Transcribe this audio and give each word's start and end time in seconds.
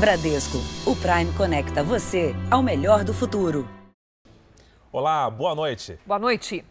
Bradesco, 0.00 0.56
o 0.86 0.96
Prime 0.96 1.30
conecta 1.36 1.84
você 1.84 2.34
ao 2.50 2.62
melhor 2.62 3.04
do 3.04 3.12
futuro. 3.12 3.68
Olá, 4.90 5.28
boa 5.28 5.54
noite. 5.54 5.98
Boa 6.06 6.18
noite. 6.18 6.64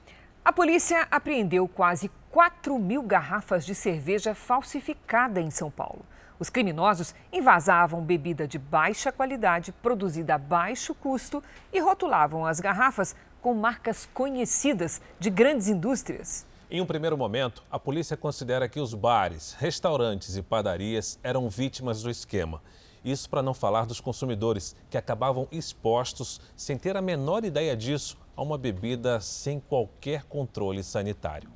A 0.44 0.52
polícia 0.52 1.08
apreendeu 1.12 1.68
quase 1.68 2.10
4 2.32 2.80
mil 2.80 3.04
garrafas 3.04 3.68
de 3.68 3.76
cerveja 3.76 4.34
falsificada 4.34 5.40
em 5.40 5.52
São 5.52 5.70
Paulo. 5.70 6.04
Os 6.40 6.50
criminosos 6.50 7.14
invasavam 7.32 8.02
bebida 8.02 8.48
de 8.48 8.58
baixa 8.58 9.12
qualidade, 9.12 9.72
produzida 9.74 10.34
a 10.34 10.40
baixo 10.40 10.96
custo, 10.96 11.44
e 11.72 11.80
rotulavam 11.80 12.48
as 12.48 12.60
garrafas 12.60 13.16
com 13.44 13.54
marcas 13.54 14.10
conhecidas 14.12 15.00
de 15.20 15.30
grandes 15.30 15.68
indústrias. 15.68 16.48
Em 16.72 16.82
um 16.82 16.86
primeiro 16.86 17.16
momento, 17.16 17.64
a 17.70 17.78
polícia 17.78 18.18
considera 18.18 18.68
que 18.68 18.80
os 18.80 18.96
bares, 18.96 19.56
restaurantes 19.60 20.36
e 20.36 20.42
padarias 20.42 21.20
eram 21.22 21.48
vítimas 21.48 22.02
do 22.02 22.10
esquema. 22.10 22.60
Isso 23.04 23.30
para 23.30 23.42
não 23.42 23.54
falar 23.54 23.86
dos 23.86 24.02
consumidores 24.02 24.76
que 24.90 24.98
acabavam 24.98 25.48
expostos, 25.52 26.40
sem 26.56 26.78
ter 26.78 26.98
a 26.98 27.02
menor 27.02 27.46
ideia 27.46 27.76
disso, 27.76 28.18
a 28.36 28.42
uma 28.42 28.58
bebida 28.58 29.22
sem 29.22 29.60
qualquer 29.60 30.24
controle 30.24 30.84
sanitário. 30.84 31.50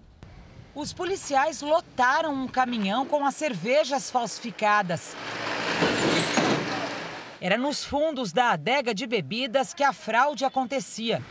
Os 0.75 0.91
policiais 0.91 1.61
lotaram 1.61 2.33
um 2.33 2.47
caminhão 2.47 3.05
com 3.05 3.25
as 3.25 3.35
cervejas 3.35 4.09
falsificadas. 4.09 5.15
Era 7.39 7.57
nos 7.57 7.83
fundos 7.83 8.31
da 8.31 8.51
adega 8.51 8.93
de 8.93 9.05
bebidas 9.05 9.73
que 9.73 9.83
a 9.83 9.93
fraude 9.93 10.45
acontecia. 10.45 11.21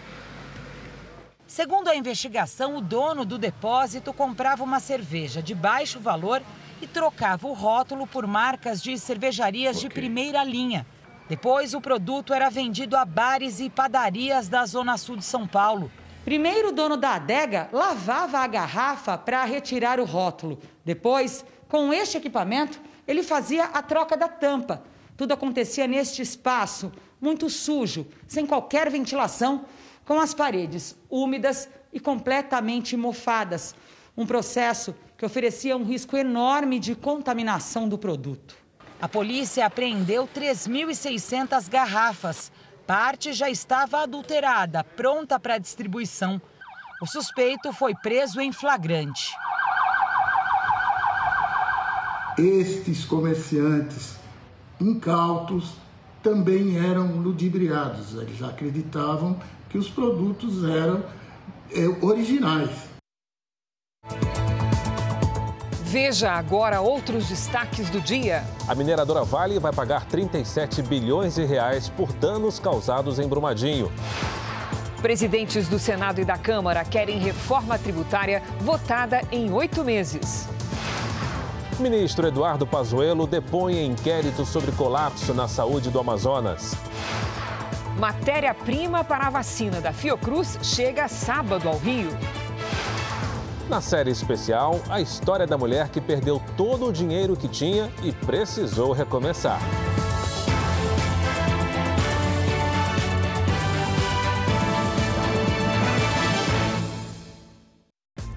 Segundo 1.46 1.88
a 1.88 1.96
investigação, 1.96 2.76
o 2.76 2.80
dono 2.80 3.24
do 3.24 3.36
depósito 3.36 4.12
comprava 4.12 4.62
uma 4.62 4.78
cerveja 4.78 5.42
de 5.42 5.54
baixo 5.54 5.98
valor 5.98 6.42
e 6.82 6.86
trocava 6.88 7.46
o 7.46 7.52
rótulo 7.52 8.08
por 8.08 8.26
marcas 8.26 8.82
de 8.82 8.98
cervejarias 8.98 9.76
okay. 9.76 9.88
de 9.88 9.94
primeira 9.94 10.42
linha. 10.42 10.84
Depois, 11.28 11.74
o 11.74 11.80
produto 11.80 12.34
era 12.34 12.50
vendido 12.50 12.96
a 12.96 13.04
bares 13.04 13.60
e 13.60 13.70
padarias 13.70 14.48
da 14.48 14.66
Zona 14.66 14.98
Sul 14.98 15.16
de 15.16 15.24
São 15.24 15.46
Paulo. 15.46 15.90
Primeiro, 16.24 16.68
o 16.68 16.72
dono 16.72 16.96
da 16.96 17.14
adega 17.14 17.68
lavava 17.72 18.40
a 18.40 18.46
garrafa 18.48 19.16
para 19.16 19.44
retirar 19.44 20.00
o 20.00 20.04
rótulo. 20.04 20.58
Depois, 20.84 21.44
com 21.68 21.92
este 21.92 22.18
equipamento, 22.18 22.80
ele 23.06 23.22
fazia 23.22 23.66
a 23.66 23.80
troca 23.80 24.16
da 24.16 24.28
tampa. 24.28 24.82
Tudo 25.16 25.32
acontecia 25.32 25.86
neste 25.86 26.20
espaço, 26.20 26.92
muito 27.20 27.48
sujo, 27.48 28.06
sem 28.26 28.44
qualquer 28.44 28.90
ventilação, 28.90 29.64
com 30.04 30.18
as 30.18 30.34
paredes 30.34 30.96
úmidas 31.08 31.68
e 31.92 32.00
completamente 32.00 32.96
mofadas. 32.96 33.74
Um 34.16 34.26
processo 34.26 34.94
que 35.22 35.26
oferecia 35.26 35.76
um 35.76 35.84
risco 35.84 36.16
enorme 36.16 36.80
de 36.80 36.96
contaminação 36.96 37.88
do 37.88 37.96
produto. 37.96 38.56
A 39.00 39.06
polícia 39.06 39.64
apreendeu 39.64 40.26
3.600 40.26 41.70
garrafas. 41.70 42.50
Parte 42.88 43.32
já 43.32 43.48
estava 43.48 44.02
adulterada, 44.02 44.82
pronta 44.82 45.38
para 45.38 45.58
distribuição. 45.58 46.42
O 47.00 47.06
suspeito 47.06 47.72
foi 47.72 47.94
preso 47.94 48.40
em 48.40 48.50
flagrante. 48.50 49.30
Estes 52.36 53.04
comerciantes 53.04 54.16
incautos 54.80 55.74
também 56.20 56.78
eram 56.78 57.18
ludibriados. 57.18 58.14
Eles 58.14 58.42
acreditavam 58.42 59.38
que 59.70 59.78
os 59.78 59.88
produtos 59.88 60.64
eram 60.64 61.04
é, 61.70 61.86
originais. 62.04 62.91
Veja 65.92 66.32
agora 66.32 66.80
outros 66.80 67.28
destaques 67.28 67.90
do 67.90 68.00
dia. 68.00 68.44
A 68.66 68.74
mineradora 68.74 69.24
Vale 69.24 69.58
vai 69.58 69.74
pagar 69.74 70.06
37 70.06 70.80
bilhões 70.80 71.34
de 71.34 71.44
reais 71.44 71.90
por 71.90 72.10
danos 72.14 72.58
causados 72.58 73.18
em 73.18 73.28
Brumadinho. 73.28 73.92
Presidentes 75.02 75.68
do 75.68 75.78
Senado 75.78 76.18
e 76.18 76.24
da 76.24 76.38
Câmara 76.38 76.82
querem 76.82 77.18
reforma 77.18 77.78
tributária 77.78 78.42
votada 78.60 79.20
em 79.30 79.52
oito 79.52 79.84
meses. 79.84 80.48
Ministro 81.78 82.26
Eduardo 82.26 82.66
Pazuello 82.66 83.26
depõe 83.26 83.84
inquérito 83.84 84.46
sobre 84.46 84.72
colapso 84.72 85.34
na 85.34 85.46
saúde 85.46 85.90
do 85.90 86.00
Amazonas. 86.00 86.74
Matéria-prima 87.98 89.04
para 89.04 89.26
a 89.26 89.30
vacina 89.30 89.78
da 89.78 89.92
Fiocruz 89.92 90.58
chega 90.62 91.06
sábado 91.06 91.68
ao 91.68 91.76
Rio. 91.76 92.08
Na 93.72 93.80
série 93.80 94.10
especial, 94.10 94.82
a 94.90 95.00
história 95.00 95.46
da 95.46 95.56
mulher 95.56 95.88
que 95.88 95.98
perdeu 95.98 96.38
todo 96.58 96.88
o 96.88 96.92
dinheiro 96.92 97.34
que 97.34 97.48
tinha 97.48 97.90
e 98.02 98.12
precisou 98.12 98.92
recomeçar. 98.92 99.58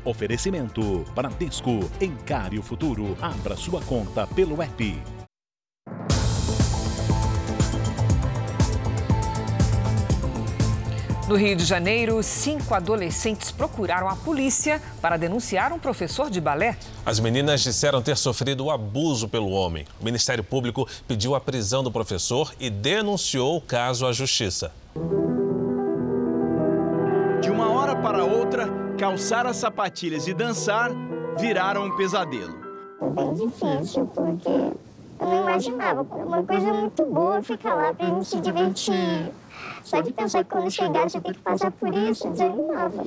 Oferecimento 0.06 1.04
Bradesco. 1.14 1.82
Encare 2.00 2.58
o 2.58 2.64
futuro. 2.64 3.18
Abra 3.22 3.58
sua 3.58 3.82
conta 3.82 4.26
pelo 4.26 4.62
app. 4.62 5.25
No 11.28 11.36
Rio 11.36 11.56
de 11.56 11.66
Janeiro, 11.66 12.22
cinco 12.22 12.76
adolescentes 12.76 13.50
procuraram 13.50 14.08
a 14.08 14.16
polícia 14.16 14.80
para 15.02 15.18
denunciar 15.18 15.74
um 15.74 15.80
professor 15.80 16.30
de 16.30 16.40
balé. 16.40 16.78
As 17.04 17.20
meninas 17.20 17.62
disseram 17.62 18.00
ter 18.00 18.16
sofrido 18.16 18.70
abuso 18.70 19.28
pelo 19.28 19.50
homem. 19.50 19.88
O 20.00 20.06
Ministério 20.06 20.44
Público 20.44 20.88
pediu 21.08 21.34
a 21.34 21.42
prisão 21.42 21.84
do 21.84 21.92
professor 21.92 22.54
e 22.60 22.70
denunciou 22.70 23.58
o 23.58 23.62
caso 23.62 24.06
à 24.06 24.12
Justiça. 24.12 24.72
De 27.42 27.50
uma 27.50 27.72
hora 27.72 27.96
para 27.96 28.24
outra, 28.24 28.70
calçar 28.96 29.48
as 29.48 29.58
sapatilhas 29.58 30.28
e 30.28 30.34
dançar 30.34 30.92
viraram 31.40 31.86
um 31.86 31.98
pesadelo. 31.98 32.54
Bem 33.16 33.34
difícil, 33.34 34.06
porque 34.14 34.48
eu 34.48 34.78
não 35.20 35.42
imaginava. 35.42 36.04
Uma 36.04 36.44
coisa 36.44 36.72
muito 36.72 37.04
boa 37.06 37.42
ficar 37.42 37.74
lá 37.74 37.94
para 37.96 38.06
a 38.06 38.10
gente 38.12 38.28
se 38.28 38.40
divertir 38.40 39.32
só 39.86 40.02
de 40.02 40.12
pensar 40.12 40.44
que 40.44 40.50
quando 40.50 40.70
chegar 40.72 41.08
você 41.08 41.22
tem 41.22 41.32
que 41.32 41.40
passar 41.40 41.72
por 41.72 41.94
isso, 41.94 42.28
desanimava. 42.30 43.06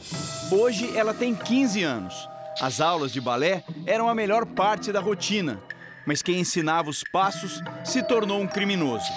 Hoje 0.52 0.96
ela 0.96 1.12
tem 1.12 1.34
15 1.34 1.82
anos. 1.82 2.28
As 2.60 2.80
aulas 2.80 3.12
de 3.12 3.20
balé 3.20 3.64
eram 3.84 4.08
a 4.08 4.14
melhor 4.14 4.46
parte 4.46 4.92
da 4.92 5.00
rotina, 5.00 5.60
mas 6.06 6.22
quem 6.22 6.38
ensinava 6.38 6.88
os 6.88 7.02
passos 7.02 7.60
se 7.84 8.02
tornou 8.02 8.40
um 8.40 8.46
criminoso. 8.46 9.10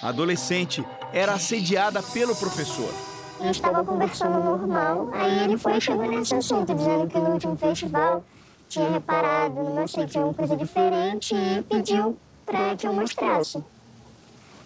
A 0.00 0.08
adolescente 0.08 0.84
era 1.12 1.34
assediada 1.34 2.02
pelo 2.02 2.34
professor. 2.36 2.92
Eu 3.40 3.50
estava 3.50 3.84
conversando 3.84 4.38
normal, 4.42 5.10
aí 5.12 5.44
ele 5.44 5.58
foi 5.58 5.80
chegando 5.80 6.10
nesse 6.10 6.34
assunto, 6.34 6.74
dizendo 6.74 7.06
que 7.08 7.18
no 7.18 7.30
último 7.30 7.56
festival 7.56 8.24
tinha 8.68 8.90
reparado, 8.90 9.62
não 9.62 9.86
sei, 9.88 10.06
tinha 10.06 10.24
uma 10.24 10.34
coisa 10.34 10.56
diferente 10.56 11.34
e 11.34 11.62
pediu 11.62 12.16
para 12.44 12.76
que 12.76 12.86
eu 12.86 12.92
mostrasse. 12.92 13.62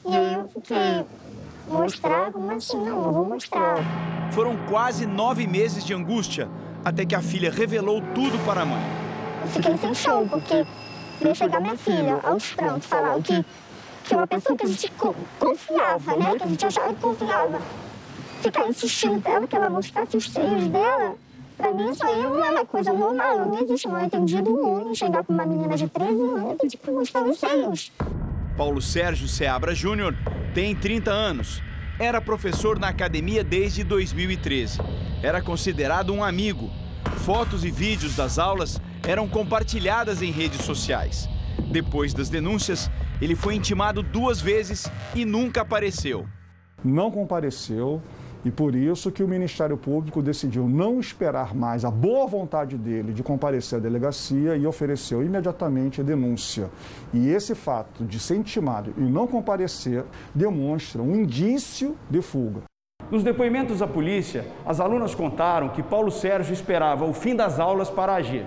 E 0.04 0.16
aí 0.16 0.34
eu 0.34 0.48
fiquei, 0.48 1.04
Mostrar? 1.68 2.32
Como 2.32 2.50
assim? 2.50 2.76
Não, 2.76 3.02
não 3.02 3.12
vou 3.12 3.24
mostrar. 3.24 3.78
Foram 4.32 4.56
quase 4.68 5.06
nove 5.06 5.46
meses 5.46 5.84
de 5.84 5.94
angústia 5.94 6.48
até 6.84 7.04
que 7.04 7.14
a 7.14 7.22
filha 7.22 7.50
revelou 7.50 8.02
tudo 8.14 8.38
para 8.44 8.62
a 8.62 8.64
mãe. 8.64 8.82
Eu 9.42 9.48
fiquei 9.48 9.76
sem 9.76 9.94
chão, 9.94 10.28
porque 10.28 10.66
veio 11.20 11.34
chegar 11.34 11.60
minha 11.60 11.76
filha 11.76 12.18
aos 12.22 12.52
prantos 12.52 12.86
falar 12.86 13.20
que, 13.22 13.44
que 14.04 14.14
uma 14.14 14.26
pessoa 14.26 14.56
que 14.56 14.64
a 14.64 14.68
gente 14.68 14.92
confiava, 15.38 16.16
né? 16.16 16.36
Que 16.36 16.44
a 16.44 16.46
gente 16.46 16.66
achava 16.66 16.94
que 16.94 17.00
confiava, 17.00 17.60
ficar 18.40 18.68
insistindo 18.68 19.20
pra 19.20 19.32
ela 19.32 19.46
que 19.46 19.56
ela 19.56 19.70
mostrasse 19.70 20.16
os 20.16 20.30
seios 20.30 20.68
dela. 20.68 21.14
Pra 21.56 21.72
mim, 21.72 21.90
isso 21.90 22.04
aí 22.04 22.22
não 22.22 22.44
é 22.44 22.50
uma 22.50 22.64
coisa 22.64 22.92
normal. 22.92 23.46
Não 23.46 23.60
existe 23.60 23.86
mal 23.86 24.04
entendido 24.04 24.50
nenhum 24.50 24.94
chegar 24.94 25.22
com 25.22 25.32
uma 25.32 25.46
menina 25.46 25.76
de 25.76 25.88
13 25.88 26.12
anos 26.12 26.74
e 26.74 26.76
pra 26.76 26.92
mostrar 26.92 27.22
os 27.22 27.38
seios. 27.38 27.92
Paulo 28.62 28.80
Sérgio 28.80 29.26
Seabra 29.26 29.74
Júnior 29.74 30.14
tem 30.54 30.72
30 30.72 31.10
anos. 31.10 31.60
Era 31.98 32.20
professor 32.20 32.78
na 32.78 32.86
academia 32.86 33.42
desde 33.42 33.82
2013. 33.82 34.78
Era 35.20 35.42
considerado 35.42 36.12
um 36.12 36.22
amigo. 36.22 36.70
Fotos 37.24 37.64
e 37.64 37.72
vídeos 37.72 38.14
das 38.14 38.38
aulas 38.38 38.80
eram 39.04 39.28
compartilhadas 39.28 40.22
em 40.22 40.30
redes 40.30 40.60
sociais. 40.60 41.28
Depois 41.72 42.14
das 42.14 42.28
denúncias, 42.28 42.88
ele 43.20 43.34
foi 43.34 43.56
intimado 43.56 44.00
duas 44.00 44.40
vezes 44.40 44.88
e 45.12 45.24
nunca 45.24 45.62
apareceu. 45.62 46.28
Não 46.84 47.10
compareceu, 47.10 48.00
e 48.44 48.50
por 48.50 48.74
isso 48.74 49.12
que 49.12 49.22
o 49.22 49.28
Ministério 49.28 49.76
Público 49.76 50.20
decidiu 50.20 50.68
não 50.68 50.98
esperar 50.98 51.54
mais 51.54 51.84
a 51.84 51.90
boa 51.90 52.26
vontade 52.26 52.76
dele 52.76 53.12
de 53.12 53.22
comparecer 53.22 53.78
à 53.78 53.82
delegacia 53.82 54.56
e 54.56 54.66
ofereceu 54.66 55.22
imediatamente 55.22 56.00
a 56.00 56.04
denúncia. 56.04 56.68
E 57.12 57.28
esse 57.28 57.54
fato 57.54 58.04
de 58.04 58.18
ser 58.18 58.36
intimado 58.36 58.92
e 58.96 59.00
não 59.02 59.26
comparecer 59.26 60.04
demonstra 60.34 61.00
um 61.00 61.14
indício 61.14 61.96
de 62.10 62.20
fuga. 62.20 62.62
Nos 63.10 63.22
depoimentos 63.22 63.82
à 63.82 63.86
polícia, 63.86 64.46
as 64.66 64.80
alunas 64.80 65.14
contaram 65.14 65.68
que 65.68 65.82
Paulo 65.82 66.10
Sérgio 66.10 66.52
esperava 66.52 67.04
o 67.04 67.12
fim 67.12 67.36
das 67.36 67.60
aulas 67.60 67.90
para 67.90 68.14
agir. 68.14 68.44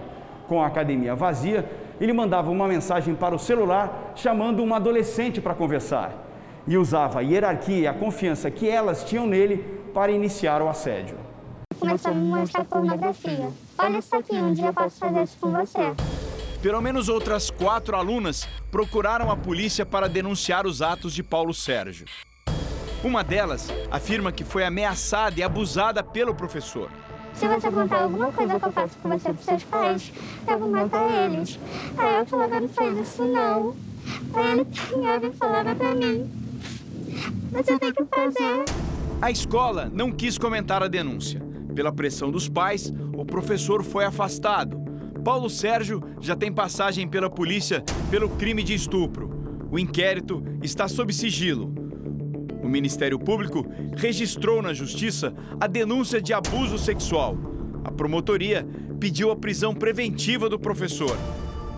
Com 0.47 0.61
a 0.61 0.67
academia 0.67 1.15
vazia, 1.15 1.69
ele 2.01 2.11
mandava 2.11 2.51
uma 2.51 2.67
mensagem 2.67 3.15
para 3.15 3.35
o 3.35 3.39
celular 3.39 4.13
chamando 4.15 4.63
uma 4.63 4.75
adolescente 4.75 5.39
para 5.39 5.53
conversar 5.53 6.25
e 6.67 6.77
usava 6.77 7.19
a 7.19 7.21
hierarquia 7.21 7.77
e 7.77 7.87
a 7.87 7.93
confiança 7.93 8.49
que 8.49 8.69
elas 8.69 9.03
tinham 9.03 9.27
nele 9.27 9.57
para 9.93 10.11
iniciar 10.11 10.61
o 10.61 10.69
assédio. 10.69 11.17
Começou 11.79 12.11
a 12.11 12.13
me 12.13 12.27
mostrar 12.27 12.65
pornografia. 12.65 13.49
Olha 13.77 13.97
isso 13.97 14.15
aqui, 14.15 14.35
um 14.35 14.53
dia 14.53 14.67
eu 14.67 14.73
posso 14.73 14.97
fazer 14.97 15.23
isso 15.23 15.37
com 15.39 15.51
você. 15.51 15.93
Pelo 16.61 16.81
menos 16.81 17.09
outras 17.09 17.51
quatro 17.51 17.95
alunas 17.95 18.47
procuraram 18.71 19.29
a 19.29 19.37
polícia 19.37 19.85
para 19.85 20.09
denunciar 20.09 20.65
os 20.65 20.81
atos 20.81 21.13
de 21.13 21.21
Paulo 21.21 21.53
Sérgio. 21.53 22.07
Uma 23.03 23.23
delas 23.23 23.69
afirma 23.91 24.31
que 24.31 24.43
foi 24.43 24.63
ameaçada 24.63 25.39
e 25.39 25.43
abusada 25.43 26.03
pelo 26.03 26.33
professor. 26.33 26.89
Se 27.35 27.47
você 27.47 27.69
contar 27.69 28.03
alguma 28.03 28.31
coisa 28.31 28.59
que 28.59 28.65
eu 28.65 28.71
faço 28.71 28.97
com 28.97 29.09
você 29.09 29.33
para 29.33 29.43
seus 29.43 29.63
pais, 29.65 30.13
eu 30.47 30.57
vou 30.57 30.69
matar 30.69 31.07
eles. 31.11 31.59
Aí 31.97 32.19
eu 32.19 32.25
falava, 32.25 32.59
não 32.59 32.69
faz 32.69 32.97
isso 32.97 33.25
não. 33.25 33.75
Aí 34.33 34.51
ele 34.53 34.65
pegava 34.89 35.27
e 35.27 35.33
falava 35.33 35.75
para 35.75 35.93
mim, 35.93 36.31
você 37.51 37.79
tem 37.79 37.93
que 37.93 38.05
fazer. 38.05 38.65
A 39.21 39.31
escola 39.31 39.89
não 39.93 40.11
quis 40.11 40.37
comentar 40.37 40.83
a 40.83 40.87
denúncia. 40.87 41.41
Pela 41.73 41.91
pressão 41.91 42.31
dos 42.31 42.47
pais, 42.47 42.93
o 43.13 43.25
professor 43.25 43.83
foi 43.83 44.05
afastado. 44.05 44.77
Paulo 45.23 45.49
Sérgio 45.49 46.03
já 46.21 46.35
tem 46.35 46.51
passagem 46.51 47.07
pela 47.07 47.29
polícia 47.29 47.83
pelo 48.11 48.29
crime 48.29 48.63
de 48.63 48.73
estupro. 48.73 49.29
O 49.71 49.79
inquérito 49.79 50.43
está 50.61 50.87
sob 50.87 51.11
sigilo. 51.11 51.73
O 52.61 52.67
Ministério 52.67 53.19
Público 53.19 53.65
registrou 53.95 54.61
na 54.61 54.73
Justiça 54.73 55.33
a 55.59 55.67
denúncia 55.67 56.21
de 56.21 56.33
abuso 56.33 56.77
sexual. 56.77 57.37
A 57.83 57.91
promotoria 57.91 58.67
pediu 58.99 59.31
a 59.31 59.35
prisão 59.35 59.73
preventiva 59.73 60.49
do 60.49 60.59
professor. 60.59 61.17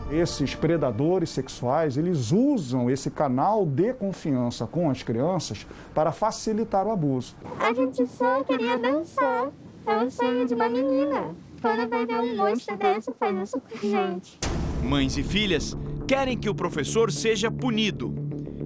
Esses 0.09 0.55
predadores 0.55 1.29
sexuais, 1.29 1.97
eles 1.97 2.31
usam 2.31 2.89
esse 2.89 3.11
canal 3.11 3.65
de 3.65 3.93
confiança 3.93 4.65
com 4.65 4.89
as 4.89 5.03
crianças 5.03 5.67
para 5.93 6.13
facilitar 6.13 6.87
o 6.87 6.91
abuso. 6.91 7.35
A 7.59 7.73
gente 7.73 8.07
só 8.07 8.41
queria 8.43 8.77
dançar. 8.77 9.49
É 9.85 9.97
um 9.97 10.09
sonho 10.09 10.45
de 10.45 10.53
uma 10.53 10.69
menina. 10.69 11.35
Quando 11.61 11.89
vai 11.89 12.05
ver 12.05 12.19
um 12.21 12.37
monstro 12.37 12.77
desse, 12.77 13.11
faz 13.19 13.49
isso 13.49 13.59
com 13.59 13.77
gente. 13.77 14.39
Mães 14.81 15.17
e 15.17 15.23
filhas 15.23 15.75
querem 16.07 16.37
que 16.37 16.49
o 16.49 16.55
professor 16.55 17.11
seja 17.11 17.51
punido. 17.51 18.13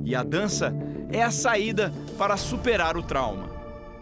E 0.06 0.16
a 0.16 0.22
dança 0.22 0.76
é 1.12 1.24
a 1.24 1.32
saída 1.32 1.92
para 2.20 2.38
superar 2.38 2.96
o 2.98 3.02
trauma. 3.02 3.50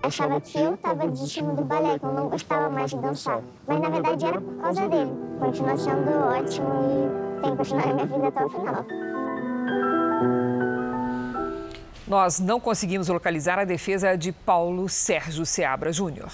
Achava 0.03 0.39
que 0.41 0.57
eu 0.57 0.73
estava 0.75 1.07
desistindo 1.07 1.53
do 1.55 1.63
balé, 1.63 1.99
que 1.99 2.05
eu 2.05 2.13
não 2.13 2.29
gostava 2.29 2.69
mais 2.69 2.91
de 2.91 2.97
dançar. 2.97 3.41
Mas 3.67 3.79
na 3.79 3.89
verdade 3.89 4.25
era 4.25 4.41
por 4.41 4.55
causa 4.55 4.87
dele. 4.89 5.11
Continua 5.39 5.77
sendo 5.77 6.09
ótimo 6.09 6.67
e 7.25 7.28
tem 7.39 7.51
que 7.51 7.57
continuar 7.57 7.83
a 7.83 7.93
minha 7.93 8.05
vida 8.05 8.27
até 8.27 8.45
o 8.45 8.49
final. 8.49 8.85
Nós 12.07 12.39
não 12.39 12.59
conseguimos 12.59 13.07
localizar 13.07 13.59
a 13.59 13.65
defesa 13.65 14.17
de 14.17 14.31
Paulo 14.31 14.89
Sérgio 14.89 15.45
Seabra 15.45 15.93
Júnior. 15.93 16.31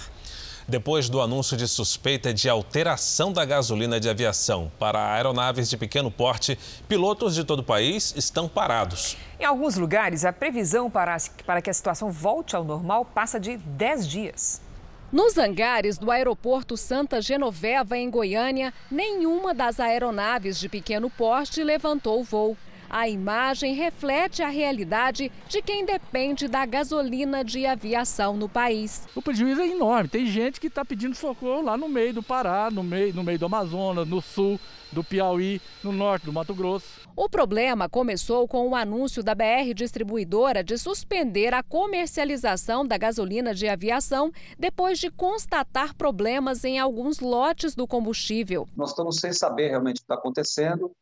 Depois 0.68 1.08
do 1.08 1.20
anúncio 1.20 1.56
de 1.56 1.68
suspeita 1.68 2.34
de 2.34 2.48
alteração 2.48 3.32
da 3.32 3.44
gasolina 3.44 4.00
de 4.00 4.08
aviação 4.08 4.72
para 4.80 5.12
aeronaves 5.12 5.70
de 5.70 5.76
pequeno 5.76 6.10
porte, 6.10 6.58
pilotos 6.88 7.36
de 7.36 7.44
todo 7.44 7.60
o 7.60 7.62
país 7.62 8.12
estão 8.16 8.48
parados. 8.48 9.16
Em 9.38 9.44
alguns 9.44 9.76
lugares, 9.76 10.24
a 10.24 10.32
previsão 10.32 10.90
para, 10.90 11.16
para 11.44 11.62
que 11.62 11.70
a 11.70 11.74
situação 11.74 12.10
volte 12.10 12.56
ao 12.56 12.64
normal 12.64 13.04
passa 13.04 13.38
de 13.38 13.56
10 13.58 14.08
dias. 14.08 14.65
Nos 15.12 15.38
hangares 15.38 15.98
do 15.98 16.10
aeroporto 16.10 16.76
Santa 16.76 17.22
Genoveva, 17.22 17.96
em 17.96 18.10
Goiânia, 18.10 18.74
nenhuma 18.90 19.54
das 19.54 19.78
aeronaves 19.78 20.58
de 20.58 20.68
pequeno 20.68 21.08
porte 21.08 21.62
levantou 21.62 22.24
voo. 22.24 22.56
A 22.88 23.08
imagem 23.08 23.74
reflete 23.74 24.42
a 24.42 24.48
realidade 24.48 25.30
de 25.48 25.62
quem 25.62 25.84
depende 25.84 26.48
da 26.48 26.64
gasolina 26.64 27.44
de 27.44 27.66
aviação 27.66 28.36
no 28.36 28.48
país. 28.48 29.06
O 29.14 29.22
prejuízo 29.22 29.60
é 29.60 29.68
enorme. 29.68 30.08
Tem 30.08 30.26
gente 30.26 30.60
que 30.60 30.68
está 30.68 30.84
pedindo 30.84 31.14
socorro 31.14 31.62
lá 31.62 31.76
no 31.76 31.88
meio 31.88 32.14
do 32.14 32.22
Pará, 32.22 32.70
no 32.70 32.82
meio, 32.82 33.14
no 33.14 33.24
meio 33.24 33.38
do 33.38 33.46
Amazonas, 33.46 34.06
no 34.06 34.20
sul 34.20 34.58
do 34.92 35.02
Piauí, 35.02 35.60
no 35.82 35.92
norte 35.92 36.24
do 36.24 36.32
Mato 36.32 36.54
Grosso. 36.54 36.86
O 37.14 37.28
problema 37.28 37.88
começou 37.88 38.46
com 38.46 38.68
o 38.68 38.74
anúncio 38.74 39.22
da 39.22 39.34
BR 39.34 39.74
Distribuidora 39.74 40.62
de 40.62 40.78
suspender 40.78 41.52
a 41.54 41.62
comercialização 41.62 42.86
da 42.86 42.96
gasolina 42.96 43.54
de 43.54 43.68
aviação 43.68 44.30
depois 44.58 44.98
de 44.98 45.10
constatar 45.10 45.94
problemas 45.94 46.64
em 46.64 46.78
alguns 46.78 47.20
lotes 47.20 47.74
do 47.74 47.86
combustível. 47.86 48.68
Nós 48.76 48.90
estamos 48.90 49.16
sem 49.16 49.32
saber 49.32 49.68
realmente 49.68 49.96
o 49.96 50.00
que 50.00 50.04
está 50.04 50.14
acontecendo 50.14 50.92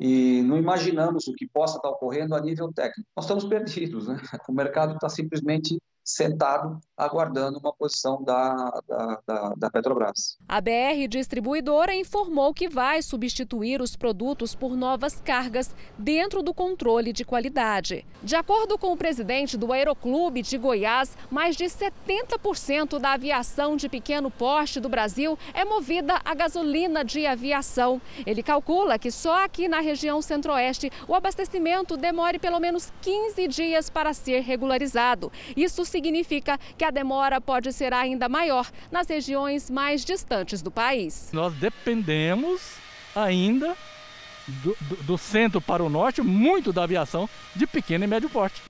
e 0.00 0.42
não 0.42 0.56
imaginamos 0.56 1.26
o 1.28 1.34
que 1.34 1.46
possa 1.46 1.76
estar 1.76 1.88
ocorrendo 1.88 2.34
a 2.34 2.40
nível 2.40 2.72
técnico. 2.72 3.08
Nós 3.16 3.24
estamos 3.24 3.44
perdidos, 3.44 4.08
né? 4.08 4.16
O 4.48 4.52
mercado 4.52 4.94
está 4.94 5.08
simplesmente 5.08 5.80
sentado 6.04 6.80
aguardando 6.96 7.58
uma 7.58 7.72
posição 7.72 8.22
da, 8.22 8.80
da, 8.86 9.20
da, 9.26 9.54
da, 9.56 9.70
Petrobras. 9.70 10.36
A 10.48 10.60
BR 10.60 11.08
Distribuidora 11.08 11.94
informou 11.94 12.52
que 12.52 12.68
vai 12.68 13.02
substituir 13.02 13.80
os 13.80 13.96
produtos 13.96 14.54
por 14.54 14.76
novas 14.76 15.20
cargas 15.20 15.74
dentro 15.98 16.42
do 16.42 16.54
controle 16.54 17.12
de 17.12 17.24
qualidade. 17.24 18.06
De 18.22 18.36
acordo 18.36 18.78
com 18.78 18.92
o 18.92 18.96
presidente 18.96 19.56
do 19.56 19.72
Aeroclube 19.72 20.42
de 20.42 20.56
Goiás, 20.58 21.16
mais 21.30 21.56
de 21.56 21.64
70% 21.64 22.98
da 22.98 23.12
aviação 23.12 23.76
de 23.76 23.88
pequeno 23.88 24.30
porte 24.30 24.78
do 24.78 24.88
Brasil 24.88 25.38
é 25.54 25.64
movida 25.64 26.20
a 26.24 26.34
gasolina 26.34 27.04
de 27.04 27.26
aviação. 27.26 28.00
Ele 28.24 28.42
calcula 28.42 28.98
que 28.98 29.10
só 29.10 29.44
aqui 29.44 29.66
na 29.66 29.80
região 29.80 30.22
centro-oeste 30.22 30.90
o 31.08 31.14
abastecimento 31.14 31.96
demore 31.96 32.38
pelo 32.38 32.60
menos 32.60 32.92
15 33.00 33.48
dias 33.48 33.90
para 33.90 34.12
ser 34.12 34.40
regularizado. 34.40 35.32
Isso 35.56 35.84
significa 35.84 36.58
que 36.76 36.84
a 36.84 36.90
demora 36.92 37.40
pode 37.40 37.72
ser 37.72 37.92
ainda 37.92 38.28
maior 38.28 38.70
nas 38.90 39.08
regiões 39.08 39.68
mais 39.68 40.04
distantes 40.04 40.62
do 40.62 40.70
país. 40.70 41.30
Nós 41.32 41.52
dependemos 41.54 42.76
ainda 43.16 43.76
do, 44.46 44.76
do, 44.80 44.96
do 45.02 45.18
centro 45.18 45.60
para 45.60 45.82
o 45.82 45.88
norte, 45.88 46.22
muito 46.22 46.72
da 46.72 46.84
aviação 46.84 47.28
de 47.56 47.66
pequeno 47.66 48.04
e 48.04 48.06
médio 48.06 48.28
porte. 48.28 48.62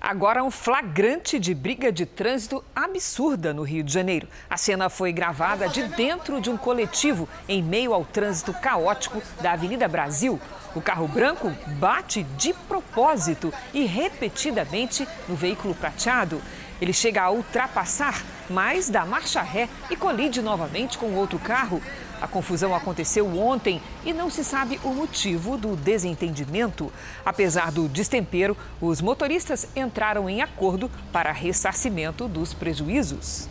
Agora, 0.00 0.44
um 0.44 0.50
flagrante 0.50 1.40
de 1.40 1.52
briga 1.52 1.90
de 1.90 2.06
trânsito 2.06 2.64
absurda 2.74 3.52
no 3.52 3.64
Rio 3.64 3.82
de 3.82 3.92
Janeiro. 3.92 4.28
A 4.48 4.56
cena 4.56 4.88
foi 4.88 5.12
gravada 5.12 5.68
de 5.68 5.82
dentro 5.88 6.40
de 6.40 6.48
um 6.48 6.56
coletivo 6.56 7.28
em 7.48 7.60
meio 7.60 7.92
ao 7.92 8.04
trânsito 8.04 8.52
caótico 8.54 9.20
da 9.40 9.52
Avenida 9.52 9.88
Brasil. 9.88 10.40
O 10.72 10.80
carro 10.80 11.08
branco 11.08 11.52
bate 11.80 12.22
de 12.22 12.52
propósito 12.52 13.52
e 13.74 13.86
repetidamente 13.86 15.06
no 15.28 15.34
veículo 15.34 15.74
prateado. 15.74 16.40
Ele 16.80 16.92
chega 16.92 17.22
a 17.22 17.30
ultrapassar, 17.30 18.24
mas 18.48 18.88
dá 18.88 19.04
marcha 19.04 19.42
ré 19.42 19.68
e 19.90 19.96
colide 19.96 20.40
novamente 20.40 20.96
com 20.96 21.14
outro 21.14 21.38
carro. 21.38 21.82
A 22.20 22.26
confusão 22.26 22.74
aconteceu 22.74 23.38
ontem 23.38 23.80
e 24.04 24.12
não 24.12 24.28
se 24.30 24.42
sabe 24.42 24.80
o 24.82 24.88
motivo 24.88 25.56
do 25.56 25.76
desentendimento. 25.76 26.92
Apesar 27.24 27.70
do 27.70 27.88
destempero, 27.88 28.56
os 28.80 29.00
motoristas 29.00 29.68
entraram 29.76 30.28
em 30.28 30.42
acordo 30.42 30.90
para 31.12 31.32
ressarcimento 31.32 32.26
dos 32.26 32.52
prejuízos. 32.52 33.48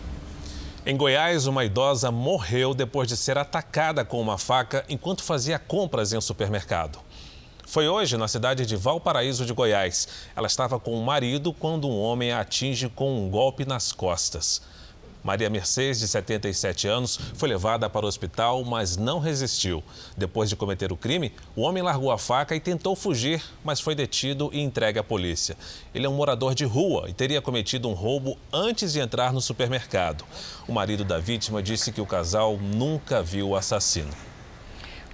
Em 0.86 0.96
Goiás, 0.96 1.48
uma 1.48 1.66
idosa 1.66 2.10
morreu 2.12 2.74
depois 2.74 3.10
de 3.10 3.18
ser 3.18 3.38
atacada 3.38 4.06
com 4.06 4.22
uma 4.22 4.38
faca 4.38 4.86
enquanto 4.88 5.22
fazia 5.22 5.60
compras 5.60 6.14
em 6.14 6.18
um 6.18 6.22
supermercado. 6.22 7.00
Foi 7.68 7.86
hoje 7.86 8.16
na 8.16 8.30
cidade 8.30 8.66
de 8.66 8.78
Valparaíso 8.78 9.46
de 9.46 9.52
Goiás. 9.52 10.08
Ela 10.34 10.48
estava 10.48 10.80
com 10.80 10.98
o 10.98 11.04
marido 11.04 11.52
quando 11.52 11.86
um 11.86 12.00
homem 12.00 12.32
a 12.32 12.40
atinge 12.40 12.88
com 12.88 13.14
um 13.14 13.30
golpe 13.30 13.66
nas 13.66 13.92
costas. 13.92 14.62
Maria 15.22 15.50
Mercedes, 15.50 16.00
de 16.00 16.08
77 16.08 16.88
anos, 16.88 17.20
foi 17.34 17.50
levada 17.50 17.90
para 17.90 18.06
o 18.06 18.08
hospital, 18.08 18.64
mas 18.64 18.96
não 18.96 19.20
resistiu. 19.20 19.84
Depois 20.16 20.50
de 20.50 20.56
cometer 20.56 20.94
o 20.94 20.98
crime, 20.98 21.34
o 21.58 21.62
homem 21.64 21.84
largou 21.84 22.10
a 22.10 22.18
faca 22.18 22.56
e 22.56 22.62
tentou 22.62 22.96
fugir, 22.96 23.44
mas 23.66 23.82
foi 23.82 23.94
detido 23.94 24.50
e 24.54 24.62
entregue 24.62 25.00
à 25.00 25.04
polícia. 25.04 25.58
Ele 25.94 26.06
é 26.06 26.10
um 26.10 26.16
morador 26.16 26.56
de 26.56 26.64
rua 26.64 27.10
e 27.10 27.14
teria 27.14 27.42
cometido 27.42 27.90
um 27.90 27.94
roubo 27.94 28.38
antes 28.54 28.94
de 28.94 29.02
entrar 29.02 29.34
no 29.34 29.42
supermercado. 29.42 30.24
O 30.70 30.72
marido 30.72 31.04
da 31.04 31.20
vítima 31.20 31.62
disse 31.62 31.92
que 31.92 32.00
o 32.00 32.06
casal 32.06 32.58
nunca 32.58 33.22
viu 33.22 33.50
o 33.50 33.56
assassino. 33.58 34.27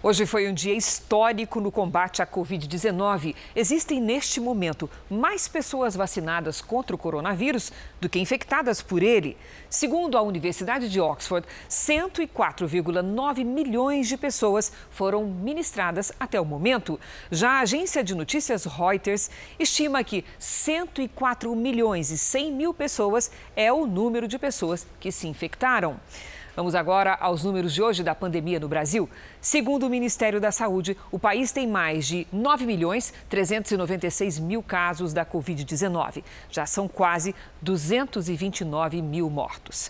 Hoje 0.06 0.26
foi 0.26 0.50
um 0.50 0.54
dia 0.54 0.74
histórico 0.74 1.62
no 1.62 1.72
combate 1.72 2.22
à 2.22 2.28
Covid-19. 2.28 3.34
Existem 3.56 4.02
neste 4.02 4.42
momento 4.42 4.90
mais 5.10 5.48
pessoas 5.48 5.96
vacinadas 5.96 6.60
contra 6.60 6.94
o 6.94 7.00
coronavírus 7.00 7.72
do 8.02 8.10
que 8.10 8.20
infectadas 8.20 8.82
por 8.82 9.02
ele. 9.02 9.38
Segundo 9.70 10.18
a 10.18 10.22
Universidade 10.22 10.90
de 10.90 11.00
Oxford, 11.00 11.48
104,9 11.70 13.46
milhões 13.46 14.10
de 14.10 14.18
pessoas 14.18 14.74
foram 14.92 15.24
ministradas 15.24 16.12
até 16.20 16.38
o 16.38 16.44
momento. 16.44 17.00
Já 17.32 17.52
a 17.52 17.62
agência 17.62 18.04
de 18.04 18.14
notícias 18.14 18.66
Reuters 18.66 19.32
estima 19.58 20.04
que 20.04 20.26
104 20.38 21.56
milhões 21.56 22.12
e 22.12 22.18
100 22.18 22.52
mil 22.52 22.74
pessoas 22.74 23.32
é 23.56 23.72
o 23.72 23.88
número 23.88 24.28
de 24.28 24.38
pessoas 24.38 24.86
que 25.00 25.14
se 25.14 25.30
infectaram. 25.30 25.98
Vamos 26.56 26.76
agora 26.76 27.18
aos 27.20 27.44
números 27.44 27.74
de 27.74 27.82
hoje 27.82 28.04
da 28.04 28.14
pandemia 28.14 28.60
no 28.60 28.68
Brasil. 28.68 29.10
Segundo 29.42 29.88
o 29.88 29.90
Ministério 29.90 30.40
da 30.40 30.52
Saúde, 30.52 30.96
o 31.12 31.18
país 31.18 31.52
tem 31.52 31.68
mais 31.68 32.06
de 32.06 32.28
9 32.32 32.68
milhões 32.68 33.12
396 33.28 34.38
mil 34.38 34.62
casos 34.62 35.14
da 35.14 35.26
Covid-19. 35.26 36.24
Já 36.52 36.68
são 36.68 36.88
quase 36.88 37.34
229 37.60 39.02
mil 39.02 39.32
mortos. 39.32 39.90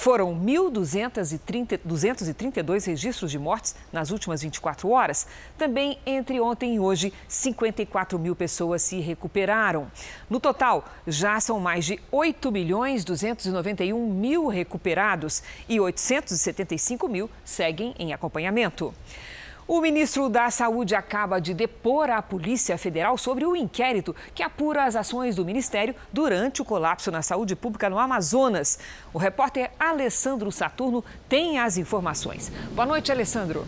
Foram 0.00 0.34
1.232 0.34 2.86
registros 2.86 3.30
de 3.30 3.38
mortes 3.38 3.76
nas 3.92 4.10
últimas 4.10 4.40
24 4.40 4.88
horas. 4.88 5.26
Também 5.58 5.98
entre 6.06 6.40
ontem 6.40 6.76
e 6.76 6.80
hoje, 6.80 7.12
54 7.28 8.18
mil 8.18 8.34
pessoas 8.34 8.80
se 8.80 8.98
recuperaram. 8.98 9.92
No 10.30 10.40
total, 10.40 10.88
já 11.06 11.38
são 11.38 11.60
mais 11.60 11.84
de 11.84 12.00
8 12.10 12.50
milhões 12.50 13.04
291 13.04 14.10
mil 14.10 14.46
recuperados 14.46 15.42
e 15.68 15.78
875 15.78 17.06
mil 17.06 17.28
seguem 17.44 17.94
em 17.98 18.14
acompanhamento. 18.14 18.94
O 19.72 19.80
ministro 19.80 20.28
da 20.28 20.50
Saúde 20.50 20.96
acaba 20.96 21.40
de 21.40 21.54
depor 21.54 22.10
a 22.10 22.20
Polícia 22.20 22.76
Federal 22.76 23.16
sobre 23.16 23.46
o 23.46 23.54
inquérito 23.54 24.16
que 24.34 24.42
apura 24.42 24.82
as 24.82 24.96
ações 24.96 25.36
do 25.36 25.44
Ministério 25.44 25.94
durante 26.12 26.60
o 26.60 26.64
colapso 26.64 27.08
na 27.12 27.22
saúde 27.22 27.54
pública 27.54 27.88
no 27.88 27.96
Amazonas. 27.96 28.80
O 29.14 29.18
repórter 29.18 29.70
Alessandro 29.78 30.50
Saturno 30.50 31.04
tem 31.28 31.60
as 31.60 31.78
informações. 31.78 32.50
Boa 32.74 32.84
noite, 32.84 33.12
Alessandro. 33.12 33.64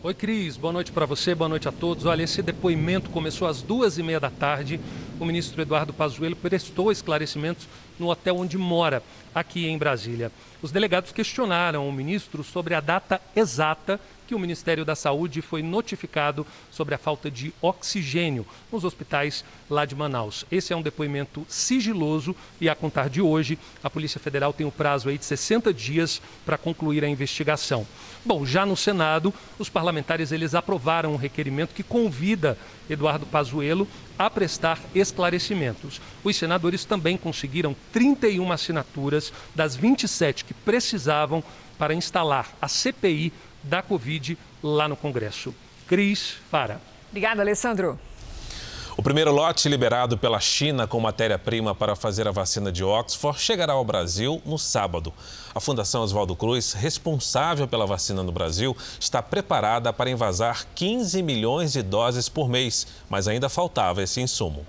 Oi, 0.00 0.14
Cris. 0.14 0.56
Boa 0.56 0.72
noite 0.72 0.92
para 0.92 1.04
você, 1.04 1.34
boa 1.34 1.48
noite 1.48 1.66
a 1.66 1.72
todos. 1.72 2.06
Olha, 2.06 2.22
esse 2.22 2.42
depoimento 2.42 3.10
começou 3.10 3.48
às 3.48 3.60
duas 3.60 3.98
e 3.98 4.04
meia 4.04 4.20
da 4.20 4.30
tarde. 4.30 4.78
O 5.18 5.24
ministro 5.24 5.60
Eduardo 5.60 5.92
Pazuello 5.92 6.36
prestou 6.36 6.92
esclarecimentos 6.92 7.66
no 7.98 8.08
hotel 8.08 8.36
onde 8.36 8.58
mora, 8.58 9.02
aqui 9.34 9.66
em 9.66 9.78
Brasília. 9.78 10.30
Os 10.62 10.70
delegados 10.70 11.12
questionaram 11.12 11.88
o 11.88 11.92
ministro 11.92 12.42
sobre 12.42 12.74
a 12.74 12.80
data 12.80 13.20
exata 13.34 14.00
que 14.26 14.34
o 14.34 14.38
Ministério 14.38 14.84
da 14.84 14.94
Saúde 14.94 15.42
foi 15.42 15.62
notificado 15.62 16.46
sobre 16.70 16.94
a 16.94 16.98
falta 16.98 17.30
de 17.30 17.52
oxigênio 17.60 18.46
nos 18.72 18.84
hospitais 18.84 19.44
lá 19.68 19.84
de 19.84 19.94
Manaus. 19.94 20.44
Esse 20.50 20.72
é 20.72 20.76
um 20.76 20.82
depoimento 20.82 21.44
sigiloso 21.48 22.34
e, 22.60 22.68
a 22.68 22.74
contar 22.74 23.08
de 23.08 23.20
hoje, 23.20 23.58
a 23.82 23.90
Polícia 23.90 24.20
Federal 24.20 24.52
tem 24.52 24.66
o 24.66 24.72
prazo 24.72 25.08
aí 25.08 25.18
de 25.18 25.24
60 25.24 25.72
dias 25.72 26.20
para 26.44 26.58
concluir 26.58 27.04
a 27.04 27.08
investigação. 27.08 27.86
Bom, 28.24 28.46
já 28.46 28.64
no 28.64 28.76
Senado, 28.76 29.32
os 29.58 29.68
parlamentares 29.68 30.32
eles 30.32 30.54
aprovaram 30.54 31.12
um 31.12 31.16
requerimento 31.16 31.74
que 31.74 31.82
convida 31.82 32.56
Eduardo 32.88 33.26
Pazuello 33.26 33.86
a 34.18 34.30
prestar 34.30 34.78
esclarecimentos. 34.94 36.00
Os 36.22 36.36
senadores 36.36 36.84
também 36.84 37.16
conseguiram 37.16 37.74
31 37.92 38.52
assinaturas 38.52 39.32
das 39.54 39.74
27 39.74 40.44
que 40.44 40.54
precisavam 40.54 41.42
para 41.78 41.94
instalar 41.94 42.54
a 42.60 42.68
CPI 42.68 43.32
da 43.64 43.82
Covid 43.82 44.38
lá 44.62 44.86
no 44.86 44.96
Congresso. 44.96 45.54
Cris 45.88 46.36
Fara. 46.50 46.80
Obrigada, 47.10 47.42
Alessandro. 47.42 47.98
O 48.96 49.02
primeiro 49.02 49.32
lote 49.32 49.68
liberado 49.68 50.16
pela 50.16 50.38
China 50.38 50.86
com 50.86 51.00
matéria-prima 51.00 51.74
para 51.74 51.96
fazer 51.96 52.28
a 52.28 52.30
vacina 52.30 52.70
de 52.70 52.84
Oxford 52.84 53.40
chegará 53.40 53.72
ao 53.72 53.84
Brasil 53.84 54.40
no 54.46 54.56
sábado. 54.56 55.12
A 55.52 55.58
Fundação 55.58 56.02
Oswaldo 56.02 56.36
Cruz, 56.36 56.72
responsável 56.74 57.66
pela 57.66 57.86
vacina 57.86 58.22
no 58.22 58.30
Brasil, 58.30 58.76
está 59.00 59.20
preparada 59.20 59.92
para 59.92 60.10
envasar 60.10 60.64
15 60.76 61.24
milhões 61.24 61.72
de 61.72 61.82
doses 61.82 62.28
por 62.28 62.48
mês, 62.48 62.86
mas 63.10 63.26
ainda 63.26 63.48
faltava 63.48 64.00
esse 64.00 64.20
insumo 64.20 64.64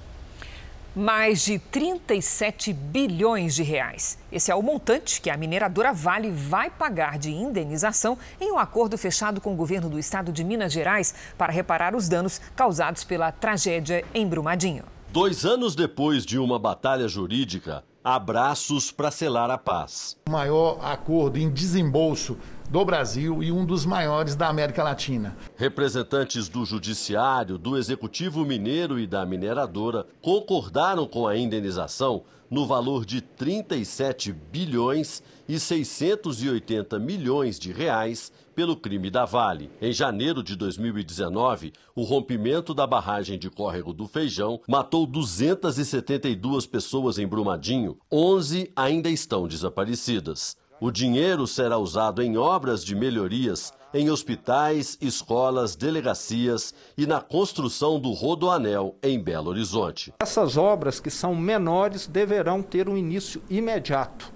mais 0.96 1.44
de 1.44 1.60
37 1.60 2.72
bilhões 2.72 3.54
de 3.54 3.64
reais. 3.64 4.18
Esse 4.32 4.50
é 4.50 4.56
o 4.56 4.62
montante 4.62 5.20
que 5.20 5.30
a 5.30 5.36
mineradora 5.36 5.92
Vale 5.92 6.32
vai 6.32 6.70
pagar 6.70 7.18
de 7.18 7.32
indenização 7.32 8.18
em 8.40 8.52
um 8.52 8.58
acordo 8.58 8.98
fechado 8.98 9.42
com 9.42 9.54
o 9.54 9.58
governo 9.58 9.90
do 9.90 10.00
estado 10.00 10.32
de 10.32 10.44
Minas 10.44 10.72
Gerais 10.72 11.14
para 11.38 11.52
reparar 11.52 11.94
os 11.96 12.08
danos 12.08 12.40
causados 12.56 13.04
pela 13.04 13.32
tragédia 13.32 14.06
em 14.14 14.25
Brumadinho. 14.25 14.86
Dois 15.10 15.46
anos 15.46 15.75
depois 15.75 16.25
de 16.25 16.40
uma 16.40 16.58
batalha 16.58 17.08
jurídica, 17.08 17.84
abraços 18.04 18.92
para 18.92 19.12
selar 19.12 19.50
a 19.50 19.58
paz. 19.58 20.16
O 20.28 20.32
maior 20.32 20.78
acordo 20.82 21.38
em 21.38 21.50
desembolso 21.50 22.38
do 22.70 22.84
Brasil 22.84 23.44
e 23.44 23.52
um 23.52 23.66
dos 23.66 23.86
maiores 23.86 24.36
da 24.36 24.48
América 24.48 24.84
Latina. 24.84 25.38
Representantes 25.56 26.50
do 26.50 26.66
Judiciário, 26.66 27.58
do 27.58 27.78
Executivo 27.78 28.44
Mineiro 28.46 29.00
e 29.00 29.08
da 29.08 29.26
mineradora 29.26 30.06
concordaram 30.22 31.08
com 31.08 31.28
a 31.28 31.38
indenização 31.38 32.24
no 32.50 32.66
valor 32.66 33.06
de 33.06 33.22
37 33.22 34.32
bilhões 34.32 35.22
e 35.48 35.60
680 35.60 37.00
milhões 37.00 37.60
de 37.60 37.72
reais 37.72 38.32
pelo 38.56 38.78
crime 38.78 39.10
da 39.10 39.26
Vale. 39.26 39.70
Em 39.82 39.92
janeiro 39.92 40.42
de 40.42 40.56
2019, 40.56 41.74
o 41.94 42.04
rompimento 42.04 42.74
da 42.74 42.88
barragem 42.88 43.38
de 43.38 43.50
Córrego 43.50 43.94
do 43.94 44.08
Feijão 44.08 44.62
matou 44.68 45.06
272 45.06 46.66
pessoas 46.66 47.18
em 47.18 47.28
Brumadinho, 47.28 47.98
11 48.12 48.72
ainda 48.76 49.10
estão 49.10 49.48
desaparecidas. 49.48 50.56
O 50.82 50.91
dinheiro 50.91 51.48
será 51.48 51.77
usado 51.77 52.22
em 52.22 52.36
obras 52.36 52.84
de 52.84 52.96
melhorias 52.96 53.72
em 53.94 54.10
hospitais, 54.10 54.98
escolas, 55.00 55.74
delegacias 55.74 56.74
e 56.98 57.08
na 57.08 57.22
construção 57.22 57.98
do 57.98 58.12
Rodoanel 58.12 58.94
em 59.01 59.17
Belo 59.17 59.50
Horizonte. 59.50 60.13
Essas 60.20 60.58
obras 60.58 61.00
que 61.00 61.10
são 61.10 61.34
menores 61.34 62.08
deverão 62.08 62.62
ter 62.62 62.89
um 62.89 62.98
início 62.98 63.41
imediato. 63.50 64.34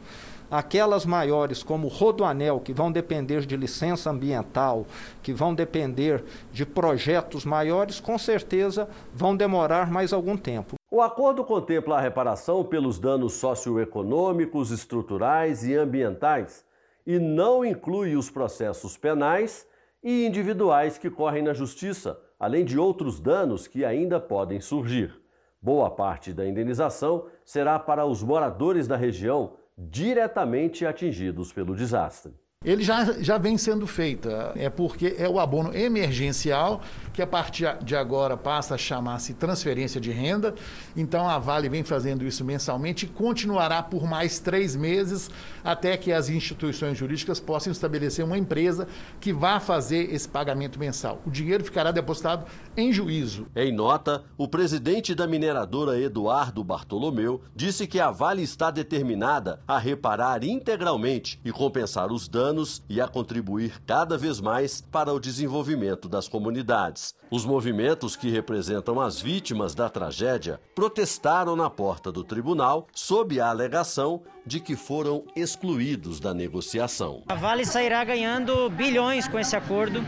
Aquelas 0.50 1.06
maiores, 1.06 1.62
como 1.62 1.88
o 1.88 1.90
Rodoanel, 1.90 2.62
que 2.62 2.72
vão 2.72 2.90
depender 2.90 3.46
de 3.46 3.58
licença 3.58 4.10
ambiental, 4.10 4.86
que 5.22 5.34
vão 5.34 5.54
depender 5.54 6.24
de 6.54 6.66
projetos 6.66 7.44
maiores, 7.44 8.00
com 8.00 8.18
certeza 8.18 8.88
vão 9.14 9.36
demorar 9.36 9.92
mais 9.92 10.14
algum 10.14 10.38
tempo. 10.38 10.79
O 10.92 11.04
acordo 11.04 11.46
contempla 11.46 11.98
a 11.98 12.02
reparação 12.02 12.66
pelos 12.66 12.98
danos 12.98 13.34
socioeconômicos, 13.34 14.72
estruturais 14.72 15.64
e 15.64 15.76
ambientais 15.76 16.66
e 17.06 17.20
não 17.20 17.64
inclui 17.64 18.16
os 18.16 18.32
processos 18.32 18.98
penais 18.98 19.68
e 20.02 20.26
individuais 20.26 20.98
que 20.98 21.08
correm 21.08 21.44
na 21.44 21.54
justiça, 21.54 22.20
além 22.40 22.66
de 22.66 22.80
outros 22.80 23.20
danos 23.20 23.68
que 23.68 23.86
ainda 23.86 24.20
podem 24.20 24.60
surgir. 24.60 25.14
Boa 25.62 25.92
parte 25.92 26.34
da 26.34 26.48
indenização 26.48 27.28
será 27.46 27.78
para 27.78 28.06
os 28.08 28.24
moradores 28.24 28.88
da 28.88 28.96
região 28.96 29.54
diretamente 29.78 30.88
atingidos 30.88 31.54
pelo 31.54 31.76
desastre. 31.76 32.34
Ele 32.66 32.84
já, 32.84 33.14
já 33.22 33.38
vem 33.38 33.58
sendo 33.58 33.88
feita, 33.88 34.52
é 34.54 34.70
porque 34.70 35.16
é 35.18 35.30
o 35.30 35.40
abono 35.40 35.74
emergencial, 35.74 36.82
que 37.14 37.22
a 37.22 37.28
partir 37.28 37.74
de 37.82 37.96
agora 37.96 38.36
passa 38.36 38.76
a 38.76 38.78
chamar-se 38.78 39.34
transferência 39.34 40.00
de 40.00 40.12
renda. 40.12 40.54
Então 40.94 41.26
a 41.30 41.40
Vale 41.40 41.70
vem 41.70 41.86
fazendo 41.86 42.26
isso 42.26 42.44
mensalmente 42.44 43.06
e 43.06 43.08
continuará 43.08 43.82
por 43.82 44.06
mais 44.06 44.40
três 44.40 44.76
meses 44.76 45.30
até 45.64 45.96
que 45.96 46.12
as 46.12 46.28
instituições 46.28 46.98
jurídicas 46.98 47.40
possam 47.40 47.72
estabelecer 47.72 48.26
uma 48.26 48.38
empresa 48.38 48.90
que 49.22 49.32
vá 49.32 49.62
fazer 49.62 50.14
esse 50.14 50.28
pagamento 50.28 50.78
mensal. 50.78 51.22
O 51.26 51.32
dinheiro 51.32 51.64
ficará 51.64 51.94
depositado 51.94 52.46
em 52.76 52.92
juízo. 52.92 53.48
Em 53.56 53.74
nota, 53.74 54.26
o 54.38 54.50
presidente 54.50 55.16
da 55.16 55.26
mineradora 55.26 55.98
Eduardo 55.98 56.62
Bartolomeu 56.62 57.42
disse 57.56 57.88
que 57.88 58.02
a 58.02 58.12
Vale 58.12 58.44
está 58.44 58.70
determinada 58.70 59.62
a 59.66 59.80
reparar 59.80 60.44
integralmente 60.44 61.40
e 61.46 61.54
compensar 61.54 62.12
os 62.12 62.28
danos 62.28 62.49
e 62.90 63.00
a 63.00 63.08
contribuir 63.08 63.82
cada 63.86 64.18
vez 64.18 64.40
mais 64.40 64.82
para 64.82 65.14
o 65.14 65.20
desenvolvimento 65.20 66.10
das 66.10 66.28
comunidades. 66.28 67.14
Os 67.32 67.46
movimentos 67.46 68.16
que 68.16 68.30
representam 68.30 69.00
as 69.00 69.22
vítimas 69.22 69.76
da 69.76 69.90
tragédia 69.90 70.60
protestaram 70.74 71.56
na 71.56 71.70
porta 71.70 72.12
do 72.12 72.24
tribunal 72.24 72.88
sob 72.94 73.40
a 73.40 73.50
alegação 73.50 74.22
de 74.46 74.60
que 74.60 74.76
foram 74.76 75.24
excluídos 75.36 76.20
da 76.20 76.34
negociação. 76.34 77.24
A 77.28 77.36
Vale 77.36 77.66
sairá 77.66 78.04
ganhando 78.04 78.70
bilhões 78.70 79.28
com 79.28 79.38
esse 79.38 79.56
acordo 79.56 80.04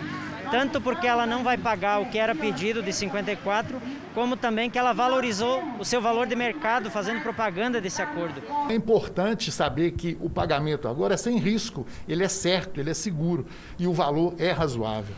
tanto 0.52 0.82
porque 0.82 1.08
ela 1.08 1.26
não 1.26 1.44
vai 1.44 1.58
pagar 1.58 2.02
o 2.02 2.08
que 2.08 2.20
era 2.20 2.36
pedido 2.36 2.84
de 2.84 2.92
54, 2.92 3.82
como 4.14 4.36
também 4.36 4.70
que 4.70 4.78
ela 4.78 4.92
valorizou 4.92 5.64
o 5.80 5.86
seu 5.86 6.02
valor 6.02 6.28
de 6.28 6.36
mercado 6.36 6.92
fazendo 6.92 7.22
propaganda 7.22 7.80
desse 7.80 8.02
acordo. 8.02 8.44
É 8.70 8.76
importante 8.76 9.50
saber 9.50 9.92
que 9.92 10.18
o 10.20 10.30
pagamento 10.30 10.90
agora 10.90 11.14
é 11.14 11.18
sem 11.18 11.38
risco, 11.38 11.88
ele 12.06 12.26
é 12.26 12.28
certo, 12.28 12.82
ele 12.82 12.90
é 12.90 12.94
seguro 12.94 13.48
e 13.80 13.88
o 13.88 13.94
valor 13.94 14.36
é 14.38 14.52
razoável. 14.52 15.16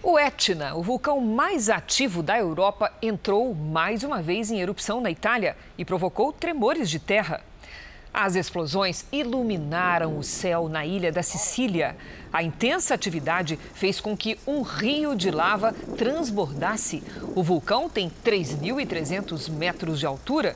O 0.00 0.16
Etna, 0.16 0.76
o 0.76 0.82
vulcão 0.82 1.20
mais 1.20 1.68
ativo 1.68 2.22
da 2.22 2.38
Europa, 2.38 2.92
entrou 3.02 3.52
mais 3.52 4.04
uma 4.04 4.22
vez 4.22 4.52
em 4.52 4.60
erupção 4.60 5.00
na 5.00 5.10
Itália 5.10 5.56
e 5.76 5.84
provocou 5.84 6.32
tremores 6.32 6.88
de 6.88 7.00
terra. 7.00 7.42
As 8.18 8.34
explosões 8.34 9.04
iluminaram 9.12 10.16
o 10.16 10.22
céu 10.22 10.70
na 10.70 10.86
ilha 10.86 11.12
da 11.12 11.22
Sicília. 11.22 11.96
A 12.36 12.42
intensa 12.42 12.92
atividade 12.92 13.58
fez 13.72 13.98
com 13.98 14.14
que 14.14 14.38
um 14.46 14.60
rio 14.60 15.16
de 15.16 15.30
lava 15.30 15.72
transbordasse. 15.96 17.02
O 17.34 17.42
vulcão 17.42 17.88
tem 17.88 18.12
3.300 18.22 19.48
metros 19.48 19.98
de 19.98 20.04
altura. 20.04 20.54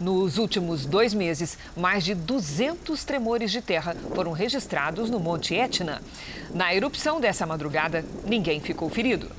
Nos 0.00 0.38
últimos 0.38 0.84
dois 0.84 1.14
meses, 1.14 1.56
mais 1.76 2.02
de 2.02 2.16
200 2.16 3.04
tremores 3.04 3.52
de 3.52 3.62
terra 3.62 3.94
foram 4.12 4.32
registrados 4.32 5.08
no 5.08 5.20
Monte 5.20 5.54
Etna. 5.54 6.02
Na 6.52 6.74
erupção 6.74 7.20
dessa 7.20 7.46
madrugada, 7.46 8.04
ninguém 8.26 8.58
ficou 8.58 8.90
ferido. 8.90 9.30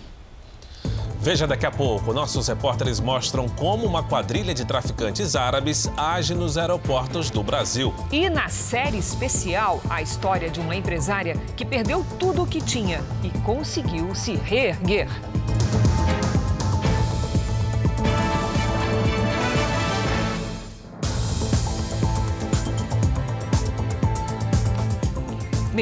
Veja 1.22 1.46
daqui 1.46 1.68
a 1.68 1.72
pouco. 1.72 2.13
Nossos 2.13 2.48
repórteres 2.48 3.00
mostram 3.00 3.48
como 3.48 3.86
uma 3.86 4.01
quadrilha 4.01 4.56
de 4.56 4.66
traficantes 4.66 5.36
árabes 5.36 5.88
age 5.96 6.34
nos 6.34 6.58
aeroportos 6.58 7.30
do 7.30 7.44
Brasil. 7.44 7.94
E 8.12 8.28
na 8.28 8.50
série 8.50 8.98
especial, 8.98 9.80
a 9.88 10.01
história 10.01 10.50
de 10.50 10.60
uma 10.60 10.75
empresária 10.75 11.38
que 11.56 11.63
perdeu 11.63 12.04
tudo 12.18 12.42
o 12.42 12.48
que 12.48 12.60
tinha 12.60 13.04
e 13.24 13.30
conseguiu 13.42 14.16
se 14.16 14.34
reerguer. 14.34 15.08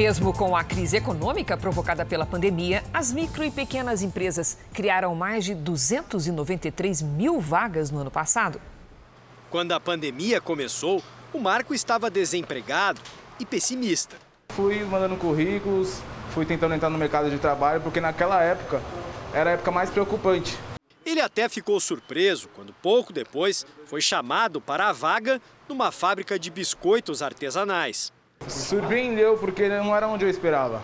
Mesmo 0.00 0.32
com 0.32 0.56
a 0.56 0.64
crise 0.64 0.96
econômica 0.96 1.58
provocada 1.58 2.06
pela 2.06 2.24
pandemia, 2.24 2.82
as 2.90 3.12
micro 3.12 3.44
e 3.44 3.50
pequenas 3.50 4.00
empresas 4.00 4.56
criaram 4.72 5.14
mais 5.14 5.44
de 5.44 5.54
293 5.54 7.02
mil 7.02 7.38
vagas 7.38 7.90
no 7.90 7.98
ano 7.98 8.10
passado. 8.10 8.58
Quando 9.50 9.72
a 9.72 9.78
pandemia 9.78 10.40
começou, 10.40 11.02
o 11.34 11.38
Marco 11.38 11.74
estava 11.74 12.08
desempregado 12.08 12.98
e 13.38 13.44
pessimista. 13.44 14.16
Fui 14.54 14.82
mandando 14.84 15.16
currículos, 15.16 16.00
fui 16.30 16.46
tentando 16.46 16.74
entrar 16.74 16.88
no 16.88 16.96
mercado 16.96 17.28
de 17.28 17.36
trabalho, 17.36 17.82
porque 17.82 18.00
naquela 18.00 18.42
época 18.42 18.80
era 19.34 19.50
a 19.50 19.52
época 19.52 19.70
mais 19.70 19.90
preocupante. 19.90 20.56
Ele 21.04 21.20
até 21.20 21.46
ficou 21.46 21.78
surpreso 21.78 22.48
quando, 22.54 22.72
pouco 22.72 23.12
depois, 23.12 23.66
foi 23.84 24.00
chamado 24.00 24.62
para 24.62 24.88
a 24.88 24.92
vaga 24.92 25.42
numa 25.68 25.92
fábrica 25.92 26.38
de 26.38 26.50
biscoitos 26.50 27.20
artesanais. 27.20 28.10
Surpreendeu 28.48 29.36
porque 29.38 29.68
não 29.68 29.94
era 29.94 30.08
onde 30.08 30.24
eu 30.24 30.28
esperava. 30.28 30.82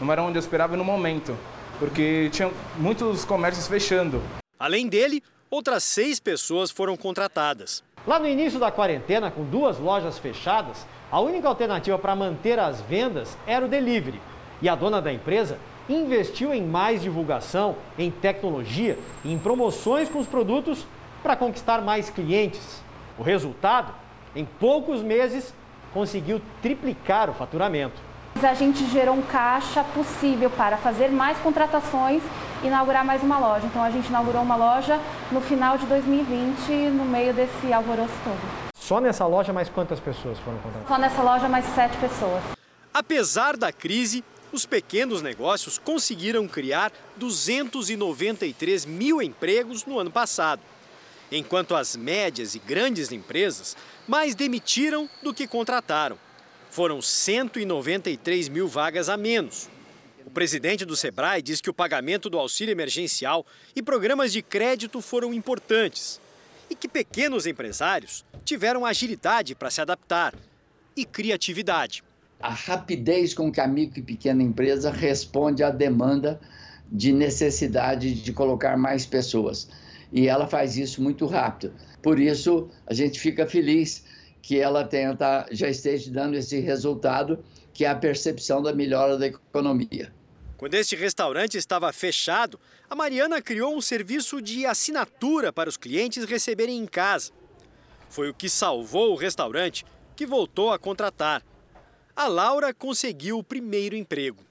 Não 0.00 0.10
era 0.12 0.22
onde 0.22 0.36
eu 0.36 0.40
esperava 0.40 0.76
no 0.76 0.84
momento, 0.84 1.36
porque 1.78 2.28
tinha 2.30 2.50
muitos 2.76 3.24
comércios 3.24 3.66
fechando. 3.66 4.22
Além 4.58 4.88
dele, 4.88 5.22
outras 5.50 5.84
seis 5.84 6.20
pessoas 6.20 6.70
foram 6.70 6.96
contratadas. 6.96 7.82
Lá 8.06 8.18
no 8.18 8.26
início 8.26 8.58
da 8.58 8.70
quarentena, 8.70 9.30
com 9.30 9.44
duas 9.44 9.78
lojas 9.78 10.18
fechadas, 10.18 10.86
a 11.10 11.20
única 11.20 11.48
alternativa 11.48 11.98
para 11.98 12.16
manter 12.16 12.58
as 12.58 12.80
vendas 12.80 13.36
era 13.46 13.64
o 13.64 13.68
delivery. 13.68 14.20
E 14.60 14.68
a 14.68 14.74
dona 14.74 15.00
da 15.00 15.12
empresa 15.12 15.58
investiu 15.88 16.52
em 16.52 16.62
mais 16.62 17.02
divulgação, 17.02 17.76
em 17.98 18.10
tecnologia 18.10 18.98
e 19.24 19.32
em 19.32 19.38
promoções 19.38 20.08
com 20.08 20.18
os 20.18 20.26
produtos 20.26 20.86
para 21.22 21.36
conquistar 21.36 21.80
mais 21.80 22.10
clientes. 22.10 22.82
O 23.18 23.22
resultado? 23.22 23.94
Em 24.34 24.44
poucos 24.44 25.02
meses, 25.02 25.54
conseguiu 25.92 26.40
triplicar 26.60 27.30
o 27.30 27.34
faturamento. 27.34 27.94
A 28.42 28.54
gente 28.54 28.84
gerou 28.90 29.14
um 29.14 29.22
caixa 29.22 29.84
possível 29.84 30.50
para 30.50 30.76
fazer 30.76 31.08
mais 31.08 31.38
contratações 31.38 32.22
e 32.62 32.66
inaugurar 32.66 33.04
mais 33.04 33.22
uma 33.22 33.38
loja. 33.38 33.66
Então 33.66 33.82
a 33.82 33.90
gente 33.90 34.08
inaugurou 34.08 34.42
uma 34.42 34.56
loja 34.56 34.98
no 35.30 35.40
final 35.40 35.78
de 35.78 35.86
2020, 35.86 36.72
no 36.90 37.04
meio 37.04 37.32
desse 37.32 37.72
alvoroço 37.72 38.14
todo. 38.24 38.62
Só 38.74 39.00
nessa 39.00 39.26
loja, 39.26 39.52
mais 39.52 39.68
quantas 39.68 40.00
pessoas 40.00 40.38
foram 40.40 40.58
contratadas? 40.58 40.88
Só 40.88 40.98
nessa 40.98 41.22
loja, 41.22 41.48
mais 41.48 41.64
sete 41.66 41.96
pessoas. 41.98 42.42
Apesar 42.92 43.56
da 43.56 43.72
crise, 43.72 44.24
os 44.52 44.66
pequenos 44.66 45.22
negócios 45.22 45.78
conseguiram 45.78 46.48
criar 46.48 46.92
293 47.16 48.84
mil 48.84 49.22
empregos 49.22 49.86
no 49.86 49.98
ano 49.98 50.10
passado, 50.10 50.60
enquanto 51.38 51.74
as 51.74 51.96
médias 51.96 52.54
e 52.54 52.58
grandes 52.58 53.10
empresas 53.10 53.76
mais 54.06 54.34
demitiram 54.34 55.08
do 55.22 55.32
que 55.32 55.46
contrataram. 55.46 56.18
Foram 56.70 57.00
193 57.00 58.48
mil 58.48 58.68
vagas 58.68 59.08
a 59.08 59.16
menos. 59.16 59.68
O 60.24 60.30
presidente 60.30 60.84
do 60.84 60.96
Sebrae 60.96 61.42
diz 61.42 61.60
que 61.60 61.70
o 61.70 61.74
pagamento 61.74 62.30
do 62.30 62.38
auxílio 62.38 62.72
emergencial 62.72 63.44
e 63.74 63.82
programas 63.82 64.32
de 64.32 64.42
crédito 64.42 65.00
foram 65.00 65.34
importantes 65.34 66.20
e 66.70 66.74
que 66.74 66.88
pequenos 66.88 67.46
empresários 67.46 68.24
tiveram 68.44 68.86
agilidade 68.86 69.54
para 69.54 69.70
se 69.70 69.80
adaptar 69.80 70.34
e 70.96 71.04
criatividade. 71.04 72.04
A 72.40 72.50
rapidez 72.50 73.34
com 73.34 73.52
que 73.52 73.60
a 73.60 73.66
micro 73.66 74.00
e 74.00 74.02
pequena 74.02 74.42
empresa 74.42 74.90
responde 74.90 75.62
à 75.62 75.70
demanda 75.70 76.40
de 76.90 77.12
necessidade 77.12 78.14
de 78.14 78.32
colocar 78.32 78.76
mais 78.76 79.06
pessoas. 79.06 79.68
E 80.12 80.28
ela 80.28 80.46
faz 80.46 80.76
isso 80.76 81.02
muito 81.02 81.26
rápido. 81.26 81.72
Por 82.02 82.20
isso, 82.20 82.68
a 82.86 82.92
gente 82.92 83.18
fica 83.18 83.46
feliz 83.46 84.04
que 84.42 84.58
ela 84.58 84.84
tenha, 84.84 85.16
tá, 85.16 85.46
já 85.50 85.68
esteja 85.68 86.10
dando 86.10 86.36
esse 86.36 86.60
resultado, 86.60 87.42
que 87.72 87.84
é 87.84 87.88
a 87.88 87.94
percepção 87.94 88.60
da 88.60 88.74
melhora 88.74 89.16
da 89.16 89.26
economia. 89.26 90.12
Quando 90.58 90.74
este 90.74 90.94
restaurante 90.94 91.56
estava 91.56 91.92
fechado, 91.92 92.60
a 92.88 92.94
Mariana 92.94 93.40
criou 93.40 93.74
um 93.74 93.80
serviço 93.80 94.40
de 94.42 94.66
assinatura 94.66 95.52
para 95.52 95.68
os 95.68 95.76
clientes 95.76 96.24
receberem 96.24 96.78
em 96.78 96.86
casa. 96.86 97.32
Foi 98.08 98.28
o 98.28 98.34
que 98.34 98.48
salvou 98.48 99.12
o 99.12 99.16
restaurante, 99.16 99.84
que 100.14 100.26
voltou 100.26 100.70
a 100.70 100.78
contratar. 100.78 101.42
A 102.14 102.28
Laura 102.28 102.74
conseguiu 102.74 103.38
o 103.38 103.42
primeiro 103.42 103.96
emprego. 103.96 104.44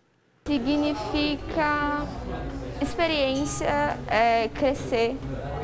Significa 0.48 2.08
experiência, 2.82 3.98
é, 4.10 4.50
crescer, 4.50 5.16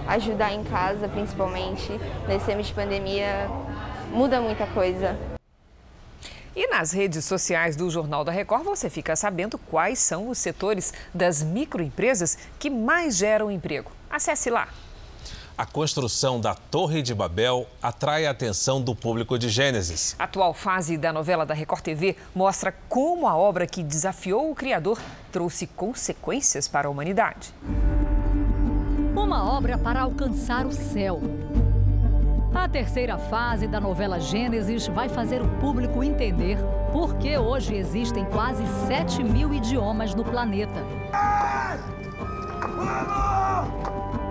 ajudar 0.08 0.54
em 0.54 0.64
casa, 0.64 1.08
principalmente. 1.08 1.92
Nesse 2.28 2.46
tempo 2.46 2.64
de 2.64 2.74
pandemia, 2.74 3.50
muda 4.12 4.40
muita 4.42 4.66
coisa. 4.68 5.18
E 6.56 6.68
nas 6.70 6.92
redes 6.92 7.24
sociais 7.24 7.76
do 7.76 7.88
Jornal 7.88 8.24
da 8.24 8.32
Record 8.32 8.64
você 8.64 8.90
fica 8.90 9.16
sabendo 9.16 9.60
quais 9.60 10.00
são 10.00 10.28
os 10.28 10.40
setores 10.40 10.92
das 11.14 11.44
microempresas 11.44 12.36
que 12.58 12.68
mais 12.68 13.16
geram 13.16 13.52
emprego. 13.52 13.92
Acesse 14.10 14.50
lá. 14.50 14.68
A 15.56 15.66
construção 15.66 16.40
da 16.40 16.54
Torre 16.54 17.02
de 17.02 17.14
Babel 17.14 17.68
atrai 17.82 18.28
a 18.28 18.32
atenção 18.32 18.80
do 18.82 18.96
público 18.96 19.38
de 19.38 19.50
Gênesis. 19.50 20.16
A 20.18 20.24
atual 20.24 20.54
fase 20.54 20.98
da 20.98 21.12
novela 21.12 21.46
da 21.46 21.54
Record 21.54 21.82
TV 21.82 22.16
mostra 22.34 22.72
como 22.88 23.28
a 23.28 23.36
obra 23.36 23.66
que 23.66 23.84
desafiou 23.84 24.52
o 24.52 24.56
criador 24.56 25.00
trouxe 25.32 25.66
consequências 25.66 26.68
para 26.68 26.88
a 26.88 26.92
humanidade. 26.92 27.54
Uma 29.18 29.44
obra 29.44 29.80
para 29.80 30.02
alcançar 30.02 30.68
o 30.68 30.72
céu. 30.72 31.20
A 32.54 32.70
terceira 32.70 33.18
fase 33.18 33.68
da 33.68 33.82
novela 33.82 34.20
Gênesis 34.20 34.88
vai 34.88 35.10
fazer 35.10 35.42
o 35.42 35.48
público 35.58 36.04
entender 36.04 36.60
por 36.94 37.16
que 37.16 37.36
hoje 37.36 37.76
existem 37.76 38.26
quase 38.26 38.64
7 38.86 39.24
mil 39.24 39.52
idiomas 39.52 40.14
no 40.14 40.24
planeta. 40.24 40.86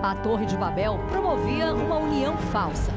A 0.01 0.15
Torre 0.23 0.45
de 0.45 0.55
Babel 0.55 0.97
promovia 1.09 1.73
uma 1.73 1.97
união 1.97 2.37
falsa. 2.37 2.93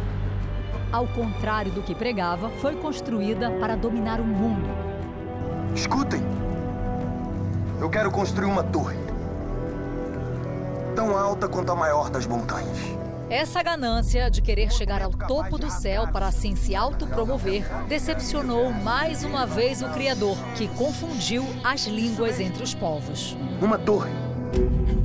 Ao 0.92 1.08
contrário 1.08 1.72
do 1.72 1.82
que 1.82 1.94
pregava, 1.94 2.50
foi 2.60 2.76
construída 2.76 3.50
para 3.58 3.76
dominar 3.76 4.20
o 4.20 4.24
mundo. 4.24 4.68
Escutem! 5.74 6.22
Eu 7.80 7.90
quero 7.90 8.12
construir 8.12 8.46
uma 8.46 8.62
torre. 8.62 9.09
Tão 10.94 11.16
alta 11.16 11.48
quanto 11.48 11.72
a 11.72 11.76
maior 11.76 12.10
das 12.10 12.26
montanhas. 12.26 12.78
Essa 13.28 13.62
ganância 13.62 14.28
de 14.28 14.42
querer 14.42 14.72
chegar 14.72 15.00
ao 15.00 15.12
topo 15.12 15.56
do 15.56 15.70
céu 15.70 16.08
para 16.08 16.26
assim 16.26 16.56
se 16.56 16.74
autopromover 16.74 17.64
decepcionou 17.86 18.72
mais 18.72 19.22
uma 19.22 19.46
vez 19.46 19.82
o 19.82 19.88
Criador, 19.90 20.36
que 20.56 20.66
confundiu 20.66 21.44
as 21.62 21.86
línguas 21.86 22.40
entre 22.40 22.64
os 22.64 22.74
povos. 22.74 23.36
Uma 23.62 23.78
torre. 23.78 24.10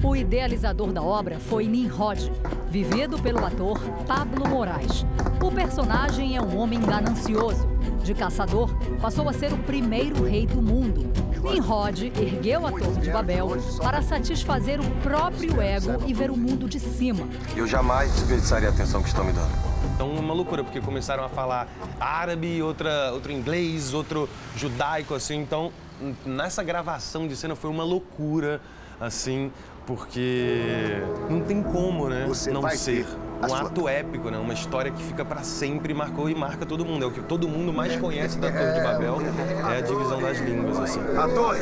O 0.03 0.15
idealizador 0.15 0.91
da 0.91 1.03
obra 1.03 1.39
foi 1.39 1.67
Nimrod, 1.67 2.31
vivido 2.67 3.21
pelo 3.21 3.45
ator 3.45 3.79
Pablo 4.07 4.47
Moraes. 4.47 5.05
O 5.43 5.51
personagem 5.51 6.35
é 6.35 6.41
um 6.41 6.57
homem 6.57 6.79
ganancioso. 6.79 7.74
De 8.03 8.13
caçador, 8.13 8.69
passou 9.01 9.27
a 9.27 9.33
ser 9.33 9.51
o 9.53 9.57
primeiro 9.57 10.23
rei 10.23 10.45
do 10.45 10.61
mundo. 10.61 11.11
Nimrod 11.43 12.11
ergueu 12.19 12.65
a 12.65 12.71
Torre 12.71 13.01
de 13.01 13.09
Babel 13.09 13.49
para 13.79 14.01
satisfazer 14.01 14.79
o 14.79 14.89
próprio 15.01 15.61
ego 15.61 16.03
e 16.05 16.13
ver 16.13 16.31
o 16.31 16.37
mundo 16.37 16.67
de 16.67 16.79
cima. 16.79 17.27
Eu 17.55 17.67
jamais 17.67 18.11
desperdiçaria 18.13 18.69
a 18.69 18.71
atenção 18.71 19.01
que 19.01 19.07
estão 19.07 19.23
me 19.23 19.31
dando. 19.31 19.51
Então, 19.93 20.11
uma 20.11 20.33
loucura, 20.33 20.63
porque 20.63 20.81
começaram 20.81 21.23
a 21.23 21.29
falar 21.29 21.67
árabe, 21.99 22.61
outra, 22.61 23.11
outro 23.13 23.31
inglês, 23.31 23.93
outro 23.93 24.27
judaico, 24.55 25.13
assim. 25.13 25.37
Então, 25.37 25.71
nessa 26.25 26.63
gravação 26.63 27.27
de 27.27 27.35
cena 27.35 27.55
foi 27.55 27.69
uma 27.69 27.83
loucura, 27.83 28.59
assim, 28.99 29.51
porque 29.85 31.01
não 31.29 31.41
tem 31.41 31.61
como, 31.61 32.09
né, 32.09 32.25
Você 32.27 32.51
não 32.51 32.61
vai 32.61 32.75
ser. 32.75 33.05
Um 33.43 33.49
sua- 33.49 33.61
ato 33.63 33.87
épico, 33.87 34.29
né? 34.31 34.37
Uma 34.37 34.53
história 34.53 34.89
que 34.91 35.03
fica 35.03 35.23
para 35.25 35.43
sempre, 35.43 35.93
marcou 35.93 36.29
e 36.29 36.33
marca 36.35 36.65
todo 36.65 36.85
mundo. 36.85 37.03
É 37.03 37.07
o 37.07 37.11
que 37.11 37.21
todo 37.21 37.47
mundo 37.47 37.71
mais 37.73 37.95
conhece 37.97 38.39
da 38.39 38.49
Torre 38.51 38.71
de 38.73 38.81
Babel, 38.81 39.17
é 39.71 39.77
a 39.77 39.81
divisão 39.81 40.21
das 40.21 40.37
línguas, 40.39 40.79
assim. 40.79 40.99
A 41.17 41.27
torre! 41.27 41.59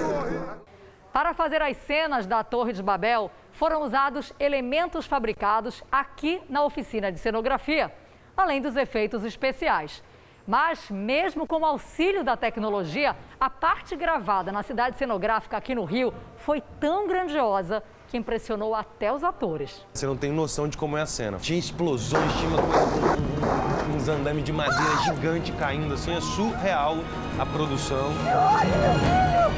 Para 1.11 1.33
fazer 1.33 1.61
as 1.61 1.75
cenas 1.77 2.25
da 2.25 2.43
Torre 2.43 2.73
de 2.73 2.81
Babel, 2.81 3.29
foram 3.51 3.81
usados 3.83 4.31
elementos 4.39 5.05
fabricados 5.05 5.83
aqui 5.91 6.41
na 6.49 6.63
oficina 6.63 7.11
de 7.11 7.19
cenografia. 7.19 7.91
além 8.35 8.59
dos 8.59 8.75
efeitos 8.75 9.23
especiais. 9.23 10.03
Mas, 10.47 10.89
mesmo 10.89 11.45
com 11.45 11.59
o 11.61 11.65
auxílio 11.65 12.23
da 12.23 12.35
tecnologia, 12.35 13.15
a 13.39 13.47
parte 13.47 13.95
gravada 13.95 14.51
na 14.51 14.63
cidade 14.63 14.97
cenográfica 14.97 15.55
aqui 15.55 15.75
no 15.75 15.85
Rio 15.85 16.11
foi 16.37 16.59
tão 16.79 17.07
grandiosa 17.07 17.83
que 18.13 18.17
impressionou 18.17 18.75
até 18.75 19.11
os 19.11 19.23
atores. 19.23 19.83
Você 19.91 20.05
não 20.05 20.15
tem 20.15 20.31
noção 20.31 20.67
de 20.67 20.77
como 20.77 20.95
é 20.95 21.01
a 21.01 21.05
cena. 21.07 21.39
Tinha 21.39 21.57
explosões, 21.57 22.31
tinha 22.33 22.47
uma 22.47 22.61
coisa, 22.61 22.85
um, 22.85 23.91
um, 23.91 23.95
uns 23.95 24.07
andames 24.07 24.43
de 24.43 24.53
madeira 24.53 24.97
gigante 25.03 25.51
caindo, 25.53 25.91
assim, 25.95 26.15
é 26.15 26.21
surreal 26.21 26.97
a 27.39 27.45
produção. 27.47 28.11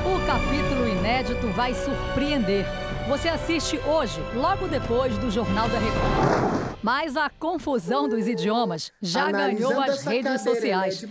O 0.06 0.26
capítulo 0.26 0.88
inédito 0.88 1.48
vai 1.50 1.74
surpreender. 1.74 2.66
Você 3.08 3.30
assiste 3.30 3.80
hoje, 3.88 4.20
logo 4.34 4.68
depois 4.68 5.16
do 5.20 5.30
Jornal 5.30 5.70
da 5.70 5.78
Record. 5.78 6.76
Mas 6.82 7.16
a 7.16 7.30
confusão 7.30 8.10
dos 8.10 8.28
idiomas 8.28 8.92
já 9.00 9.28
Analisando 9.28 9.70
ganhou 9.70 9.82
as 9.82 10.04
redes 10.04 10.42
sociais. 10.42 11.06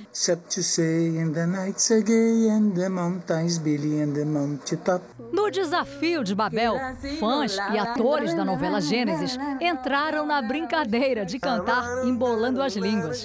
No 5.32 5.50
desafio 5.50 6.24
de 6.24 6.34
Babel, 6.34 6.76
fãs 7.20 7.56
e 7.72 7.78
atores 7.78 8.34
da 8.34 8.44
novela 8.44 8.80
Gênesis 8.80 9.36
entraram 9.60 10.26
na 10.26 10.42
brincadeira 10.42 11.24
de 11.24 11.38
cantar 11.38 12.04
embolando 12.04 12.60
as 12.60 12.74
línguas. 12.74 13.24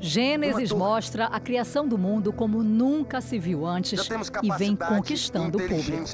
Gênesis 0.00 0.72
mostra 0.72 1.26
a 1.26 1.40
criação 1.40 1.88
do 1.88 1.96
mundo 1.96 2.32
como 2.32 2.62
nunca 2.62 3.20
se 3.20 3.38
viu 3.38 3.66
antes 3.66 4.08
e 4.42 4.50
vem 4.58 4.76
conquistando 4.76 5.58
o 5.58 5.60
público. 5.60 6.04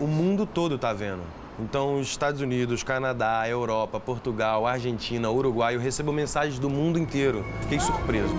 O 0.00 0.06
mundo 0.06 0.44
todo 0.44 0.74
está 0.74 0.92
vendo. 0.92 1.22
Então, 1.60 1.98
os 1.98 2.08
Estados 2.08 2.40
Unidos, 2.40 2.84
Canadá, 2.84 3.48
Europa, 3.48 3.98
Portugal, 3.98 4.66
Argentina, 4.66 5.28
Uruguai, 5.28 5.74
eu 5.74 5.80
recebo 5.80 6.12
mensagens 6.12 6.58
do 6.58 6.70
mundo 6.70 6.98
inteiro. 6.98 7.44
Fiquei 7.62 7.80
surpreso. 7.80 8.34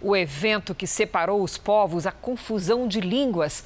O 0.00 0.14
evento 0.16 0.74
que 0.74 0.86
separou 0.86 1.42
os 1.42 1.58
povos, 1.58 2.06
a 2.06 2.12
confusão 2.12 2.86
de 2.86 3.00
línguas, 3.00 3.64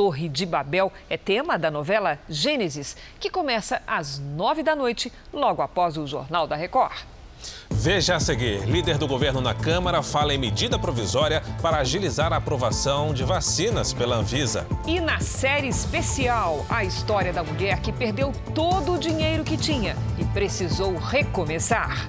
Torre 0.00 0.30
de 0.30 0.46
Babel, 0.46 0.90
é 1.10 1.18
tema 1.18 1.58
da 1.58 1.70
novela 1.70 2.18
Gênesis, 2.26 2.96
que 3.20 3.28
começa 3.28 3.82
às 3.86 4.18
nove 4.18 4.62
da 4.62 4.74
noite, 4.74 5.12
logo 5.30 5.60
após 5.60 5.98
o 5.98 6.06
Jornal 6.06 6.46
da 6.46 6.56
Record. 6.56 7.02
Veja 7.70 8.16
a 8.16 8.20
seguir: 8.20 8.64
líder 8.64 8.96
do 8.96 9.06
governo 9.06 9.42
na 9.42 9.52
Câmara 9.52 10.02
fala 10.02 10.32
em 10.32 10.38
medida 10.38 10.78
provisória 10.78 11.42
para 11.60 11.76
agilizar 11.76 12.32
a 12.32 12.36
aprovação 12.36 13.12
de 13.12 13.24
vacinas 13.24 13.92
pela 13.92 14.16
Anvisa. 14.16 14.66
E 14.86 15.00
na 15.00 15.20
série 15.20 15.68
especial, 15.68 16.64
a 16.70 16.82
história 16.82 17.30
da 17.30 17.44
mulher 17.44 17.80
que 17.80 17.92
perdeu 17.92 18.32
todo 18.54 18.94
o 18.94 18.98
dinheiro 18.98 19.44
que 19.44 19.58
tinha 19.58 19.94
e 20.18 20.24
precisou 20.24 20.96
recomeçar. 20.96 22.08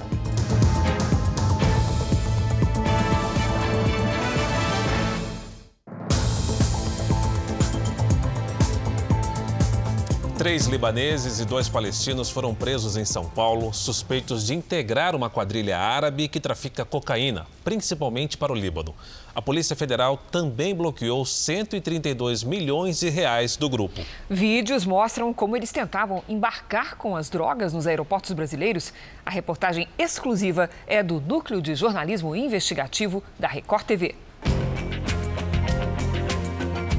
Três 10.42 10.66
libaneses 10.66 11.40
e 11.40 11.46
dois 11.46 11.70
palestinos 11.70 12.32
foram 12.32 12.56
presos 12.56 12.98
em 12.98 13.06
São 13.06 13.30
Paulo, 13.30 13.72
suspeitos 13.72 14.44
de 14.44 14.56
integrar 14.56 15.16
uma 15.16 15.30
quadrilha 15.30 15.78
árabe 15.78 16.28
que 16.28 16.40
trafica 16.40 16.84
cocaína, 16.84 17.46
principalmente 17.64 18.40
para 18.40 18.52
o 18.52 18.56
Líbano. 18.56 18.96
A 19.36 19.40
Polícia 19.40 19.76
Federal 19.76 20.18
também 20.32 20.74
bloqueou 20.74 21.24
132 21.24 22.44
milhões 22.44 23.02
de 23.02 23.10
reais 23.10 23.56
do 23.56 23.70
grupo. 23.70 24.02
Vídeos 24.28 24.84
mostram 24.84 25.32
como 25.32 25.56
eles 25.56 25.72
tentavam 25.72 26.24
embarcar 26.28 26.96
com 26.96 27.16
as 27.16 27.30
drogas 27.30 27.72
nos 27.72 27.86
aeroportos 27.86 28.32
brasileiros. 28.32 28.92
A 29.24 29.30
reportagem 29.30 29.88
exclusiva 29.96 30.72
é 30.88 31.04
do 31.04 31.22
Núcleo 31.22 31.62
de 31.62 31.76
Jornalismo 31.76 32.36
Investigativo 32.36 33.24
da 33.38 33.48
Record 33.48 33.86
TV. 33.86 34.16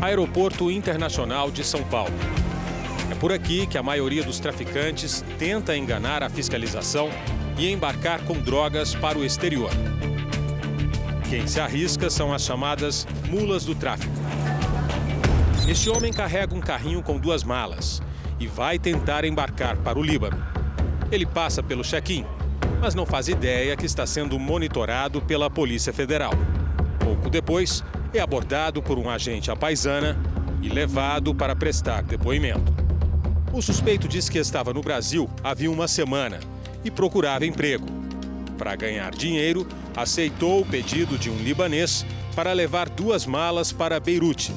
Aeroporto 0.01 0.71
Internacional 0.71 1.51
de 1.51 1.65
São 1.65 1.83
Paulo. 1.83 2.42
Por 3.23 3.33
aqui 3.33 3.69
que 3.69 3.79
a 3.79 3.85
maioria 3.85 4.25
dos 4.25 4.41
traficantes 4.41 5.25
tenta 5.39 5.77
enganar 5.77 6.25
a 6.25 6.29
fiscalização 6.29 7.09
e 7.57 7.71
embarcar 7.71 8.21
com 8.25 8.35
drogas 8.35 8.97
para 8.97 9.17
o 9.17 9.25
exterior. 9.25 9.71
Quem 11.31 11.47
se 11.47 11.61
arrisca 11.61 12.11
são 12.11 12.35
as 12.35 12.43
chamadas 12.43 13.07
mulas 13.31 13.65
do 13.65 13.77
tráfico. 13.77 14.13
Este 15.69 15.89
homem 15.89 16.13
carrega 16.13 16.53
um 16.53 16.61
carrinho 16.61 17.01
com 17.01 17.17
duas 17.17 17.45
malas 17.45 18.03
e 18.41 18.49
vai 18.49 18.77
tentar 18.77 19.25
embarcar 19.25 19.77
para 19.77 20.01
o 20.01 20.03
Líbano. 20.03 20.45
Ele 21.09 21.25
passa 21.25 21.63
pelo 21.63 21.85
check-in, 21.85 22.27
mas 22.81 22.93
não 22.93 23.07
faz 23.07 23.29
ideia 23.29 23.77
que 23.77 23.87
está 23.87 24.05
sendo 24.05 24.37
monitorado 24.37 25.23
pela 25.23 25.49
Polícia 25.49 25.93
Federal. 25.93 26.33
Pouco 26.99 27.31
depois, 27.31 27.85
é 28.13 28.19
abordado 28.19 28.83
por 28.83 28.99
um 28.99 29.09
agente 29.09 29.49
à 29.49 29.55
paisana 29.55 30.19
e 30.61 30.69
levado 30.69 31.33
para 31.33 31.55
prestar 31.55 32.03
depoimento. 32.03 32.83
O 33.53 33.61
suspeito 33.61 34.09
disse 34.09 34.31
que 34.31 34.39
estava 34.39 34.73
no 34.73 34.81
Brasil 34.81 35.29
havia 35.45 35.71
uma 35.71 35.87
semana 35.87 36.41
e 36.83 36.91
procurava 36.91 37.45
emprego. 37.45 37.85
Para 38.57 38.75
ganhar 38.75 39.15
dinheiro, 39.15 39.69
aceitou 39.95 40.63
o 40.63 40.65
pedido 40.65 41.19
de 41.19 41.29
um 41.29 41.37
libanês 41.37 42.07
para 42.35 42.55
levar 42.55 42.89
duas 42.89 43.27
malas 43.27 43.71
para 43.71 44.01
Beirute 44.01 44.55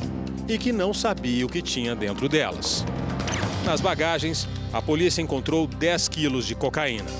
e 0.47 0.58
que 0.58 0.71
não 0.71 0.93
sabia 0.93 1.45
o 1.45 1.49
que 1.49 1.62
tinha 1.62 1.93
dentro 1.93 2.29
delas. 2.29 2.86
Nas 3.65 3.81
bagagens, 3.81 4.47
a 4.71 4.81
polícia 4.81 5.21
encontrou 5.21 5.67
10 5.67 6.08
quilos 6.08 6.45
de 6.45 6.55
cocaína. 6.55 7.12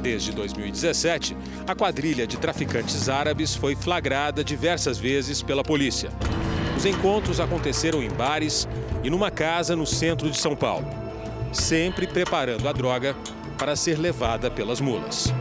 Desde 0.00 0.32
2017, 0.32 1.36
a 1.66 1.74
quadrilha 1.74 2.26
de 2.26 2.38
traficantes 2.38 3.10
árabes 3.10 3.54
foi 3.54 3.76
flagrada 3.76 4.42
diversas 4.42 4.96
vezes 4.96 5.42
pela 5.42 5.62
polícia. 5.62 6.10
Os 6.84 6.90
encontros 6.90 7.40
aconteceram 7.40 8.02
em 8.02 8.10
bares 8.10 8.68
e 9.02 9.08
numa 9.08 9.30
casa 9.30 9.74
no 9.74 9.86
centro 9.86 10.28
de 10.28 10.36
São 10.36 10.54
Paulo, 10.54 10.86
sempre 11.50 12.06
preparando 12.06 12.68
a 12.68 12.72
droga 12.72 13.16
para 13.56 13.74
ser 13.74 13.98
levada 13.98 14.50
pelas 14.50 14.82
mulas. 14.82 15.32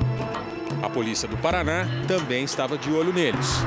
A 0.82 0.89
polícia 0.89 1.27
do 1.27 1.36
Paraná 1.36 1.86
também 2.08 2.45
estava 2.45 2.77
de 2.77 2.89
olho 2.89 3.12
neles. 3.12 3.58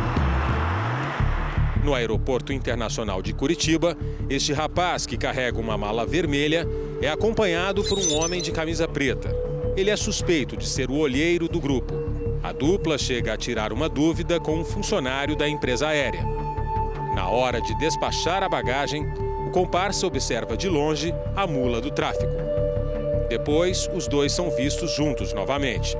No 1.84 1.94
aeroporto 1.94 2.50
internacional 2.50 3.20
de 3.20 3.34
Curitiba, 3.34 3.94
este 4.30 4.54
rapaz 4.54 5.04
que 5.04 5.18
carrega 5.18 5.60
uma 5.60 5.76
mala 5.76 6.06
vermelha 6.06 6.66
é 7.02 7.10
acompanhado 7.10 7.84
por 7.84 7.98
um 7.98 8.14
homem 8.14 8.40
de 8.40 8.52
camisa 8.52 8.88
preta. 8.88 9.28
Ele 9.76 9.90
é 9.90 9.96
suspeito 9.96 10.56
de 10.56 10.66
ser 10.66 10.90
o 10.90 10.96
olheiro 10.96 11.46
do 11.46 11.60
grupo. 11.60 11.92
A 12.42 12.52
dupla 12.52 12.96
chega 12.96 13.34
a 13.34 13.36
tirar 13.36 13.70
uma 13.70 13.86
dúvida 13.86 14.40
com 14.40 14.60
um 14.60 14.64
funcionário 14.64 15.36
da 15.36 15.46
empresa 15.46 15.88
aérea. 15.88 16.45
Na 17.16 17.30
hora 17.30 17.62
de 17.62 17.74
despachar 17.76 18.42
a 18.42 18.48
bagagem, 18.48 19.02
o 19.46 19.50
comparsa 19.50 20.06
observa 20.06 20.54
de 20.54 20.68
longe 20.68 21.14
a 21.34 21.46
mula 21.46 21.80
do 21.80 21.90
tráfico. 21.90 22.30
Depois, 23.26 23.88
os 23.94 24.06
dois 24.06 24.32
são 24.32 24.50
vistos 24.50 24.94
juntos 24.94 25.32
novamente. 25.32 25.96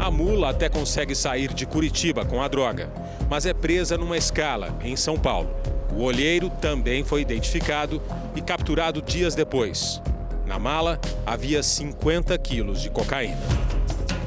A 0.00 0.10
mula 0.10 0.50
até 0.50 0.68
consegue 0.68 1.14
sair 1.14 1.54
de 1.54 1.64
Curitiba 1.64 2.24
com 2.24 2.42
a 2.42 2.48
droga, 2.48 2.90
mas 3.30 3.46
é 3.46 3.54
presa 3.54 3.96
numa 3.96 4.16
escala 4.16 4.76
em 4.82 4.96
São 4.96 5.16
Paulo. 5.16 5.48
O 5.96 6.02
olheiro 6.02 6.50
também 6.50 7.04
foi 7.04 7.20
identificado 7.20 8.02
e 8.34 8.40
capturado 8.40 9.00
dias 9.00 9.36
depois. 9.36 10.02
Na 10.44 10.58
mala 10.58 11.00
havia 11.24 11.62
50 11.62 12.36
quilos 12.38 12.82
de 12.82 12.90
cocaína. 12.90 13.38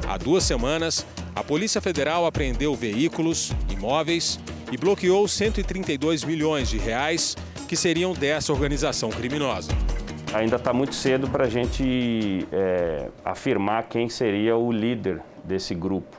Há 0.08 0.16
duas 0.16 0.44
semanas, 0.44 1.06
a 1.34 1.44
Polícia 1.44 1.82
Federal 1.82 2.24
apreendeu 2.24 2.74
veículos, 2.74 3.52
imóveis 3.68 4.40
e 4.70 4.76
bloqueou 4.76 5.26
132 5.26 6.24
milhões 6.24 6.68
de 6.68 6.78
reais 6.78 7.36
que 7.68 7.76
seriam 7.76 8.12
dessa 8.12 8.52
organização 8.52 9.10
criminosa. 9.10 9.72
Ainda 10.32 10.56
está 10.56 10.72
muito 10.72 10.94
cedo 10.94 11.28
para 11.28 11.44
a 11.44 11.48
gente 11.48 12.46
é, 12.52 13.08
afirmar 13.24 13.84
quem 13.84 14.08
seria 14.08 14.56
o 14.56 14.72
líder 14.72 15.22
desse 15.44 15.74
grupo. 15.74 16.16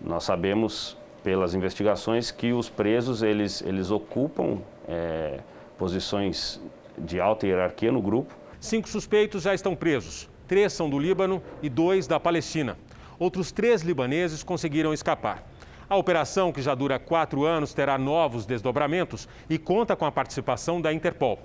Nós 0.00 0.24
sabemos 0.24 0.96
pelas 1.22 1.54
investigações 1.54 2.30
que 2.30 2.52
os 2.52 2.68
presos 2.68 3.22
eles, 3.22 3.62
eles 3.62 3.90
ocupam 3.90 4.58
é, 4.88 5.40
posições 5.76 6.60
de 6.96 7.20
alta 7.20 7.46
hierarquia 7.46 7.92
no 7.92 8.00
grupo. 8.00 8.34
Cinco 8.60 8.88
suspeitos 8.88 9.42
já 9.42 9.54
estão 9.54 9.74
presos. 9.74 10.28
Três 10.46 10.72
são 10.72 10.88
do 10.88 10.98
Líbano 10.98 11.42
e 11.62 11.68
dois 11.68 12.06
da 12.06 12.18
Palestina. 12.18 12.78
Outros 13.18 13.52
três 13.52 13.82
libaneses 13.82 14.42
conseguiram 14.42 14.94
escapar. 14.94 15.44
A 15.90 15.96
operação, 15.96 16.52
que 16.52 16.60
já 16.60 16.74
dura 16.74 16.98
quatro 16.98 17.44
anos, 17.44 17.72
terá 17.72 17.96
novos 17.96 18.44
desdobramentos 18.44 19.26
e 19.48 19.56
conta 19.56 19.96
com 19.96 20.04
a 20.04 20.12
participação 20.12 20.82
da 20.82 20.92
Interpol. 20.92 21.38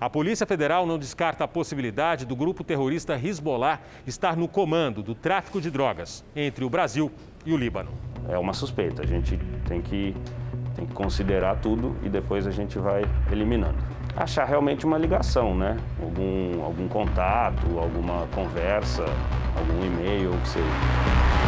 A 0.00 0.10
Polícia 0.10 0.44
Federal 0.44 0.84
não 0.84 0.98
descarta 0.98 1.44
a 1.44 1.48
possibilidade 1.48 2.26
do 2.26 2.34
grupo 2.34 2.64
terrorista 2.64 3.14
Hezbollah 3.14 3.80
estar 4.04 4.36
no 4.36 4.48
comando 4.48 5.02
do 5.02 5.14
tráfico 5.14 5.60
de 5.60 5.70
drogas 5.70 6.24
entre 6.34 6.64
o 6.64 6.68
Brasil 6.68 7.12
e 7.46 7.52
o 7.52 7.56
Líbano. 7.56 7.90
É 8.28 8.36
uma 8.36 8.52
suspeita, 8.52 9.02
a 9.02 9.06
gente 9.06 9.38
tem 9.68 9.80
que 9.80 10.14
Tem 10.74 10.86
que 10.86 10.92
considerar 10.92 11.60
tudo 11.60 11.96
e 12.02 12.08
depois 12.08 12.48
a 12.48 12.50
gente 12.50 12.80
vai 12.80 13.04
eliminando. 13.30 13.78
Achar 14.16 14.44
realmente 14.44 14.84
uma 14.84 14.98
ligação, 14.98 15.54
né? 15.54 15.76
Algum, 16.02 16.64
algum 16.64 16.88
contato, 16.88 17.78
alguma 17.78 18.26
conversa, 18.34 19.04
algum 19.56 19.86
e-mail, 19.86 20.32
o 20.32 20.40
que 20.40 20.48
seja. 20.48 21.43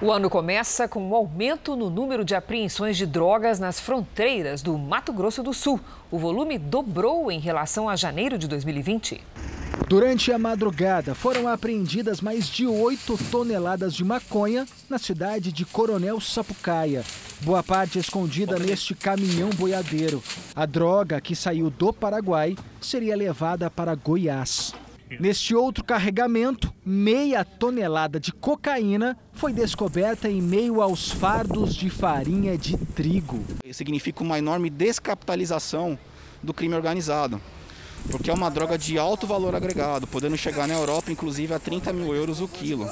O 0.00 0.12
ano 0.12 0.30
começa 0.30 0.86
com 0.86 1.02
um 1.08 1.12
aumento 1.12 1.74
no 1.74 1.90
número 1.90 2.24
de 2.24 2.32
apreensões 2.32 2.96
de 2.96 3.04
drogas 3.04 3.58
nas 3.58 3.80
fronteiras 3.80 4.62
do 4.62 4.78
Mato 4.78 5.12
Grosso 5.12 5.42
do 5.42 5.52
Sul. 5.52 5.80
O 6.08 6.16
volume 6.16 6.56
dobrou 6.56 7.32
em 7.32 7.40
relação 7.40 7.88
a 7.88 7.96
janeiro 7.96 8.38
de 8.38 8.46
2020. 8.46 9.20
Durante 9.88 10.30
a 10.30 10.38
madrugada, 10.38 11.16
foram 11.16 11.48
apreendidas 11.48 12.20
mais 12.20 12.46
de 12.46 12.64
8 12.64 13.18
toneladas 13.28 13.92
de 13.92 14.04
maconha 14.04 14.68
na 14.88 14.98
cidade 14.98 15.50
de 15.50 15.64
Coronel 15.64 16.20
Sapucaia. 16.20 17.04
Boa 17.40 17.64
parte 17.64 17.98
escondida 17.98 18.56
neste 18.56 18.94
caminhão 18.94 19.50
boiadeiro. 19.50 20.22
A 20.54 20.64
droga, 20.64 21.20
que 21.20 21.34
saiu 21.34 21.70
do 21.70 21.92
Paraguai, 21.92 22.56
seria 22.80 23.16
levada 23.16 23.68
para 23.68 23.96
Goiás. 23.96 24.72
Neste 25.18 25.54
outro 25.54 25.82
carregamento, 25.82 26.72
meia 26.84 27.44
tonelada 27.44 28.20
de 28.20 28.32
cocaína 28.32 29.16
foi 29.32 29.52
descoberta 29.52 30.28
em 30.28 30.42
meio 30.42 30.82
aos 30.82 31.10
fardos 31.10 31.74
de 31.74 31.88
farinha 31.88 32.58
de 32.58 32.76
trigo. 32.76 33.42
Significa 33.72 34.22
uma 34.22 34.38
enorme 34.38 34.68
descapitalização 34.68 35.98
do 36.42 36.52
crime 36.52 36.74
organizado, 36.74 37.40
porque 38.10 38.30
é 38.30 38.34
uma 38.34 38.50
droga 38.50 38.76
de 38.76 38.98
alto 38.98 39.26
valor 39.26 39.54
agregado, 39.54 40.06
podendo 40.06 40.36
chegar 40.36 40.68
na 40.68 40.74
Europa 40.74 41.10
inclusive 41.10 41.54
a 41.54 41.58
30 41.58 41.92
mil 41.92 42.14
euros 42.14 42.40
o 42.40 42.48
quilo. 42.48 42.88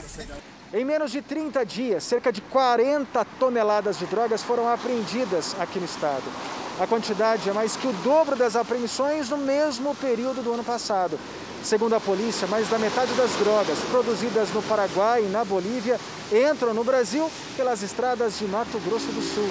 Em 0.72 0.84
menos 0.84 1.12
de 1.12 1.22
30 1.22 1.64
dias, 1.64 2.02
cerca 2.02 2.32
de 2.32 2.40
40 2.40 3.24
toneladas 3.38 3.98
de 3.98 4.06
drogas 4.06 4.42
foram 4.42 4.68
apreendidas 4.68 5.54
aqui 5.60 5.78
no 5.78 5.84
estado. 5.84 6.24
A 6.80 6.86
quantidade 6.86 7.48
é 7.48 7.52
mais 7.52 7.76
que 7.76 7.86
o 7.86 7.92
dobro 8.04 8.36
das 8.36 8.56
apreensões 8.56 9.30
no 9.30 9.38
mesmo 9.38 9.94
período 9.94 10.42
do 10.42 10.52
ano 10.52 10.64
passado. 10.64 11.18
Segundo 11.66 11.96
a 11.96 12.00
polícia, 12.00 12.46
mais 12.46 12.68
da 12.68 12.78
metade 12.78 13.12
das 13.14 13.34
drogas 13.40 13.76
produzidas 13.90 14.52
no 14.52 14.62
Paraguai 14.62 15.24
e 15.24 15.28
na 15.28 15.44
Bolívia 15.44 15.98
entram 16.30 16.72
no 16.72 16.84
Brasil 16.84 17.28
pelas 17.56 17.82
estradas 17.82 18.38
de 18.38 18.44
Mato 18.44 18.78
Grosso 18.86 19.08
do 19.08 19.20
Sul. 19.20 19.48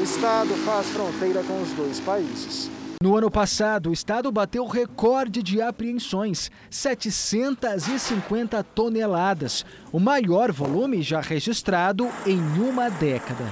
O 0.00 0.02
estado 0.02 0.52
faz 0.64 0.88
fronteira 0.88 1.40
com 1.44 1.62
os 1.62 1.70
dois 1.70 2.00
países. 2.00 2.68
No 3.00 3.16
ano 3.16 3.30
passado, 3.30 3.90
o 3.90 3.92
estado 3.92 4.32
bateu 4.32 4.66
recorde 4.66 5.40
de 5.40 5.62
apreensões, 5.62 6.50
750 6.68 8.60
toneladas, 8.64 9.64
o 9.92 10.00
maior 10.00 10.50
volume 10.50 11.00
já 11.00 11.20
registrado 11.20 12.10
em 12.26 12.40
uma 12.58 12.90
década. 12.90 13.46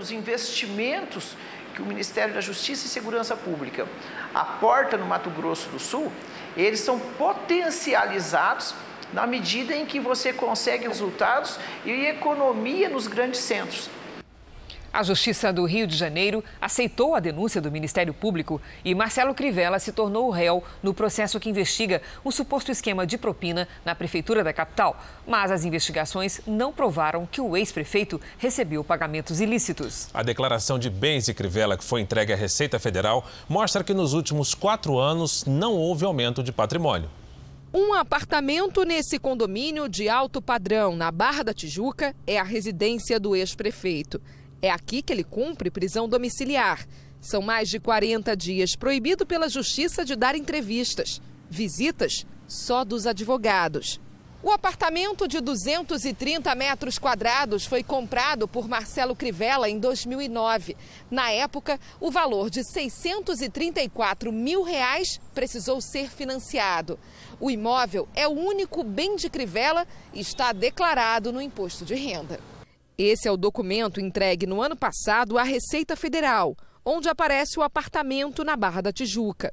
Os 0.00 0.12
investimentos 0.12 1.36
que 1.76 1.82
o 1.82 1.86
Ministério 1.86 2.32
da 2.32 2.40
Justiça 2.40 2.86
e 2.86 2.88
Segurança 2.88 3.36
Pública 3.36 3.86
aporta 4.34 4.96
no 4.96 5.04
Mato 5.04 5.28
Grosso 5.28 5.68
do 5.68 5.78
Sul, 5.78 6.10
eles 6.56 6.80
são 6.80 6.98
potencializados 6.98 8.74
na 9.12 9.26
medida 9.26 9.74
em 9.74 9.84
que 9.84 10.00
você 10.00 10.32
consegue 10.32 10.88
resultados 10.88 11.58
e 11.84 12.06
economia 12.06 12.88
nos 12.88 13.06
grandes 13.06 13.40
centros. 13.40 13.90
A 14.96 15.02
Justiça 15.02 15.52
do 15.52 15.66
Rio 15.66 15.86
de 15.86 15.94
Janeiro 15.94 16.42
aceitou 16.58 17.14
a 17.14 17.20
denúncia 17.20 17.60
do 17.60 17.70
Ministério 17.70 18.14
Público 18.14 18.62
e 18.82 18.94
Marcelo 18.94 19.34
Crivella 19.34 19.78
se 19.78 19.92
tornou 19.92 20.30
réu 20.30 20.64
no 20.82 20.94
processo 20.94 21.38
que 21.38 21.50
investiga 21.50 22.00
um 22.24 22.30
suposto 22.30 22.72
esquema 22.72 23.06
de 23.06 23.18
propina 23.18 23.68
na 23.84 23.94
Prefeitura 23.94 24.42
da 24.42 24.54
capital. 24.54 24.98
Mas 25.26 25.50
as 25.50 25.66
investigações 25.66 26.40
não 26.46 26.72
provaram 26.72 27.28
que 27.30 27.42
o 27.42 27.54
ex-prefeito 27.58 28.18
recebeu 28.38 28.82
pagamentos 28.82 29.38
ilícitos. 29.38 30.08
A 30.14 30.22
declaração 30.22 30.78
de 30.78 30.88
bens 30.88 31.26
de 31.26 31.34
Crivella, 31.34 31.76
que 31.76 31.84
foi 31.84 32.00
entregue 32.00 32.32
à 32.32 32.36
Receita 32.36 32.78
Federal, 32.78 33.22
mostra 33.46 33.84
que 33.84 33.92
nos 33.92 34.14
últimos 34.14 34.54
quatro 34.54 34.98
anos 34.98 35.44
não 35.44 35.74
houve 35.74 36.06
aumento 36.06 36.42
de 36.42 36.52
patrimônio. 36.52 37.10
Um 37.70 37.92
apartamento 37.92 38.82
nesse 38.82 39.18
condomínio 39.18 39.90
de 39.90 40.08
alto 40.08 40.40
padrão, 40.40 40.96
na 40.96 41.10
Barra 41.10 41.42
da 41.42 41.52
Tijuca, 41.52 42.16
é 42.26 42.38
a 42.38 42.42
residência 42.42 43.20
do 43.20 43.36
ex-prefeito. 43.36 44.22
É 44.62 44.70
aqui 44.70 45.02
que 45.02 45.12
ele 45.12 45.24
cumpre 45.24 45.70
prisão 45.70 46.08
domiciliar. 46.08 46.86
São 47.20 47.42
mais 47.42 47.68
de 47.68 47.78
40 47.78 48.36
dias 48.36 48.76
proibido 48.76 49.26
pela 49.26 49.48
justiça 49.48 50.04
de 50.04 50.16
dar 50.16 50.34
entrevistas. 50.34 51.20
Visitas 51.50 52.26
só 52.48 52.84
dos 52.84 53.06
advogados. 53.06 54.00
O 54.42 54.50
apartamento 54.52 55.26
de 55.26 55.40
230 55.40 56.54
metros 56.54 57.00
quadrados 57.00 57.66
foi 57.66 57.82
comprado 57.82 58.46
por 58.46 58.68
Marcelo 58.68 59.16
Crivella 59.16 59.68
em 59.68 59.78
2009. 59.78 60.76
Na 61.10 61.32
época, 61.32 61.80
o 61.98 62.12
valor 62.12 62.48
de 62.48 62.62
634 62.62 64.30
mil 64.30 64.62
reais 64.62 65.20
precisou 65.34 65.80
ser 65.80 66.08
financiado. 66.10 66.96
O 67.40 67.50
imóvel 67.50 68.08
é 68.14 68.28
o 68.28 68.32
único 68.32 68.84
bem 68.84 69.16
de 69.16 69.28
Crivella 69.28 69.84
e 70.14 70.20
está 70.20 70.52
declarado 70.52 71.32
no 71.32 71.42
imposto 71.42 71.84
de 71.84 71.96
renda. 71.96 72.38
Esse 72.98 73.28
é 73.28 73.30
o 73.30 73.36
documento 73.36 74.00
entregue 74.00 74.46
no 74.46 74.62
ano 74.62 74.74
passado 74.74 75.36
à 75.36 75.42
Receita 75.42 75.94
Federal, 75.94 76.56
onde 76.82 77.10
aparece 77.10 77.58
o 77.58 77.62
apartamento 77.62 78.42
na 78.42 78.56
Barra 78.56 78.80
da 78.80 78.90
Tijuca. 78.90 79.52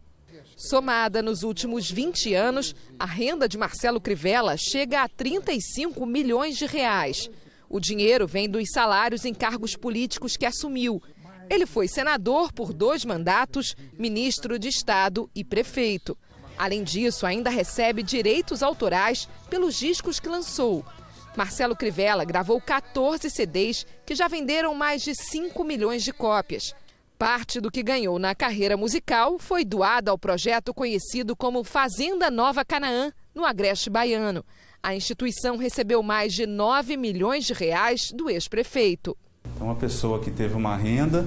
Somada 0.55 1.21
nos 1.21 1.43
últimos 1.43 1.91
20 1.91 2.33
anos, 2.33 2.73
a 2.97 3.05
renda 3.05 3.45
de 3.49 3.57
Marcelo 3.57 3.99
Crivella 3.99 4.55
chega 4.55 5.01
a 5.01 5.09
35 5.09 6.05
milhões 6.05 6.57
de 6.57 6.65
reais. 6.65 7.29
O 7.67 7.81
dinheiro 7.81 8.25
vem 8.25 8.47
dos 8.47 8.71
salários 8.71 9.25
em 9.25 9.33
cargos 9.33 9.75
políticos 9.75 10.37
que 10.37 10.45
assumiu. 10.45 11.03
Ele 11.49 11.65
foi 11.65 11.89
senador 11.89 12.53
por 12.53 12.71
dois 12.71 13.03
mandatos, 13.03 13.75
ministro 13.99 14.57
de 14.57 14.69
Estado 14.69 15.29
e 15.35 15.43
prefeito. 15.43 16.17
Além 16.57 16.81
disso, 16.81 17.25
ainda 17.25 17.49
recebe 17.49 18.03
direitos 18.03 18.63
autorais 18.63 19.27
pelos 19.49 19.75
discos 19.75 20.17
que 20.17 20.29
lançou. 20.29 20.85
Marcelo 21.35 21.75
Crivella 21.75 22.23
gravou 22.23 22.61
14 22.61 23.29
CDs 23.29 23.85
que 24.05 24.15
já 24.15 24.27
venderam 24.27 24.75
mais 24.75 25.01
de 25.01 25.15
5 25.15 25.63
milhões 25.63 26.03
de 26.03 26.13
cópias. 26.13 26.75
Parte 27.17 27.59
do 27.59 27.71
que 27.71 27.81
ganhou 27.81 28.19
na 28.19 28.35
carreira 28.35 28.75
musical 28.75 29.39
foi 29.39 29.63
doada 29.63 30.11
ao 30.11 30.17
projeto 30.17 30.73
conhecido 30.73 31.35
como 31.35 31.63
Fazenda 31.63 32.29
Nova 32.29 32.65
Canaã, 32.65 33.11
no 33.33 33.45
Agreste 33.45 33.89
Baiano. 33.89 34.43
A 34.81 34.95
instituição 34.95 35.57
recebeu 35.57 36.03
mais 36.03 36.33
de 36.33 36.45
9 36.45 36.97
milhões 36.97 37.45
de 37.45 37.53
reais 37.53 38.11
do 38.13 38.29
ex-prefeito. 38.29 39.17
Então, 39.55 39.67
uma 39.67 39.75
pessoa 39.75 40.19
que 40.19 40.29
teve 40.29 40.55
uma 40.55 40.75
renda 40.75 41.25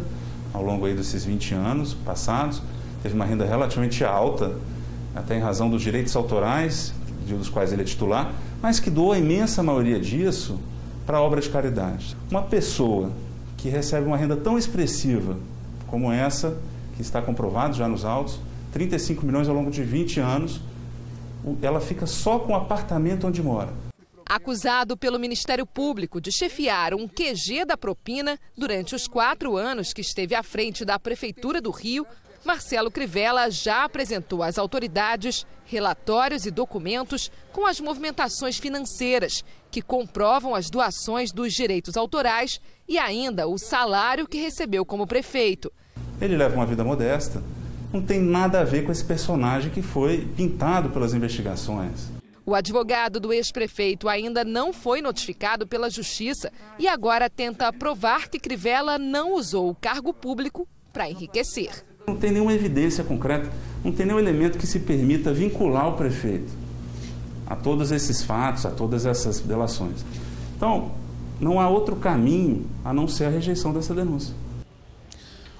ao 0.52 0.62
longo 0.62 0.86
desses 0.88 1.24
20 1.24 1.54
anos 1.54 1.94
passados, 1.94 2.62
teve 3.02 3.14
uma 3.14 3.24
renda 3.24 3.44
relativamente 3.44 4.04
alta, 4.04 4.58
até 5.14 5.36
em 5.36 5.40
razão 5.40 5.70
dos 5.70 5.82
direitos 5.82 6.14
autorais, 6.14 6.92
dos 7.34 7.48
quais 7.48 7.72
ele 7.72 7.82
é 7.82 7.84
titular, 7.84 8.32
mas 8.62 8.78
que 8.78 8.90
doa 8.90 9.16
a 9.16 9.18
imensa 9.18 9.62
maioria 9.62 9.98
disso 9.98 10.58
para 11.04 11.20
obra 11.20 11.40
de 11.40 11.48
caridade. 11.48 12.16
Uma 12.30 12.42
pessoa 12.42 13.10
que 13.56 13.68
recebe 13.68 14.06
uma 14.06 14.16
renda 14.16 14.36
tão 14.36 14.58
expressiva 14.58 15.38
como 15.86 16.12
essa, 16.12 16.56
que 16.96 17.02
está 17.02 17.22
comprovado 17.22 17.76
já 17.76 17.88
nos 17.88 18.04
autos, 18.04 18.38
35 18.72 19.24
milhões 19.24 19.48
ao 19.48 19.54
longo 19.54 19.70
de 19.70 19.82
20 19.82 20.20
anos, 20.20 20.60
ela 21.62 21.80
fica 21.80 22.06
só 22.06 22.38
com 22.38 22.52
o 22.52 22.56
apartamento 22.56 23.26
onde 23.26 23.42
mora. 23.42 23.72
Acusado 24.28 24.96
pelo 24.96 25.20
Ministério 25.20 25.64
Público 25.64 26.20
de 26.20 26.32
chefiar 26.32 26.92
um 26.92 27.06
QG 27.06 27.64
da 27.64 27.76
propina 27.76 28.38
durante 28.56 28.94
os 28.94 29.06
quatro 29.06 29.56
anos 29.56 29.92
que 29.92 30.00
esteve 30.00 30.34
à 30.34 30.42
frente 30.42 30.84
da 30.84 30.98
Prefeitura 30.98 31.60
do 31.60 31.70
Rio, 31.70 32.04
Marcelo 32.46 32.92
Crivella 32.92 33.50
já 33.50 33.82
apresentou 33.82 34.40
às 34.40 34.56
autoridades 34.56 35.44
relatórios 35.64 36.46
e 36.46 36.50
documentos 36.52 37.28
com 37.52 37.66
as 37.66 37.80
movimentações 37.80 38.56
financeiras 38.56 39.44
que 39.68 39.82
comprovam 39.82 40.54
as 40.54 40.70
doações 40.70 41.32
dos 41.32 41.52
direitos 41.52 41.96
autorais 41.96 42.60
e 42.88 42.98
ainda 42.98 43.48
o 43.48 43.58
salário 43.58 44.28
que 44.28 44.38
recebeu 44.38 44.86
como 44.86 45.08
prefeito. 45.08 45.72
Ele 46.20 46.36
leva 46.36 46.54
uma 46.54 46.64
vida 46.64 46.84
modesta, 46.84 47.42
não 47.92 48.00
tem 48.00 48.20
nada 48.20 48.60
a 48.60 48.64
ver 48.64 48.84
com 48.84 48.92
esse 48.92 49.04
personagem 49.04 49.72
que 49.72 49.82
foi 49.82 50.24
pintado 50.36 50.90
pelas 50.90 51.12
investigações. 51.12 52.06
O 52.44 52.54
advogado 52.54 53.18
do 53.18 53.32
ex-prefeito 53.32 54.08
ainda 54.08 54.44
não 54.44 54.72
foi 54.72 55.02
notificado 55.02 55.66
pela 55.66 55.90
justiça 55.90 56.52
e 56.78 56.86
agora 56.86 57.28
tenta 57.28 57.72
provar 57.72 58.28
que 58.28 58.38
Crivella 58.38 59.00
não 59.00 59.34
usou 59.34 59.68
o 59.68 59.74
cargo 59.74 60.14
público 60.14 60.68
para 60.92 61.10
enriquecer. 61.10 61.85
Não 62.06 62.14
tem 62.14 62.30
nenhuma 62.30 62.52
evidência 62.52 63.02
concreta, 63.02 63.50
não 63.84 63.90
tem 63.90 64.06
nenhum 64.06 64.20
elemento 64.20 64.58
que 64.58 64.66
se 64.66 64.78
permita 64.78 65.32
vincular 65.32 65.88
o 65.88 65.94
prefeito 65.94 66.52
a 67.44 67.56
todos 67.56 67.90
esses 67.90 68.22
fatos, 68.22 68.64
a 68.64 68.70
todas 68.70 69.04
essas 69.04 69.40
delações. 69.40 70.04
Então, 70.56 70.92
não 71.40 71.60
há 71.60 71.68
outro 71.68 71.96
caminho 71.96 72.64
a 72.84 72.94
não 72.94 73.08
ser 73.08 73.24
a 73.24 73.28
rejeição 73.28 73.72
dessa 73.72 73.92
denúncia. 73.92 74.32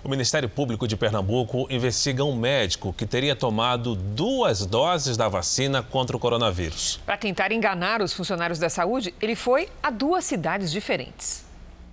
O 0.05 0.09
Ministério 0.09 0.49
Público 0.49 0.87
de 0.87 0.97
Pernambuco 0.97 1.67
investiga 1.69 2.23
um 2.23 2.37
médico 2.37 2.93
que 2.93 3.07
teria 3.07 3.35
tomado 3.35 3.97
duas 3.97 4.65
doses 4.65 5.17
da 5.17 5.27
vacina 5.27 5.83
contra 5.83 6.17
o 6.17 6.21
coronavírus. 6.21 7.01
Para 7.05 7.17
tentar 7.17 7.51
enganar 7.51 8.01
os 8.01 8.13
funcionários 8.13 8.61
da 8.61 8.71
saúde, 8.71 9.13
ele 9.21 9.35
foi 9.35 9.69
a 9.83 9.91
duas 9.91 10.25
cidades 10.25 10.71
diferentes. 10.71 11.46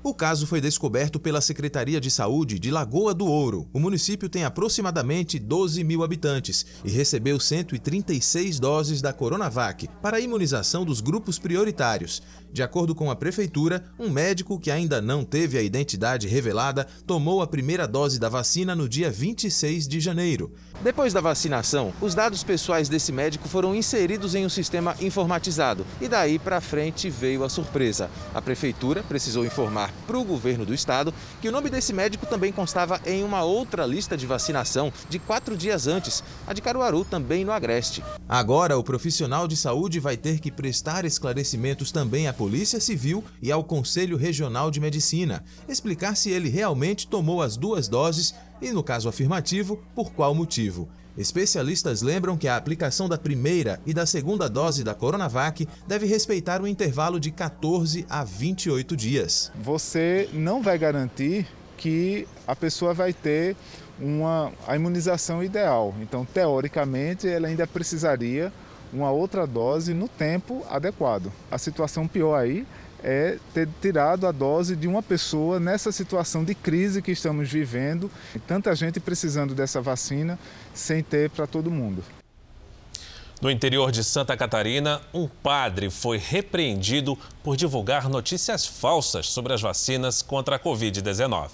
O 0.06 0.14
caso 0.14 0.46
foi 0.46 0.60
descoberto 0.60 1.18
pela 1.18 1.40
Secretaria 1.40 2.02
de 2.02 2.12
Saúde 2.12 2.60
de 2.60 2.70
Lagoa 2.70 3.14
do 3.14 3.26
Ouro. 3.26 3.70
O 3.72 3.80
município 3.80 4.28
tem 4.28 4.44
aproximadamente 4.44 5.40
12 5.40 5.82
mil 5.82 6.04
habitantes 6.04 6.66
e 6.84 6.92
recebeu 6.92 7.40
136 7.40 8.60
doses 8.60 9.02
da 9.02 9.14
Coronavac 9.14 9.88
para 10.02 10.18
a 10.18 10.20
imunização 10.20 10.84
dos 10.84 11.00
grupos 11.00 11.40
prioritários. 11.40 12.22
De 12.52 12.62
acordo 12.62 12.94
com 12.94 13.10
a 13.10 13.16
prefeitura, 13.16 13.86
um 13.98 14.10
médico 14.10 14.60
que 14.60 14.70
ainda 14.70 15.02
não 15.02 15.24
teve 15.24 15.58
a 15.58 15.62
identidade 15.62 16.28
revelada 16.28 16.86
tomou 17.08 17.42
a 17.42 17.48
primeira 17.48 17.88
dose 17.88 18.20
da 18.20 18.28
vacina 18.28 18.76
no 18.76 18.90
dia 18.90 19.10
26 19.10 19.88
de 19.88 20.02
janeiro. 20.02 20.52
Depois 20.84 21.14
da 21.14 21.22
vacinação, 21.22 21.94
os 22.02 22.14
dados 22.14 22.44
pessoais 22.44 22.90
desse 22.90 23.14
médico 23.14 23.48
foram 23.48 23.74
inseridos 23.74 24.36
em 24.36 24.46
um 24.46 24.50
sistema 24.50 24.98
informatizado 25.00 25.86
e 26.02 26.10
daí 26.10 26.38
para 26.38 26.60
frente 26.60 27.10
veio 27.10 27.44
a 27.46 27.50
surpresa. 27.50 28.12
A 28.36 28.42
prefeitura 28.42 29.02
precisou 29.02 29.46
informar 29.46 29.93
para 30.06 30.18
o 30.18 30.24
governo 30.24 30.66
do 30.66 30.74
estado 30.74 31.14
que 31.42 31.50
o 31.50 31.52
nome 31.52 31.70
desse 31.70 31.94
médico 31.94 32.26
também 32.26 32.52
constava 32.52 33.00
em 33.06 33.24
uma 33.24 33.44
outra 33.44 33.86
lista 33.86 34.18
de 34.18 34.26
vacinação 34.26 34.92
de 35.10 35.20
quatro 35.20 35.56
dias 35.56 35.88
antes, 35.88 36.24
a 36.46 36.54
de 36.54 36.62
Caruaru, 36.62 37.06
também 37.06 37.46
no 37.46 37.52
Agreste. 37.52 38.04
Agora, 38.28 38.78
o 38.78 38.84
profissional 38.84 39.48
de 39.48 39.56
saúde 39.56 40.00
vai 40.00 40.18
ter 40.18 40.40
que 40.40 40.52
prestar 40.52 41.06
esclarecimentos 41.06 41.92
também 41.92 42.28
à 42.28 42.34
Polícia 42.34 42.80
Civil 42.80 43.24
e 43.42 43.52
ao 43.52 43.64
Conselho 43.64 44.18
Regional 44.18 44.72
de 44.72 44.80
Medicina, 44.80 45.44
explicar 45.68 46.16
se 46.16 46.30
ele 46.30 46.50
realmente 46.50 47.08
tomou 47.08 47.42
as 47.42 47.58
duas 47.58 47.88
doses 47.88 48.34
e, 48.62 48.72
no 48.72 48.84
caso 48.84 49.10
afirmativo, 49.10 49.82
por 49.94 50.12
qual 50.12 50.34
motivo. 50.34 50.90
Especialistas 51.18 52.02
lembram 52.02 52.36
que 52.36 52.48
a 52.48 52.58
aplicação 52.58 53.08
da 53.08 53.18
primeira 53.18 53.80
e 53.86 53.94
da 53.94 54.06
segunda 54.06 54.50
dose 54.50 54.84
da 54.84 54.96
Coronavac 54.96 55.68
deve 55.88 56.08
respeitar 56.08 56.60
um 56.62 56.68
intervalo 56.68 57.20
de 57.20 57.30
14 57.30 58.06
a 58.10 58.24
28 58.24 58.98
dias. 58.98 59.52
Você 59.62 60.28
não 60.34 60.62
vai 60.62 60.78
garantir 60.78 61.48
que 61.78 62.28
a 62.48 62.56
pessoa 62.56 62.94
vai 62.94 63.14
ter 63.14 63.56
uma, 64.00 64.52
a 64.68 64.76
imunização 64.76 65.44
ideal. 65.44 65.94
Então, 66.02 66.26
teoricamente, 66.26 67.28
ela 67.28 67.48
ainda 67.48 67.68
precisaria 67.68 68.52
uma 68.92 69.12
outra 69.12 69.46
dose 69.46 69.94
no 69.94 70.08
tempo 70.08 70.64
adequado. 70.70 71.32
A 71.52 71.58
situação 71.58 72.08
pior 72.08 72.36
aí 72.36 72.66
é 73.04 73.38
ter 73.54 73.68
tirado 73.82 74.26
a 74.26 74.32
dose 74.32 74.76
de 74.76 74.88
uma 74.88 75.04
pessoa 75.04 75.60
nessa 75.60 75.92
situação 75.92 76.44
de 76.44 76.56
crise 76.56 77.02
que 77.02 77.12
estamos 77.12 77.52
vivendo, 77.52 78.10
e 78.34 78.40
tanta 78.40 78.74
gente 78.76 79.00
precisando 79.00 79.54
dessa 79.54 79.82
vacina 79.82 80.40
sem 80.74 81.04
ter 81.04 81.30
para 81.30 81.46
todo 81.46 81.70
mundo. 81.70 82.04
No 83.42 83.52
interior 83.52 83.92
de 83.92 84.06
Santa 84.06 84.38
Catarina, 84.38 85.02
um 85.14 85.28
padre 85.28 85.90
foi 85.90 86.18
repreendido 86.18 87.20
por 87.44 87.58
divulgar 87.58 88.08
notícias 88.08 88.66
falsas 88.66 89.28
sobre 89.28 89.52
as 89.52 89.62
vacinas 89.62 90.22
contra 90.22 90.56
a 90.56 90.60
Covid-19. 90.60 91.50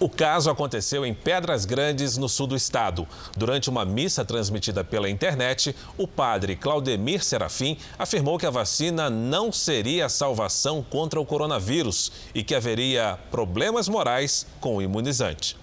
O 0.00 0.08
caso 0.08 0.50
aconteceu 0.50 1.06
em 1.06 1.14
Pedras 1.14 1.64
Grandes, 1.64 2.16
no 2.16 2.28
sul 2.28 2.48
do 2.48 2.56
estado. 2.56 3.06
Durante 3.36 3.70
uma 3.70 3.84
missa 3.84 4.24
transmitida 4.24 4.82
pela 4.82 5.08
internet, 5.08 5.76
o 5.96 6.08
padre 6.08 6.56
Claudemir 6.56 7.22
Serafim 7.22 7.78
afirmou 7.98 8.38
que 8.38 8.46
a 8.46 8.50
vacina 8.50 9.08
não 9.08 9.52
seria 9.52 10.06
a 10.06 10.08
salvação 10.08 10.82
contra 10.82 11.20
o 11.20 11.26
coronavírus 11.26 12.10
e 12.34 12.42
que 12.42 12.54
haveria 12.54 13.18
problemas 13.30 13.88
morais 13.88 14.46
com 14.60 14.76
o 14.76 14.82
imunizante. 14.82 15.56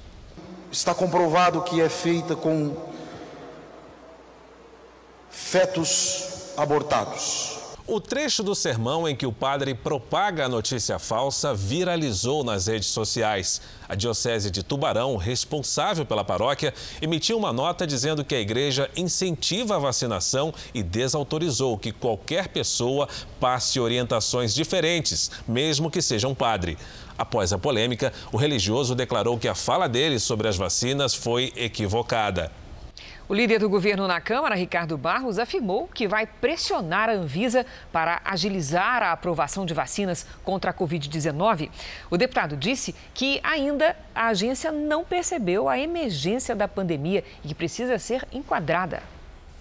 Está 0.71 0.93
comprovado 0.93 1.61
que 1.63 1.81
é 1.81 1.89
feita 1.89 2.35
com 2.35 2.77
fetos 5.29 6.53
abortados. 6.55 7.58
O 7.91 7.99
trecho 7.99 8.43
do 8.43 8.53
sermão 8.53 9.09
em 9.09 9.15
que 9.15 9.25
o 9.25 9.31
padre 9.31 9.73
propaga 9.73 10.45
a 10.45 10.47
notícia 10.47 10.99
falsa 10.99 11.55
viralizou 11.55 12.43
nas 12.43 12.67
redes 12.67 12.89
sociais. 12.89 13.59
A 13.87 13.95
Diocese 13.95 14.51
de 14.51 14.61
Tubarão, 14.61 15.17
responsável 15.17 16.05
pela 16.05 16.23
paróquia, 16.23 16.71
emitiu 17.01 17.35
uma 17.35 17.51
nota 17.51 17.87
dizendo 17.87 18.23
que 18.23 18.35
a 18.35 18.39
igreja 18.39 18.87
incentiva 18.95 19.75
a 19.75 19.79
vacinação 19.79 20.53
e 20.71 20.83
desautorizou 20.83 21.79
que 21.79 21.91
qualquer 21.91 22.49
pessoa 22.49 23.09
passe 23.39 23.79
orientações 23.79 24.53
diferentes, 24.53 25.31
mesmo 25.47 25.89
que 25.89 25.99
seja 25.99 26.27
um 26.27 26.35
padre. 26.35 26.77
Após 27.17 27.51
a 27.51 27.57
polêmica, 27.57 28.13
o 28.31 28.37
religioso 28.37 28.93
declarou 28.93 29.35
que 29.39 29.47
a 29.47 29.55
fala 29.55 29.89
dele 29.89 30.19
sobre 30.19 30.47
as 30.47 30.55
vacinas 30.55 31.15
foi 31.15 31.51
equivocada. 31.55 32.51
O 33.29 33.33
líder 33.35 33.59
do 33.59 33.69
governo 33.69 34.07
na 34.07 34.19
Câmara, 34.19 34.55
Ricardo 34.55 34.97
Barros, 34.97 35.37
afirmou 35.37 35.87
que 35.87 36.07
vai 36.07 36.25
pressionar 36.25 37.09
a 37.09 37.13
Anvisa 37.13 37.63
para 37.91 38.19
agilizar 38.25 39.03
a 39.03 39.11
aprovação 39.11 39.67
de 39.67 39.73
vacinas 39.75 40.25
contra 40.43 40.71
a 40.71 40.73
Covid-19. 40.73 41.69
O 42.09 42.17
deputado 42.17 42.57
disse 42.57 42.95
que 43.13 43.39
ainda 43.43 43.95
a 44.15 44.29
agência 44.29 44.71
não 44.71 45.05
percebeu 45.05 45.69
a 45.69 45.77
emergência 45.77 46.55
da 46.55 46.67
pandemia 46.67 47.23
e 47.45 47.49
que 47.49 47.53
precisa 47.53 47.99
ser 47.99 48.27
enquadrada. 48.33 49.03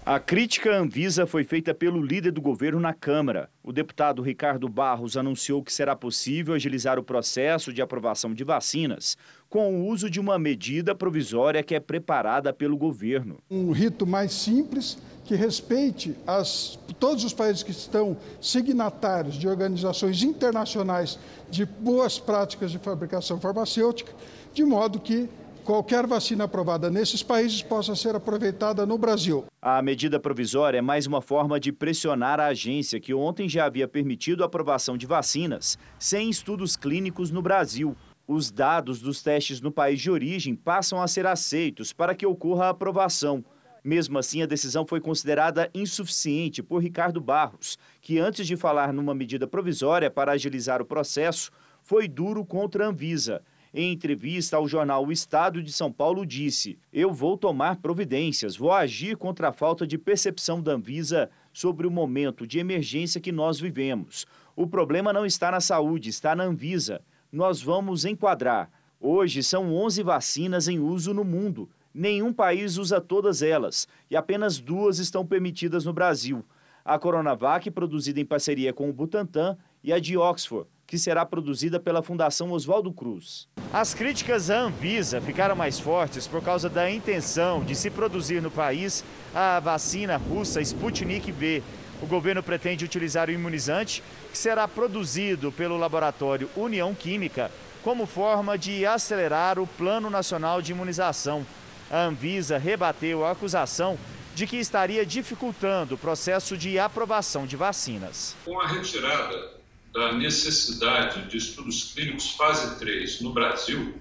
A 0.09 0.19
crítica 0.19 0.71
à 0.71 0.79
Anvisa 0.79 1.27
foi 1.27 1.43
feita 1.43 1.71
pelo 1.71 2.01
líder 2.01 2.31
do 2.31 2.41
governo 2.41 2.79
na 2.79 2.95
Câmara. 2.95 3.47
O 3.63 3.71
deputado 3.71 4.23
Ricardo 4.23 4.67
Barros 4.67 5.15
anunciou 5.15 5.61
que 5.61 5.71
será 5.71 5.95
possível 5.95 6.55
agilizar 6.55 6.97
o 6.97 7.03
processo 7.03 7.71
de 7.71 7.79
aprovação 7.79 8.33
de 8.33 8.43
vacinas 8.43 9.15
com 9.47 9.71
o 9.71 9.85
uso 9.85 10.09
de 10.09 10.19
uma 10.19 10.39
medida 10.39 10.95
provisória 10.95 11.61
que 11.61 11.75
é 11.75 11.79
preparada 11.79 12.51
pelo 12.51 12.75
governo. 12.75 13.37
Um 13.51 13.69
rito 13.69 14.07
mais 14.07 14.33
simples 14.33 14.97
que 15.25 15.35
respeite 15.35 16.15
as, 16.25 16.79
todos 16.99 17.23
os 17.23 17.31
países 17.31 17.61
que 17.61 17.69
estão 17.69 18.17
signatários 18.41 19.35
de 19.35 19.47
organizações 19.47 20.23
internacionais 20.23 21.19
de 21.51 21.67
boas 21.67 22.17
práticas 22.17 22.71
de 22.71 22.79
fabricação 22.79 23.39
farmacêutica, 23.39 24.11
de 24.55 24.63
modo 24.63 24.99
que 24.99 25.29
qualquer 25.69 26.07
vacina 26.07 26.45
aprovada 26.45 26.89
nesses 26.89 27.21
países 27.21 27.61
possa 27.61 27.95
ser 27.95 28.15
aproveitada 28.15 28.87
no 28.87 28.97
Brasil. 28.97 29.45
A 29.61 29.79
medida 29.83 30.19
provisória 30.19 30.79
é 30.79 30.81
mais 30.81 31.05
uma 31.05 31.21
forma 31.21 31.59
de 31.59 31.71
pressionar 31.71 32.39
a 32.39 32.47
agência, 32.47 32.99
que 32.99 33.13
ontem 33.13 33.47
já 33.47 33.65
havia 33.65 33.87
permitido 33.87 34.41
a 34.41 34.47
aprovação 34.47 34.97
de 34.97 35.05
vacinas 35.05 35.77
sem 35.99 36.27
estudos 36.27 36.75
clínicos 36.75 37.29
no 37.29 37.39
Brasil. 37.39 37.95
Os 38.27 38.49
dados 38.49 38.99
dos 38.99 39.21
testes 39.21 39.61
no 39.61 39.71
país 39.71 40.01
de 40.01 40.09
origem 40.09 40.55
passam 40.55 40.99
a 40.99 41.07
ser 41.07 41.27
aceitos 41.27 41.93
para 41.93 42.15
que 42.15 42.25
ocorra 42.25 42.65
a 42.65 42.69
aprovação. 42.69 43.45
Mesmo 43.83 44.17
assim, 44.17 44.41
a 44.41 44.47
decisão 44.47 44.87
foi 44.87 44.99
considerada 44.99 45.69
insuficiente 45.71 46.63
por 46.63 46.81
Ricardo 46.81 47.21
Barros, 47.21 47.77
que 48.01 48.17
antes 48.17 48.47
de 48.47 48.57
falar 48.57 48.91
numa 48.91 49.13
medida 49.13 49.45
provisória 49.45 50.09
para 50.09 50.31
agilizar 50.31 50.81
o 50.81 50.85
processo, 50.85 51.51
foi 51.83 52.07
duro 52.07 52.43
contra 52.43 52.85
a 52.85 52.87
Anvisa 52.87 53.43
em 53.73 53.91
entrevista 53.91 54.57
ao 54.57 54.67
jornal 54.67 55.05
O 55.05 55.11
Estado 55.11 55.61
de 55.61 55.71
São 55.71 55.91
Paulo, 55.91 56.25
disse: 56.25 56.77
Eu 56.91 57.13
vou 57.13 57.37
tomar 57.37 57.77
providências, 57.77 58.55
vou 58.55 58.71
agir 58.71 59.15
contra 59.17 59.49
a 59.49 59.53
falta 59.53 59.85
de 59.85 59.97
percepção 59.97 60.61
da 60.61 60.73
Anvisa 60.73 61.29
sobre 61.53 61.85
o 61.85 61.91
momento 61.91 62.47
de 62.47 62.59
emergência 62.59 63.21
que 63.21 63.31
nós 63.31 63.59
vivemos. 63.59 64.25
O 64.55 64.67
problema 64.67 65.13
não 65.13 65.25
está 65.25 65.51
na 65.51 65.59
saúde, 65.59 66.09
está 66.09 66.35
na 66.35 66.43
Anvisa. 66.43 67.01
Nós 67.31 67.61
vamos 67.61 68.05
enquadrar. 68.05 68.69
Hoje 68.99 69.41
são 69.43 69.73
11 69.73 70.03
vacinas 70.03 70.67
em 70.67 70.79
uso 70.79 71.13
no 71.13 71.23
mundo. 71.23 71.69
Nenhum 71.93 72.33
país 72.33 72.77
usa 72.77 72.99
todas 72.99 73.41
elas 73.41 73.87
e 74.09 74.15
apenas 74.15 74.59
duas 74.59 74.99
estão 74.99 75.25
permitidas 75.25 75.85
no 75.85 75.93
Brasil. 75.93 76.43
A 76.83 76.97
Coronavac, 76.97 77.69
produzida 77.71 78.19
em 78.19 78.25
parceria 78.25 78.73
com 78.73 78.89
o 78.89 78.93
Butantan, 78.93 79.57
e 79.83 79.93
a 79.93 79.99
de 79.99 80.17
Oxford, 80.17 80.67
que 80.89 80.97
será 80.97 81.23
produzida 81.23 81.79
pela 81.79 82.01
Fundação 82.01 82.51
Oswaldo 82.51 82.91
Cruz. 82.91 83.47
As 83.71 83.93
críticas 83.93 84.49
à 84.49 84.61
Anvisa 84.61 85.21
ficaram 85.21 85.55
mais 85.55 85.79
fortes 85.79 86.25
por 86.25 86.41
causa 86.41 86.67
da 86.67 86.89
intenção 86.89 87.63
de 87.63 87.75
se 87.75 87.91
produzir 87.91 88.41
no 88.41 88.49
país 88.49 89.03
a 89.33 89.59
vacina 89.59 90.17
russa 90.17 90.59
Sputnik 90.59 91.31
V. 91.31 91.61
O 92.01 92.07
governo 92.07 92.41
pretende 92.41 92.85
utilizar 92.85 93.29
o 93.29 93.31
imunizante, 93.31 94.03
que 94.31 94.37
será 94.37 94.67
produzido 94.67 95.51
pelo 95.51 95.77
laboratório 95.77 96.49
União 96.55 96.95
Química, 96.95 97.51
como 97.83 98.07
forma 98.07 98.57
de 98.57 98.83
acelerar 98.83 99.59
o 99.59 99.67
Plano 99.67 100.09
Nacional 100.09 100.59
de 100.59 100.71
Imunização. 100.71 101.45
A 101.91 102.05
Anvisa 102.05 102.57
rebateu 102.57 103.23
a 103.23 103.31
acusação 103.31 103.95
de 104.33 104.47
que 104.47 104.57
estaria 104.57 105.05
dificultando 105.05 105.93
o 105.93 105.97
processo 105.99 106.57
de 106.57 106.79
aprovação 106.79 107.45
de 107.45 107.55
vacinas. 107.55 108.35
Com 108.43 108.59
a 108.59 108.67
retirada 108.67 109.58
da 109.93 110.13
necessidade 110.13 111.27
de 111.27 111.37
estudos 111.37 111.93
clínicos 111.93 112.31
fase 112.31 112.77
3 112.79 113.21
no 113.21 113.33
Brasil, 113.33 113.99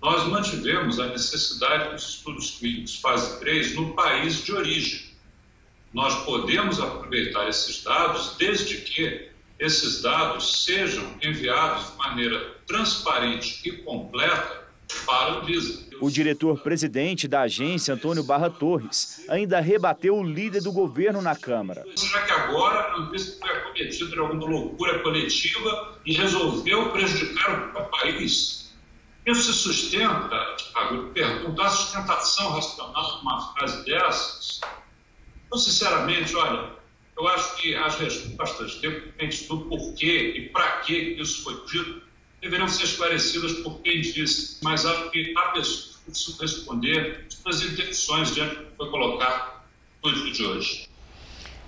nós 0.00 0.26
mantivemos 0.28 0.98
a 0.98 1.06
necessidade 1.08 1.92
dos 1.92 2.08
estudos 2.08 2.58
clínicos 2.58 2.96
fase 2.96 3.38
3 3.38 3.74
no 3.76 3.94
país 3.94 4.44
de 4.44 4.52
origem. 4.52 5.12
Nós 5.92 6.24
podemos 6.24 6.80
aproveitar 6.80 7.48
esses 7.48 7.82
dados 7.82 8.36
desde 8.36 8.78
que 8.78 9.30
esses 9.58 10.02
dados 10.02 10.64
sejam 10.64 11.16
enviados 11.22 11.90
de 11.90 11.96
maneira 11.98 12.56
transparente 12.66 13.60
e 13.64 13.72
completa 13.78 14.61
para 15.06 15.38
o 15.38 15.44
Visa. 15.44 15.82
O 16.00 16.10
diretor-presidente 16.10 17.28
da 17.28 17.42
agência, 17.42 17.94
Antônio 17.94 18.24
Barra 18.24 18.50
Torres, 18.50 19.24
ainda 19.28 19.60
rebateu 19.60 20.16
o 20.16 20.22
líder 20.22 20.60
do 20.60 20.72
governo 20.72 21.22
na 21.22 21.36
Câmara. 21.36 21.84
Será 21.94 22.22
que 22.22 22.32
agora 22.32 22.80
a 22.80 22.96
Anvisa 22.96 23.38
foi 23.38 23.50
acometida 23.50 24.10
de 24.10 24.18
alguma 24.18 24.46
loucura 24.46 24.98
coletiva 24.98 25.98
e 26.04 26.12
resolveu 26.12 26.90
prejudicar 26.90 27.72
o 27.76 27.84
país? 27.84 28.72
Isso 29.24 29.52
se 29.52 29.52
sustenta, 29.52 30.56
Thiago, 30.56 31.10
perguntar 31.10 31.66
a 31.66 31.70
sustentação 31.70 32.50
racional 32.50 33.18
de 33.18 33.22
uma 33.22 33.54
frase 33.54 33.84
dessas? 33.84 34.60
Então, 35.46 35.58
sinceramente, 35.58 36.34
olha, 36.34 36.70
eu 37.16 37.28
acho 37.28 37.56
que 37.56 37.74
as 37.76 37.94
respostas, 38.00 38.80
dependentes 38.80 39.46
do 39.46 39.60
porquê 39.60 40.34
e 40.36 40.48
para 40.48 40.80
que 40.80 40.94
isso 40.94 41.44
foi 41.44 41.54
dito, 41.66 42.02
deveriam 42.42 42.68
ser 42.68 42.84
esclarecidas 42.84 43.52
por 43.60 43.80
quem 43.80 44.00
disse, 44.00 44.58
mas 44.62 44.84
acho 44.84 45.10
que 45.10 45.32
há 45.36 45.52
pessoas 45.52 46.36
que 46.36 46.42
responder 46.42 47.26
suas 47.28 47.62
intenções 47.62 48.34
diante 48.34 48.56
do 48.56 48.64
que 48.64 48.76
foi 48.76 48.90
colocado 48.90 49.62
no 50.02 50.12
vídeo 50.12 50.32
de 50.32 50.44
hoje. 50.44 50.88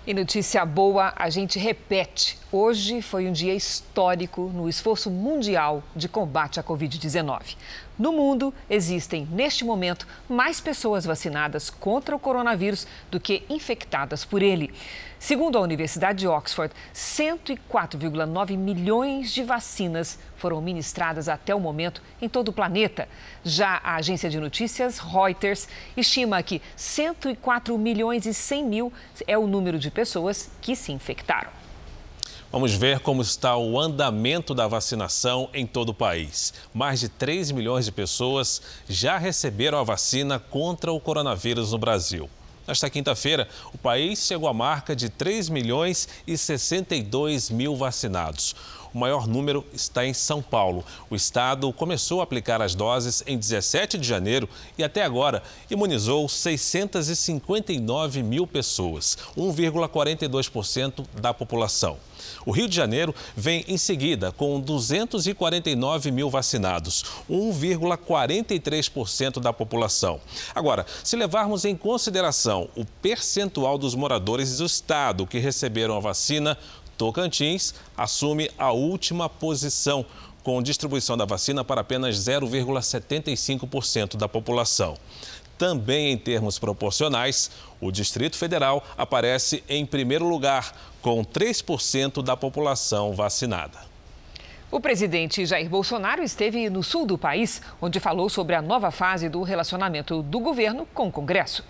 E 0.07 0.13
notícia 0.13 0.67
boa, 0.67 1.15
a 1.17 1.31
gente 1.31 1.59
repete. 1.59 2.37
Hoje 2.57 3.03
foi 3.03 3.27
um 3.27 3.33
dia 3.33 3.53
histórico 3.53 4.43
no 4.55 4.69
esforço 4.69 5.11
mundial 5.11 5.83
de 5.97 6.09
combate 6.09 6.61
à 6.61 6.63
Covid-19. 6.63 7.57
No 7.99 8.13
mundo, 8.13 8.55
existem, 8.71 9.27
neste 9.33 9.65
momento, 9.65 10.07
mais 10.29 10.61
pessoas 10.61 11.05
vacinadas 11.05 11.69
contra 11.69 12.15
o 12.15 12.19
coronavírus 12.19 12.87
do 13.11 13.19
que 13.19 13.43
infectadas 13.51 14.25
por 14.25 14.41
ele. 14.41 14.73
Segundo 15.19 15.59
a 15.59 15.61
Universidade 15.61 16.21
de 16.21 16.29
Oxford, 16.29 16.73
104,9 16.95 18.57
milhões 18.57 19.33
de 19.33 19.43
vacinas 19.43 20.17
foram 20.37 20.63
ministradas 20.63 21.29
até 21.29 21.53
o 21.53 21.59
momento 21.59 22.01
em 22.23 22.29
todo 22.29 22.51
o 22.51 22.53
planeta. 22.53 23.09
Já 23.43 23.81
a 23.83 23.97
agência 23.97 24.31
de 24.31 24.39
notícias 24.39 25.01
Reuters 25.01 25.67
estima 25.97 26.41
que 26.41 26.63
104 26.77 27.77
milhões 27.77 28.27
e 28.27 28.33
100 28.33 28.65
mil 28.65 28.93
é 29.27 29.37
o 29.37 29.49
número 29.49 29.77
de 29.77 29.91
pessoas 29.91 30.53
que 30.61 30.77
se 30.77 30.93
infectaram. 30.93 31.64
Vamos 32.55 32.73
ver 32.73 33.01
como 33.01 33.21
está 33.21 33.57
o 33.57 33.81
andamento 33.81 34.55
da 34.55 34.69
vacinação 34.69 35.51
em 35.53 35.67
todo 35.67 35.89
o 35.89 35.95
país. 35.95 36.55
Mais 36.73 37.01
de 37.01 37.09
3 37.09 37.51
milhões 37.51 37.85
de 37.85 37.91
pessoas 37.91 38.63
já 38.89 39.19
receberam 39.19 39.77
a 39.77 39.83
vacina 39.83 40.39
contra 40.39 40.93
o 40.93 41.01
coronavírus 41.01 41.73
no 41.73 41.79
Brasil. 41.79 42.31
Nesta 42.65 42.89
quinta-feira, 42.89 43.49
o 43.73 43.79
país 43.79 44.25
chegou 44.25 44.49
à 44.49 44.55
marca 44.55 44.95
de 44.95 45.09
3 45.09 45.49
milhões 45.49 46.09
e 46.29 46.39
62 46.39 47.51
mil 47.51 47.75
vacinados. 47.75 48.55
O 48.95 48.99
maior 48.99 49.27
número 49.27 49.67
está 49.73 50.07
em 50.07 50.15
São 50.15 50.41
Paulo. 50.41 50.85
O 51.11 51.17
estado 51.17 51.73
começou 51.73 52.21
a 52.21 52.23
aplicar 52.23 52.63
as 52.63 52.77
doses 52.77 53.25
em 53.27 53.37
17 53.37 53.99
de 53.99 54.07
janeiro 54.07 54.49
e 54.79 54.85
até 54.85 55.03
agora 55.03 55.43
imunizou 55.69 56.29
659 56.29 58.23
mil 58.23 58.47
pessoas, 58.47 59.19
1,42% 59.37 61.05
da 61.21 61.35
população. 61.35 61.97
O 62.47 62.53
Rio 62.53 62.69
de 62.69 62.77
Janeiro 62.77 63.13
vem 63.37 63.65
em 63.67 63.77
seguida 63.77 64.31
com 64.31 64.61
249 64.61 66.11
mil 66.11 66.31
vacinados, 66.31 67.05
1,43% 67.29 69.41
da 69.41 69.53
população. 69.53 70.21
Agora, 70.55 70.87
se 71.03 71.17
levarmos 71.17 71.65
em 71.65 71.77
consideração 71.77 72.69
o 72.77 72.85
percentual 72.85 73.77
dos 73.77 73.97
moradores 73.97 74.59
do 74.59 74.65
estado 74.65 75.27
que 75.27 75.39
receberam 75.39 75.97
a 75.97 76.01
vacina, 76.01 76.57
Tocantins 76.97 77.75
assume 77.97 78.51
a 78.59 78.73
última 78.73 79.29
posição, 79.29 80.05
com 80.43 80.63
distribuição 80.63 81.17
da 81.17 81.25
vacina 81.25 81.65
para 81.65 81.81
apenas 81.81 82.17
0,75% 82.17 84.17
da 84.17 84.29
população. 84.29 84.97
Também 85.57 86.13
em 86.13 86.19
termos 86.19 86.59
proporcionais, 86.59 87.51
o 87.81 87.93
Distrito 87.93 88.37
Federal 88.37 88.85
aparece 88.99 89.63
em 89.69 89.87
primeiro 89.87 90.29
lugar, 90.29 90.75
com 91.01 91.25
3% 91.25 92.23
da 92.23 92.37
população 92.37 93.13
vacinada. 93.13 93.79
O 94.71 94.81
presidente 94.81 95.47
Jair 95.47 95.69
Bolsonaro 95.69 96.23
esteve 96.23 96.69
no 96.69 96.83
sul 96.83 97.07
do 97.07 97.17
país, 97.17 97.63
onde 97.81 98.01
falou 98.01 98.29
sobre 98.29 98.57
a 98.57 98.63
nova 98.63 98.91
fase 98.91 99.29
do 99.29 99.43
relacionamento 99.43 100.23
do 100.23 100.41
governo 100.41 100.89
com 100.93 101.07
o 101.07 101.13
Congresso. 101.13 101.63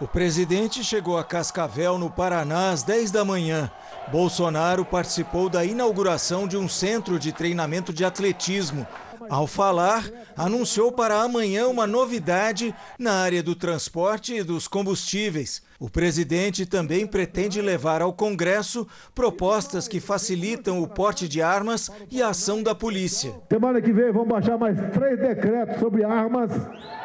O 0.00 0.06
presidente 0.06 0.84
chegou 0.84 1.18
a 1.18 1.24
Cascavel, 1.24 1.98
no 1.98 2.08
Paraná, 2.08 2.70
às 2.70 2.84
10 2.84 3.10
da 3.10 3.24
manhã. 3.24 3.68
Bolsonaro 4.12 4.84
participou 4.84 5.48
da 5.48 5.64
inauguração 5.64 6.46
de 6.46 6.56
um 6.56 6.68
centro 6.68 7.18
de 7.18 7.32
treinamento 7.32 7.92
de 7.92 8.04
atletismo. 8.04 8.86
Ao 9.28 9.44
falar, 9.44 10.04
anunciou 10.36 10.92
para 10.92 11.20
amanhã 11.20 11.66
uma 11.66 11.84
novidade 11.84 12.72
na 12.96 13.14
área 13.14 13.42
do 13.42 13.56
transporte 13.56 14.36
e 14.36 14.44
dos 14.44 14.68
combustíveis. 14.68 15.62
O 15.80 15.90
presidente 15.90 16.64
também 16.64 17.04
pretende 17.04 17.60
levar 17.60 18.00
ao 18.00 18.12
Congresso 18.12 18.86
propostas 19.16 19.88
que 19.88 19.98
facilitam 19.98 20.80
o 20.80 20.86
porte 20.86 21.26
de 21.26 21.42
armas 21.42 21.90
e 22.08 22.22
a 22.22 22.28
ação 22.28 22.62
da 22.62 22.74
polícia. 22.74 23.34
Semana 23.50 23.82
que 23.82 23.92
vem 23.92 24.12
vamos 24.12 24.28
baixar 24.28 24.56
mais 24.56 24.78
três 24.92 25.18
decretos 25.18 25.80
sobre 25.80 26.04
armas 26.04 26.52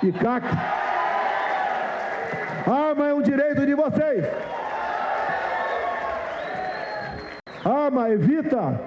e 0.03 0.11
CAC. 0.11 0.45
Arma 2.65 3.07
é 3.07 3.13
um 3.13 3.21
direito 3.21 3.65
de 3.65 3.75
vocês. 3.75 4.25
Arma 7.65 8.09
evita 8.09 8.79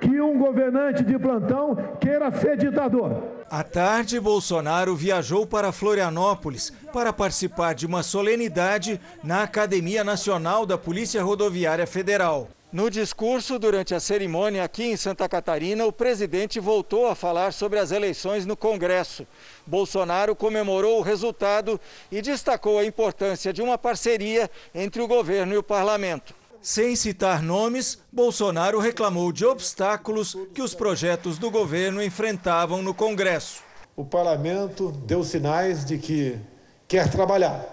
que 0.00 0.20
um 0.20 0.38
governante 0.38 1.02
de 1.02 1.18
plantão 1.18 1.76
queira 2.00 2.30
ser 2.32 2.56
ditador. 2.56 3.22
À 3.50 3.62
tarde, 3.62 4.18
Bolsonaro 4.20 4.94
viajou 4.94 5.46
para 5.46 5.72
Florianópolis 5.72 6.72
para 6.92 7.12
participar 7.12 7.74
de 7.74 7.86
uma 7.86 8.02
solenidade 8.02 9.00
na 9.22 9.42
Academia 9.42 10.02
Nacional 10.02 10.64
da 10.66 10.78
Polícia 10.78 11.22
Rodoviária 11.22 11.86
Federal. 11.86 12.48
No 12.74 12.90
discurso 12.90 13.56
durante 13.56 13.94
a 13.94 14.00
cerimônia 14.00 14.64
aqui 14.64 14.82
em 14.82 14.96
Santa 14.96 15.28
Catarina, 15.28 15.86
o 15.86 15.92
presidente 15.92 16.58
voltou 16.58 17.06
a 17.06 17.14
falar 17.14 17.52
sobre 17.52 17.78
as 17.78 17.92
eleições 17.92 18.44
no 18.44 18.56
Congresso. 18.56 19.24
Bolsonaro 19.64 20.34
comemorou 20.34 20.98
o 20.98 21.00
resultado 21.00 21.80
e 22.10 22.20
destacou 22.20 22.76
a 22.80 22.84
importância 22.84 23.52
de 23.52 23.62
uma 23.62 23.78
parceria 23.78 24.50
entre 24.74 25.00
o 25.00 25.06
governo 25.06 25.54
e 25.54 25.56
o 25.56 25.62
parlamento. 25.62 26.34
Sem 26.60 26.96
citar 26.96 27.44
nomes, 27.44 28.00
Bolsonaro 28.10 28.80
reclamou 28.80 29.30
de 29.30 29.46
obstáculos 29.46 30.36
que 30.52 30.60
os 30.60 30.74
projetos 30.74 31.38
do 31.38 31.52
governo 31.52 32.02
enfrentavam 32.02 32.82
no 32.82 32.92
Congresso. 32.92 33.62
O 33.94 34.04
parlamento 34.04 34.90
deu 34.90 35.22
sinais 35.22 35.84
de 35.84 35.96
que 35.96 36.40
quer 36.88 37.08
trabalhar, 37.08 37.64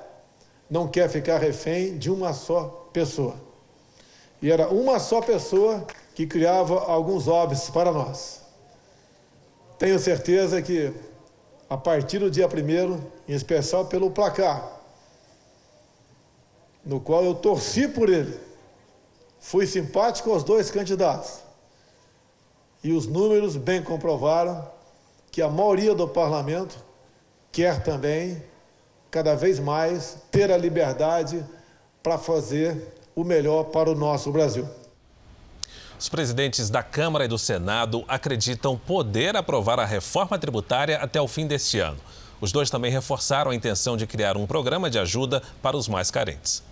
não 0.70 0.88
quer 0.88 1.10
ficar 1.10 1.40
refém 1.40 1.98
de 1.98 2.12
uma 2.12 2.34
só 2.34 2.88
pessoa. 2.94 3.50
E 4.42 4.52
era 4.52 4.70
uma 4.70 5.00
só 5.00 5.22
pessoa 5.22 5.86
que 6.16 6.26
criava 6.26 6.86
alguns 6.86 7.28
óbices 7.28 7.70
para 7.70 7.92
nós. 7.92 8.42
Tenho 9.78 10.00
certeza 10.00 10.62
que, 10.62 10.94
a 11.70 11.78
partir 11.78 12.20
do 12.20 12.32
dia 12.32 12.48
primeiro, 12.48 13.02
em 13.28 13.34
especial 13.34 13.86
pelo 13.86 14.12
placar, 14.12 14.80
no 16.84 17.00
qual 17.00 17.24
eu 17.24 17.36
torci 17.36 17.88
por 17.88 18.10
ele, 18.10 18.40
fui 19.40 19.68
simpático 19.68 20.32
aos 20.32 20.44
dois 20.44 20.72
candidatos. 20.72 21.40
E 22.84 22.92
os 22.92 23.06
números 23.06 23.56
bem 23.56 23.84
comprovaram 23.84 24.68
que 25.32 25.42
a 25.42 25.50
maioria 25.50 25.94
do 25.94 26.08
parlamento 26.08 26.76
quer 27.52 27.84
também, 27.84 28.44
cada 29.12 29.36
vez 29.36 29.60
mais, 29.60 30.18
ter 30.32 30.52
a 30.52 30.58
liberdade 30.58 31.46
para 32.02 32.18
fazer 32.18 33.01
o 33.16 33.24
melhor 33.24 33.66
para 33.66 33.90
o 33.90 33.96
nosso 33.96 34.32
Brasil. 34.32 34.68
Os 36.00 36.10
presidentes 36.10 36.70
da 36.70 36.82
Câmara 36.82 37.26
e 37.26 37.28
do 37.28 37.38
Senado 37.38 38.04
acreditam 38.08 38.76
poder 38.76 39.36
aprovar 39.36 39.80
a 39.80 39.86
reforma 39.86 40.38
tributária 40.40 40.98
até 40.98 41.22
o 41.22 41.28
fim 41.28 41.46
deste 41.46 41.80
ano. 41.80 41.98
Os 42.40 42.52
dois 42.52 42.72
também 42.72 42.92
reforçaram 42.92 43.52
a 43.52 43.56
intenção 43.56 43.96
de 43.96 44.08
criar 44.08 44.36
um 44.36 44.48
programa 44.48 44.90
de 44.90 44.98
ajuda 44.98 45.44
para 45.62 45.78
os 45.78 45.88
mais 45.88 46.10
carentes. 46.10 46.64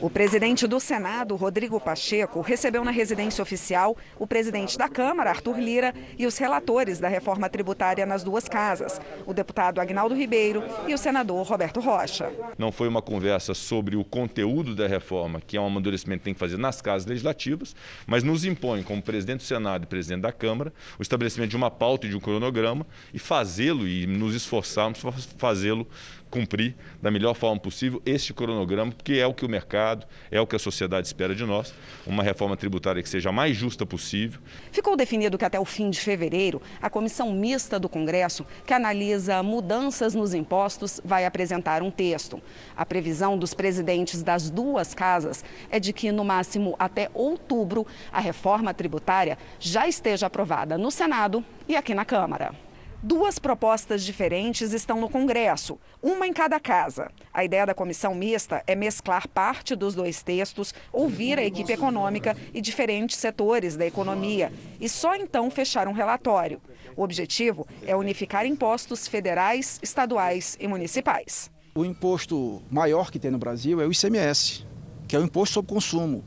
O 0.00 0.08
presidente 0.08 0.66
do 0.66 0.80
Senado, 0.80 1.36
Rodrigo 1.36 1.78
Pacheco, 1.78 2.40
recebeu 2.40 2.82
na 2.82 2.90
residência 2.90 3.42
oficial 3.42 3.96
o 4.18 4.26
presidente 4.26 4.78
da 4.78 4.88
Câmara, 4.88 5.30
Arthur 5.30 5.58
Lira, 5.58 5.94
e 6.18 6.26
os 6.26 6.38
relatores 6.38 6.98
da 6.98 7.08
reforma 7.08 7.50
tributária 7.50 8.06
nas 8.06 8.24
duas 8.24 8.48
casas, 8.48 9.00
o 9.26 9.34
deputado 9.34 9.78
Agnaldo 9.78 10.14
Ribeiro 10.14 10.62
e 10.88 10.94
o 10.94 10.98
senador 10.98 11.46
Roberto 11.46 11.80
Rocha. 11.80 12.32
Não 12.56 12.72
foi 12.72 12.88
uma 12.88 13.02
conversa 13.02 13.52
sobre 13.52 13.94
o 13.94 14.02
conteúdo 14.02 14.74
da 14.74 14.86
reforma, 14.86 15.40
que 15.46 15.56
é 15.56 15.60
um 15.60 15.66
amadurecimento 15.66 16.20
que 16.20 16.24
tem 16.24 16.34
que 16.34 16.40
fazer 16.40 16.56
nas 16.56 16.80
casas 16.80 17.06
legislativas, 17.06 17.76
mas 18.06 18.22
nos 18.22 18.44
impõe, 18.44 18.82
como 18.82 19.02
presidente 19.02 19.40
do 19.40 19.44
Senado 19.44 19.84
e 19.84 19.86
presidente 19.86 20.22
da 20.22 20.32
Câmara, 20.32 20.72
o 20.98 21.02
estabelecimento 21.02 21.50
de 21.50 21.56
uma 21.56 21.70
pauta 21.70 22.06
e 22.06 22.10
de 22.10 22.16
um 22.16 22.20
cronograma 22.20 22.86
e 23.12 23.18
fazê-lo 23.18 23.86
e 23.86 24.06
nos 24.06 24.34
esforçarmos 24.34 25.00
para 25.00 25.12
fazê-lo 25.36 25.86
cumprir 26.30 26.74
da 27.02 27.10
melhor 27.10 27.34
forma 27.34 27.60
possível 27.60 28.00
este 28.06 28.32
cronograma, 28.32 28.92
que 29.04 29.18
é 29.18 29.26
o 29.26 29.34
que 29.34 29.44
o 29.44 29.48
mercado, 29.48 30.06
é 30.30 30.40
o 30.40 30.46
que 30.46 30.56
a 30.56 30.58
sociedade 30.58 31.06
espera 31.06 31.34
de 31.34 31.44
nós, 31.44 31.74
uma 32.06 32.22
reforma 32.22 32.56
tributária 32.56 33.02
que 33.02 33.08
seja 33.08 33.30
a 33.30 33.32
mais 33.32 33.56
justa 33.56 33.84
possível. 33.84 34.40
Ficou 34.70 34.96
definido 34.96 35.36
que 35.36 35.44
até 35.44 35.58
o 35.58 35.64
fim 35.64 35.90
de 35.90 36.00
fevereiro, 36.00 36.62
a 36.80 36.88
comissão 36.88 37.32
mista 37.32 37.78
do 37.78 37.88
Congresso, 37.88 38.46
que 38.66 38.72
analisa 38.72 39.42
mudanças 39.42 40.14
nos 40.14 40.32
impostos, 40.32 41.00
vai 41.04 41.26
apresentar 41.26 41.82
um 41.82 41.90
texto. 41.90 42.40
A 42.76 42.86
previsão 42.86 43.36
dos 43.36 43.52
presidentes 43.52 44.22
das 44.22 44.48
duas 44.48 44.94
casas 44.94 45.44
é 45.70 45.80
de 45.80 45.92
que, 45.92 46.12
no 46.12 46.24
máximo 46.24 46.76
até 46.78 47.10
outubro, 47.12 47.86
a 48.12 48.20
reforma 48.20 48.72
tributária 48.72 49.36
já 49.58 49.88
esteja 49.88 50.26
aprovada 50.26 50.78
no 50.78 50.90
Senado 50.90 51.44
e 51.68 51.76
aqui 51.76 51.94
na 51.94 52.04
Câmara. 52.04 52.69
Duas 53.02 53.38
propostas 53.38 54.02
diferentes 54.02 54.74
estão 54.74 55.00
no 55.00 55.08
Congresso, 55.08 55.78
uma 56.02 56.26
em 56.26 56.34
cada 56.34 56.60
casa. 56.60 57.10
A 57.32 57.42
ideia 57.42 57.64
da 57.64 57.72
comissão 57.72 58.14
mista 58.14 58.62
é 58.66 58.74
mesclar 58.74 59.26
parte 59.26 59.74
dos 59.74 59.94
dois 59.94 60.22
textos, 60.22 60.74
ouvir 60.92 61.38
a 61.38 61.42
equipe 61.42 61.72
econômica 61.72 62.36
e 62.52 62.60
diferentes 62.60 63.16
setores 63.16 63.74
da 63.74 63.86
economia 63.86 64.52
e 64.78 64.86
só 64.86 65.16
então 65.16 65.50
fechar 65.50 65.88
um 65.88 65.94
relatório. 65.94 66.60
O 66.94 67.02
objetivo 67.02 67.66
é 67.86 67.96
unificar 67.96 68.44
impostos 68.44 69.08
federais, 69.08 69.80
estaduais 69.82 70.58
e 70.60 70.68
municipais. 70.68 71.50
O 71.74 71.86
imposto 71.86 72.60
maior 72.70 73.10
que 73.10 73.18
tem 73.18 73.30
no 73.30 73.38
Brasil 73.38 73.80
é 73.80 73.86
o 73.86 73.92
ICMS, 73.92 74.66
que 75.08 75.16
é 75.16 75.18
o 75.18 75.24
imposto 75.24 75.54
sobre 75.54 75.72
consumo. 75.72 76.22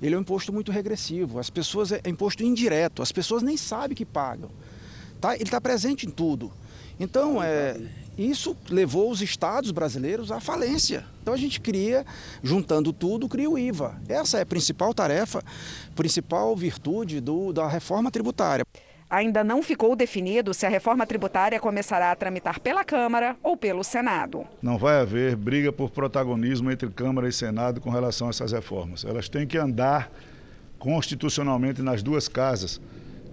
Ele 0.00 0.14
é 0.14 0.18
um 0.18 0.20
imposto 0.20 0.52
muito 0.52 0.70
regressivo. 0.70 1.40
As 1.40 1.50
pessoas 1.50 1.90
é 1.90 2.00
imposto 2.06 2.44
indireto. 2.44 3.02
As 3.02 3.10
pessoas 3.10 3.42
nem 3.42 3.56
sabem 3.56 3.96
que 3.96 4.04
pagam. 4.04 4.50
Tá? 5.22 5.36
Ele 5.36 5.44
está 5.44 5.60
presente 5.60 6.04
em 6.04 6.10
tudo. 6.10 6.52
Então, 6.98 7.40
é, 7.40 7.76
isso 8.18 8.56
levou 8.68 9.08
os 9.08 9.22
estados 9.22 9.70
brasileiros 9.70 10.32
à 10.32 10.40
falência. 10.40 11.04
Então 11.22 11.32
a 11.32 11.36
gente 11.36 11.60
cria, 11.60 12.04
juntando 12.42 12.92
tudo, 12.92 13.28
cria 13.28 13.48
o 13.48 13.56
IVA. 13.56 13.94
Essa 14.08 14.38
é 14.38 14.42
a 14.42 14.46
principal 14.46 14.92
tarefa, 14.92 15.40
principal 15.94 16.56
virtude 16.56 17.20
do, 17.20 17.52
da 17.52 17.68
reforma 17.68 18.10
tributária. 18.10 18.66
Ainda 19.08 19.44
não 19.44 19.62
ficou 19.62 19.94
definido 19.94 20.52
se 20.52 20.66
a 20.66 20.68
reforma 20.68 21.06
tributária 21.06 21.60
começará 21.60 22.10
a 22.10 22.16
tramitar 22.16 22.58
pela 22.58 22.82
Câmara 22.82 23.36
ou 23.44 23.56
pelo 23.56 23.84
Senado. 23.84 24.44
Não 24.60 24.76
vai 24.76 25.00
haver 25.00 25.36
briga 25.36 25.70
por 25.72 25.90
protagonismo 25.90 26.68
entre 26.68 26.88
Câmara 26.88 27.28
e 27.28 27.32
Senado 27.32 27.80
com 27.80 27.90
relação 27.90 28.26
a 28.26 28.30
essas 28.30 28.50
reformas. 28.50 29.04
Elas 29.04 29.28
têm 29.28 29.46
que 29.46 29.56
andar 29.56 30.10
constitucionalmente 30.80 31.80
nas 31.80 32.02
duas 32.02 32.26
casas 32.26 32.80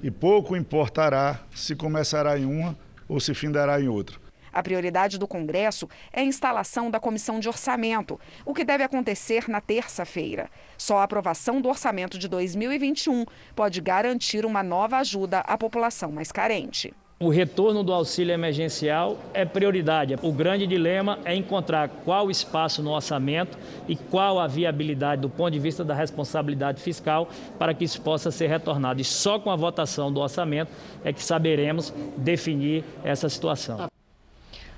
e 0.01 0.09
pouco 0.09 0.55
importará 0.55 1.39
se 1.53 1.75
começará 1.75 2.37
em 2.37 2.45
uma 2.45 2.77
ou 3.07 3.19
se 3.19 3.33
findará 3.33 3.81
em 3.81 3.87
outra. 3.87 4.17
A 4.51 4.63
prioridade 4.63 5.17
do 5.17 5.27
Congresso 5.27 5.87
é 6.11 6.21
a 6.21 6.23
instalação 6.23 6.89
da 6.89 6.99
comissão 6.99 7.39
de 7.39 7.47
orçamento, 7.47 8.19
o 8.45 8.53
que 8.53 8.65
deve 8.65 8.83
acontecer 8.83 9.47
na 9.47 9.61
terça-feira. 9.61 10.49
Só 10.77 10.97
a 10.97 11.03
aprovação 11.03 11.61
do 11.61 11.69
orçamento 11.69 12.17
de 12.17 12.27
2021 12.27 13.25
pode 13.55 13.79
garantir 13.79 14.45
uma 14.45 14.63
nova 14.63 14.97
ajuda 14.97 15.39
à 15.39 15.57
população 15.57 16.11
mais 16.11 16.31
carente. 16.31 16.93
O 17.21 17.27
retorno 17.27 17.83
do 17.83 17.91
auxílio 17.91 18.33
emergencial 18.33 19.17
é 19.33 19.43
prioridade. 19.43 20.15
O 20.21 20.31
grande 20.31 20.65
dilema 20.65 21.19
é 21.25 21.35
encontrar 21.35 21.89
qual 22.05 22.31
espaço 22.31 22.81
no 22.81 22.91
orçamento 22.91 23.57
e 23.89 23.95
qual 23.97 24.39
a 24.39 24.47
viabilidade 24.47 25.23
do 25.23 25.29
ponto 25.29 25.51
de 25.51 25.59
vista 25.59 25.83
da 25.83 25.93
responsabilidade 25.93 26.81
fiscal 26.81 27.27
para 27.57 27.73
que 27.73 27.83
isso 27.83 27.99
possa 27.99 28.31
ser 28.31 28.47
retornado. 28.47 29.01
E 29.01 29.03
só 29.03 29.37
com 29.37 29.51
a 29.51 29.55
votação 29.57 30.13
do 30.13 30.21
orçamento 30.21 30.71
é 31.03 31.11
que 31.11 31.21
saberemos 31.21 31.93
definir 32.15 32.85
essa 33.03 33.27
situação. 33.27 33.89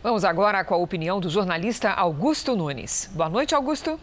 Vamos 0.02 0.26
agora 0.26 0.66
com 0.66 0.74
a 0.74 0.78
opinião 0.78 1.20
do 1.20 1.30
jornalista 1.30 1.92
Augusto 1.92 2.56
Nunes. 2.56 3.08
Boa 3.14 3.30
noite, 3.30 3.54
Augusto. 3.54 4.00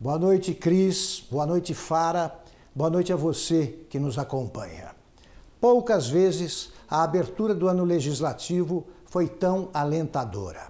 Boa 0.00 0.18
noite, 0.18 0.52
Cris. 0.52 1.24
Boa 1.30 1.46
noite, 1.46 1.74
Fara. 1.74 2.34
Boa 2.74 2.90
noite 2.90 3.12
a 3.12 3.16
você 3.16 3.86
que 3.88 4.00
nos 4.00 4.18
acompanha. 4.18 4.96
Poucas 5.60 6.08
vezes 6.08 6.74
a 6.88 7.02
abertura 7.02 7.54
do 7.54 7.68
ano 7.68 7.84
legislativo 7.84 8.86
foi 9.04 9.28
tão 9.28 9.70
alentadora. 9.72 10.68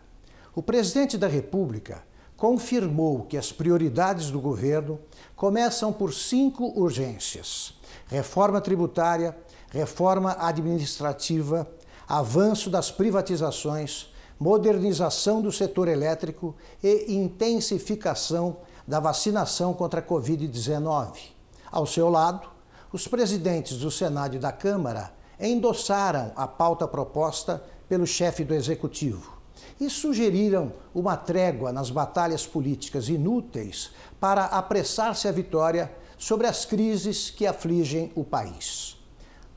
O 0.54 0.62
presidente 0.62 1.18
da 1.18 1.26
República 1.26 2.02
confirmou 2.36 3.22
que 3.22 3.36
as 3.36 3.50
prioridades 3.50 4.30
do 4.30 4.40
governo 4.40 4.98
começam 5.34 5.92
por 5.92 6.12
cinco 6.12 6.78
urgências: 6.78 7.74
reforma 8.06 8.60
tributária, 8.60 9.36
reforma 9.70 10.36
administrativa, 10.38 11.68
avanço 12.08 12.70
das 12.70 12.90
privatizações, 12.90 14.12
modernização 14.38 15.40
do 15.40 15.50
setor 15.50 15.88
elétrico 15.88 16.54
e 16.82 17.14
intensificação 17.14 18.58
da 18.86 19.00
vacinação 19.00 19.74
contra 19.74 20.00
a 20.00 20.02
Covid-19. 20.02 21.36
Ao 21.70 21.86
seu 21.86 22.08
lado, 22.08 22.48
os 22.92 23.08
presidentes 23.08 23.78
do 23.78 23.90
Senado 23.90 24.36
e 24.36 24.38
da 24.38 24.52
Câmara 24.52 25.12
endossaram 25.40 26.32
a 26.36 26.46
pauta 26.46 26.86
proposta 26.86 27.62
pelo 27.88 28.06
chefe 28.06 28.44
do 28.44 28.54
executivo 28.54 29.36
e 29.80 29.90
sugeriram 29.90 30.72
uma 30.94 31.16
trégua 31.16 31.72
nas 31.72 31.90
batalhas 31.90 32.46
políticas 32.46 33.08
inúteis 33.08 33.90
para 34.18 34.44
apressar-se 34.44 35.28
a 35.28 35.32
vitória 35.32 35.92
sobre 36.16 36.46
as 36.46 36.64
crises 36.64 37.30
que 37.30 37.46
afligem 37.46 38.10
o 38.14 38.24
país. 38.24 38.96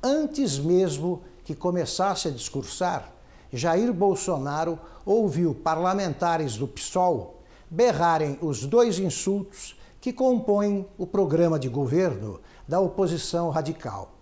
Antes 0.03 0.57
mesmo 0.57 1.23
que 1.43 1.55
começasse 1.55 2.27
a 2.27 2.31
discursar, 2.31 3.11
Jair 3.51 3.93
Bolsonaro 3.93 4.77
ouviu 5.05 5.55
parlamentares 5.55 6.55
do 6.57 6.67
PSOL 6.67 7.39
berrarem 7.69 8.37
os 8.41 8.65
dois 8.65 8.99
insultos 8.99 9.77
que 10.01 10.11
compõem 10.11 10.87
o 10.97 11.05
programa 11.05 11.59
de 11.59 11.69
governo 11.69 12.39
da 12.67 12.79
oposição 12.79 13.49
radical: 13.49 14.13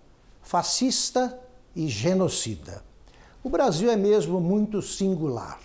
fascista 0.42 1.40
e 1.78 1.88
genocida. 1.88 2.84
O 3.44 3.50
Brasil 3.50 3.92
é 3.92 3.96
mesmo 3.96 4.42
muito 4.42 4.82
singular. 4.82 5.60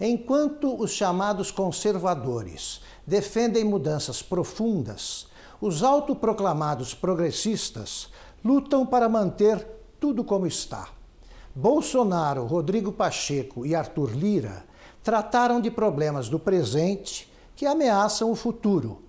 Enquanto 0.00 0.74
os 0.80 0.92
chamados 0.92 1.50
conservadores 1.50 2.80
defendem 3.06 3.62
mudanças 3.62 4.22
profundas, 4.22 5.28
os 5.60 5.82
autoproclamados 5.82 6.94
progressistas 6.94 8.08
lutam 8.42 8.86
para 8.86 9.10
manter 9.10 9.64
tudo 10.00 10.24
como 10.24 10.46
está. 10.46 10.88
Bolsonaro, 11.54 12.46
Rodrigo 12.46 12.90
Pacheco 12.90 13.66
e 13.66 13.74
Arthur 13.74 14.16
Lira 14.16 14.64
trataram 15.04 15.60
de 15.60 15.70
problemas 15.70 16.30
do 16.30 16.38
presente 16.38 17.30
que 17.54 17.66
ameaçam 17.66 18.30
o 18.30 18.34
futuro. 18.34 19.02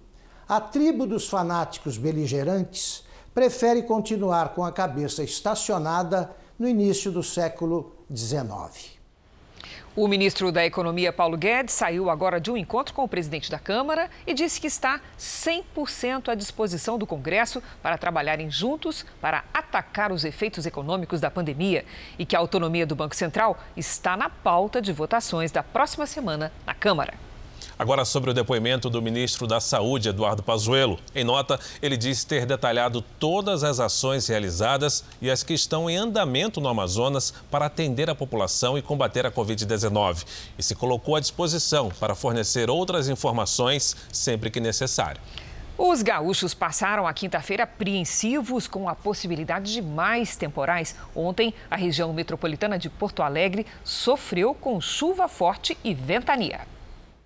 A 0.48 0.60
tribo 0.60 1.08
dos 1.08 1.28
fanáticos 1.30 1.98
beligerantes 1.98 3.06
prefere 3.34 3.84
continuar 3.84 4.50
com 4.50 4.64
a 4.64 4.72
cabeça 4.72 5.24
estacionada 5.24 6.36
no 6.58 6.68
início 6.68 7.12
do 7.12 7.24
século 7.24 7.94
XIX. 8.14 8.94
O 9.96 10.08
ministro 10.08 10.52
da 10.52 10.66
Economia, 10.66 11.14
Paulo 11.14 11.38
Guedes, 11.38 11.76
saiu 11.76 12.10
agora 12.10 12.42
de 12.42 12.50
um 12.50 12.58
encontro 12.58 12.96
com 12.96 13.04
o 13.04 13.08
presidente 13.08 13.52
da 13.52 13.60
Câmara 13.60 14.10
e 14.26 14.34
disse 14.34 14.60
que 14.60 14.66
está 14.66 15.00
100% 15.20 16.30
à 16.30 16.36
disposição 16.36 16.98
do 16.98 17.06
Congresso 17.06 17.62
para 17.80 17.96
trabalharem 17.96 18.50
juntos 18.50 19.06
para 19.22 19.44
atacar 19.54 20.12
os 20.12 20.26
efeitos 20.26 20.66
econômicos 20.66 21.22
da 21.22 21.30
pandemia 21.30 21.86
e 22.18 22.26
que 22.26 22.36
a 22.36 22.40
autonomia 22.40 22.88
do 22.88 22.96
Banco 22.96 23.16
Central 23.16 23.56
está 23.78 24.18
na 24.18 24.32
pauta 24.32 24.82
de 24.82 24.92
votações 24.92 25.52
da 25.52 25.62
próxima 25.62 26.08
semana 26.08 26.52
na 26.66 26.74
Câmara. 26.74 27.14
Agora 27.78 28.06
sobre 28.06 28.30
o 28.30 28.34
depoimento 28.34 28.90
do 28.90 29.02
ministro 29.02 29.48
da 29.48 29.60
Saúde, 29.60 30.10
Eduardo 30.10 30.44
Pazuello. 30.44 31.00
Em 31.16 31.24
nota, 31.24 31.60
ele 31.82 31.98
diz 31.98 32.24
ter 32.24 32.46
detalhado 32.46 33.02
todas 33.20 33.64
as 33.64 33.80
ações 33.80 34.28
realizadas 34.28 35.04
e 35.22 35.32
as 35.32 35.42
que 35.42 35.54
estão 35.54 35.90
em 35.90 35.98
andamento 35.98 36.62
no 36.62 36.70
Amazonas 36.70 37.34
para 37.50 37.66
atender 37.66 38.10
a 38.10 38.16
população 38.16 38.78
e 38.78 38.82
combater 38.82 39.26
a 39.26 39.32
Covid-19. 39.32 40.26
E 40.58 40.64
se 40.64 40.76
colocou 40.76 41.16
à 41.16 41.20
disposição 41.20 41.90
para 42.00 42.16
fornecer 42.16 42.70
outras 42.70 43.10
informações 43.10 43.96
sempre 44.12 44.52
que 44.52 44.60
necessário. 44.60 45.20
Os 45.76 46.04
gaúchos 46.04 46.54
passaram 46.54 47.08
a 47.08 47.14
quinta-feira 47.14 47.64
apreensivos 47.64 48.68
com 48.68 48.88
a 48.88 48.94
possibilidade 48.94 49.74
de 49.74 49.82
mais 49.82 50.36
temporais. 50.36 50.96
Ontem, 51.16 51.52
a 51.70 51.76
região 51.76 52.14
metropolitana 52.14 52.78
de 52.78 52.92
Porto 52.92 53.24
Alegre 53.24 53.66
sofreu 53.84 54.54
com 54.54 54.80
chuva 54.80 55.28
forte 55.28 55.76
e 55.84 55.96
ventania. 55.96 56.73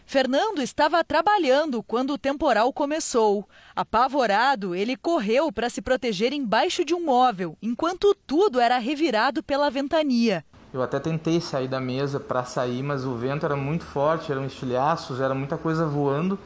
Fernando 0.09 0.61
estava 0.61 1.03
trabalhando 1.03 1.83
quando 1.83 2.13
o 2.13 2.17
temporal 2.17 2.71
começou. 2.71 3.45
Apavorado, 3.75 4.73
ele 4.73 4.95
correu 4.95 5.51
para 5.51 5.69
se 5.69 5.81
proteger 5.81 6.31
embaixo 6.31 6.85
de 6.85 6.93
um 6.95 7.03
móvel, 7.03 7.57
enquanto 7.61 8.15
tudo 8.25 8.57
era 8.57 8.77
revirado 8.77 9.43
pela 9.43 9.69
ventania. 9.69 10.45
Eu 10.73 10.81
até 10.81 10.97
tentei 10.97 11.41
sair 11.41 11.67
da 11.67 11.81
mesa 11.81 12.21
para 12.21 12.45
sair, 12.45 12.81
mas 12.81 13.03
o 13.03 13.15
vento 13.15 13.45
era 13.45 13.57
muito 13.57 13.83
forte, 13.83 14.31
eram 14.31 14.45
estilhaços, 14.45 15.19
era 15.19 15.35
muita 15.35 15.57
coisa 15.57 15.85
voando. 15.85 16.39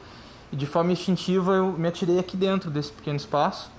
E 0.50 0.56
de 0.56 0.66
forma 0.66 0.90
instintiva 0.90 1.52
eu 1.52 1.70
me 1.70 1.86
atirei 1.86 2.18
aqui 2.18 2.36
dentro 2.36 2.68
desse 2.68 2.90
pequeno 2.90 3.16
espaço. 3.16 3.70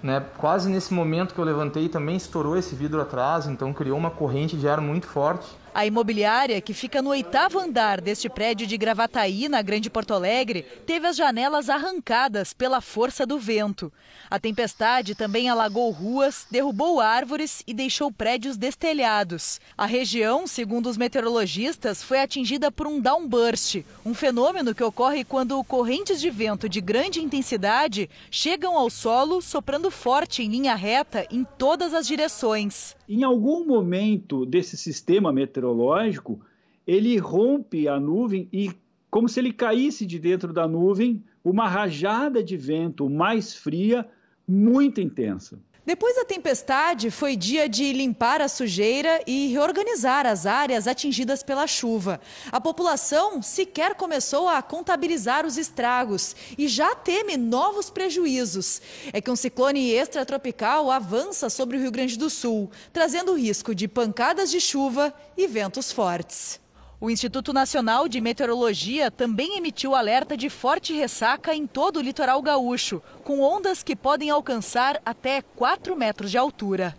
Né? 0.00 0.24
Quase 0.38 0.70
nesse 0.70 0.94
momento 0.94 1.34
que 1.34 1.40
eu 1.40 1.44
levantei 1.44 1.88
também 1.88 2.14
estourou 2.14 2.56
esse 2.56 2.76
vidro 2.76 3.00
atrás, 3.00 3.46
então 3.46 3.72
criou 3.72 3.98
uma 3.98 4.10
corrente 4.10 4.56
de 4.56 4.68
ar 4.68 4.80
muito 4.80 5.08
forte. 5.08 5.48
A 5.74 5.86
imobiliária, 5.86 6.60
que 6.60 6.74
fica 6.74 7.00
no 7.00 7.08
oitavo 7.10 7.58
andar 7.58 7.98
deste 7.98 8.28
prédio 8.28 8.66
de 8.66 8.76
Gravataí, 8.76 9.48
na 9.48 9.62
Grande 9.62 9.88
Porto 9.88 10.12
Alegre, 10.12 10.66
teve 10.84 11.06
as 11.06 11.16
janelas 11.16 11.70
arrancadas 11.70 12.52
pela 12.52 12.82
força 12.82 13.24
do 13.24 13.38
vento. 13.38 13.90
A 14.30 14.38
tempestade 14.38 15.14
também 15.14 15.48
alagou 15.48 15.90
ruas, 15.90 16.46
derrubou 16.50 17.00
árvores 17.00 17.62
e 17.66 17.72
deixou 17.72 18.12
prédios 18.12 18.58
destelhados. 18.58 19.60
A 19.76 19.86
região, 19.86 20.46
segundo 20.46 20.90
os 20.90 20.98
meteorologistas, 20.98 22.02
foi 22.02 22.20
atingida 22.20 22.70
por 22.70 22.86
um 22.86 23.00
downburst, 23.00 23.82
um 24.04 24.12
fenômeno 24.12 24.74
que 24.74 24.84
ocorre 24.84 25.24
quando 25.24 25.62
correntes 25.64 26.20
de 26.20 26.28
vento 26.28 26.68
de 26.68 26.82
grande 26.82 27.18
intensidade 27.22 28.10
chegam 28.30 28.76
ao 28.76 28.90
solo 28.90 29.40
soprando 29.40 29.90
forte 29.90 30.42
em 30.42 30.50
linha 30.50 30.74
reta 30.74 31.26
em 31.30 31.44
todas 31.44 31.94
as 31.94 32.06
direções. 32.06 32.94
Em 33.08 33.24
algum 33.24 33.66
momento 33.66 34.46
desse 34.46 34.76
sistema 34.76 35.32
meteorológico, 35.32 35.61
ele 36.86 37.16
rompe 37.18 37.88
a 37.88 37.98
nuvem 37.98 38.48
e, 38.52 38.70
como 39.10 39.28
se 39.28 39.40
ele 39.40 39.52
caísse 39.52 40.04
de 40.04 40.18
dentro 40.18 40.52
da 40.52 40.66
nuvem, 40.66 41.22
uma 41.44 41.68
rajada 41.68 42.42
de 42.42 42.56
vento 42.56 43.08
mais 43.08 43.54
fria, 43.54 44.08
muito 44.46 45.00
intensa. 45.00 45.58
Depois 45.84 46.14
da 46.14 46.24
tempestade, 46.24 47.10
foi 47.10 47.34
dia 47.34 47.68
de 47.68 47.92
limpar 47.92 48.40
a 48.40 48.46
sujeira 48.46 49.20
e 49.26 49.48
reorganizar 49.48 50.26
as 50.26 50.46
áreas 50.46 50.86
atingidas 50.86 51.42
pela 51.42 51.66
chuva. 51.66 52.20
A 52.52 52.60
população 52.60 53.42
sequer 53.42 53.96
começou 53.96 54.48
a 54.48 54.62
contabilizar 54.62 55.44
os 55.44 55.56
estragos 55.58 56.36
e 56.56 56.68
já 56.68 56.94
teme 56.94 57.36
novos 57.36 57.90
prejuízos. 57.90 58.80
É 59.12 59.20
que 59.20 59.30
um 59.30 59.34
ciclone 59.34 59.90
extratropical 59.90 60.88
avança 60.88 61.50
sobre 61.50 61.76
o 61.76 61.80
Rio 61.80 61.90
Grande 61.90 62.16
do 62.16 62.30
Sul, 62.30 62.70
trazendo 62.92 63.34
risco 63.34 63.74
de 63.74 63.88
pancadas 63.88 64.52
de 64.52 64.60
chuva 64.60 65.12
e 65.36 65.48
ventos 65.48 65.90
fortes. 65.90 66.61
O 67.02 67.10
Instituto 67.10 67.52
Nacional 67.52 68.06
de 68.06 68.20
Meteorologia 68.20 69.10
também 69.10 69.56
emitiu 69.56 69.92
alerta 69.92 70.36
de 70.36 70.48
forte 70.48 70.92
ressaca 70.92 71.52
em 71.52 71.66
todo 71.66 71.96
o 71.96 72.00
litoral 72.00 72.40
gaúcho, 72.40 73.02
com 73.24 73.40
ondas 73.40 73.82
que 73.82 73.96
podem 73.96 74.30
alcançar 74.30 75.02
até 75.04 75.42
4 75.42 75.96
metros 75.96 76.30
de 76.30 76.38
altura. 76.38 76.96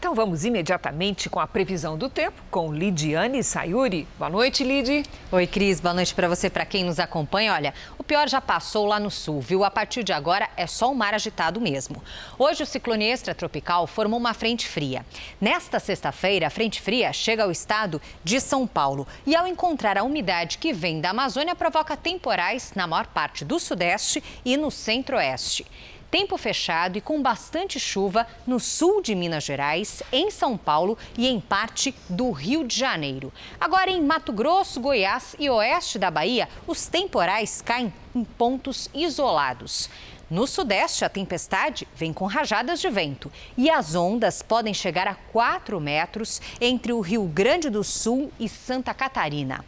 Então 0.00 0.14
vamos 0.14 0.46
imediatamente 0.46 1.28
com 1.28 1.38
a 1.38 1.46
previsão 1.46 1.98
do 1.98 2.08
tempo 2.08 2.42
com 2.50 2.72
Lidiane 2.72 3.44
Sayuri. 3.44 4.08
Boa 4.18 4.30
noite, 4.30 4.64
Lid. 4.64 5.04
Oi, 5.30 5.46
Cris. 5.46 5.78
Boa 5.78 5.92
noite 5.92 6.14
para 6.14 6.26
você, 6.26 6.48
para 6.48 6.64
quem 6.64 6.84
nos 6.84 6.98
acompanha. 6.98 7.52
Olha, 7.52 7.74
o 7.98 8.02
pior 8.02 8.26
já 8.26 8.40
passou 8.40 8.86
lá 8.86 8.98
no 8.98 9.10
sul, 9.10 9.42
viu? 9.42 9.62
A 9.62 9.70
partir 9.70 10.02
de 10.02 10.10
agora 10.10 10.48
é 10.56 10.66
só 10.66 10.90
um 10.90 10.94
mar 10.94 11.12
agitado 11.12 11.60
mesmo. 11.60 12.02
Hoje 12.38 12.62
o 12.62 12.66
ciclone 12.66 13.10
extratropical 13.10 13.86
formou 13.86 14.18
uma 14.18 14.32
frente 14.32 14.66
fria. 14.66 15.04
Nesta 15.38 15.78
sexta-feira, 15.78 16.46
a 16.46 16.50
frente 16.50 16.80
fria 16.80 17.12
chega 17.12 17.42
ao 17.42 17.50
estado 17.50 18.00
de 18.24 18.40
São 18.40 18.66
Paulo 18.66 19.06
e 19.26 19.36
ao 19.36 19.46
encontrar 19.46 19.98
a 19.98 20.02
umidade 20.02 20.56
que 20.56 20.72
vem 20.72 21.02
da 21.02 21.10
Amazônia 21.10 21.54
provoca 21.54 21.94
temporais 21.94 22.72
na 22.74 22.86
maior 22.86 23.06
parte 23.08 23.44
do 23.44 23.60
sudeste 23.60 24.24
e 24.46 24.56
no 24.56 24.70
centro-oeste 24.70 25.66
tempo 26.10 26.36
fechado 26.36 26.98
e 26.98 27.00
com 27.00 27.22
bastante 27.22 27.78
chuva 27.78 28.26
no 28.46 28.58
sul 28.58 29.00
de 29.00 29.14
Minas 29.14 29.44
Gerais, 29.44 30.02
em 30.12 30.30
São 30.30 30.56
Paulo 30.56 30.98
e 31.16 31.28
em 31.28 31.38
parte 31.38 31.94
do 32.08 32.30
Rio 32.30 32.64
de 32.64 32.76
Janeiro. 32.76 33.32
Agora, 33.60 33.90
em 33.90 34.02
Mato 34.02 34.32
Grosso, 34.32 34.80
Goiás 34.80 35.36
e 35.38 35.48
oeste 35.48 35.98
da 35.98 36.10
Bahia, 36.10 36.48
os 36.66 36.86
temporais 36.86 37.62
caem 37.62 37.92
em 38.14 38.24
pontos 38.24 38.90
isolados. 38.92 39.88
No 40.28 40.46
sudeste, 40.46 41.04
a 41.04 41.08
tempestade 41.08 41.88
vem 41.94 42.12
com 42.12 42.24
rajadas 42.24 42.80
de 42.80 42.88
vento 42.88 43.32
e 43.56 43.68
as 43.68 43.96
ondas 43.96 44.42
podem 44.42 44.72
chegar 44.72 45.08
a 45.08 45.14
4 45.14 45.80
metros 45.80 46.40
entre 46.60 46.92
o 46.92 47.00
Rio 47.00 47.24
Grande 47.24 47.68
do 47.68 47.82
Sul 47.82 48.32
e 48.38 48.48
Santa 48.48 48.94
Catarina. 48.94 49.64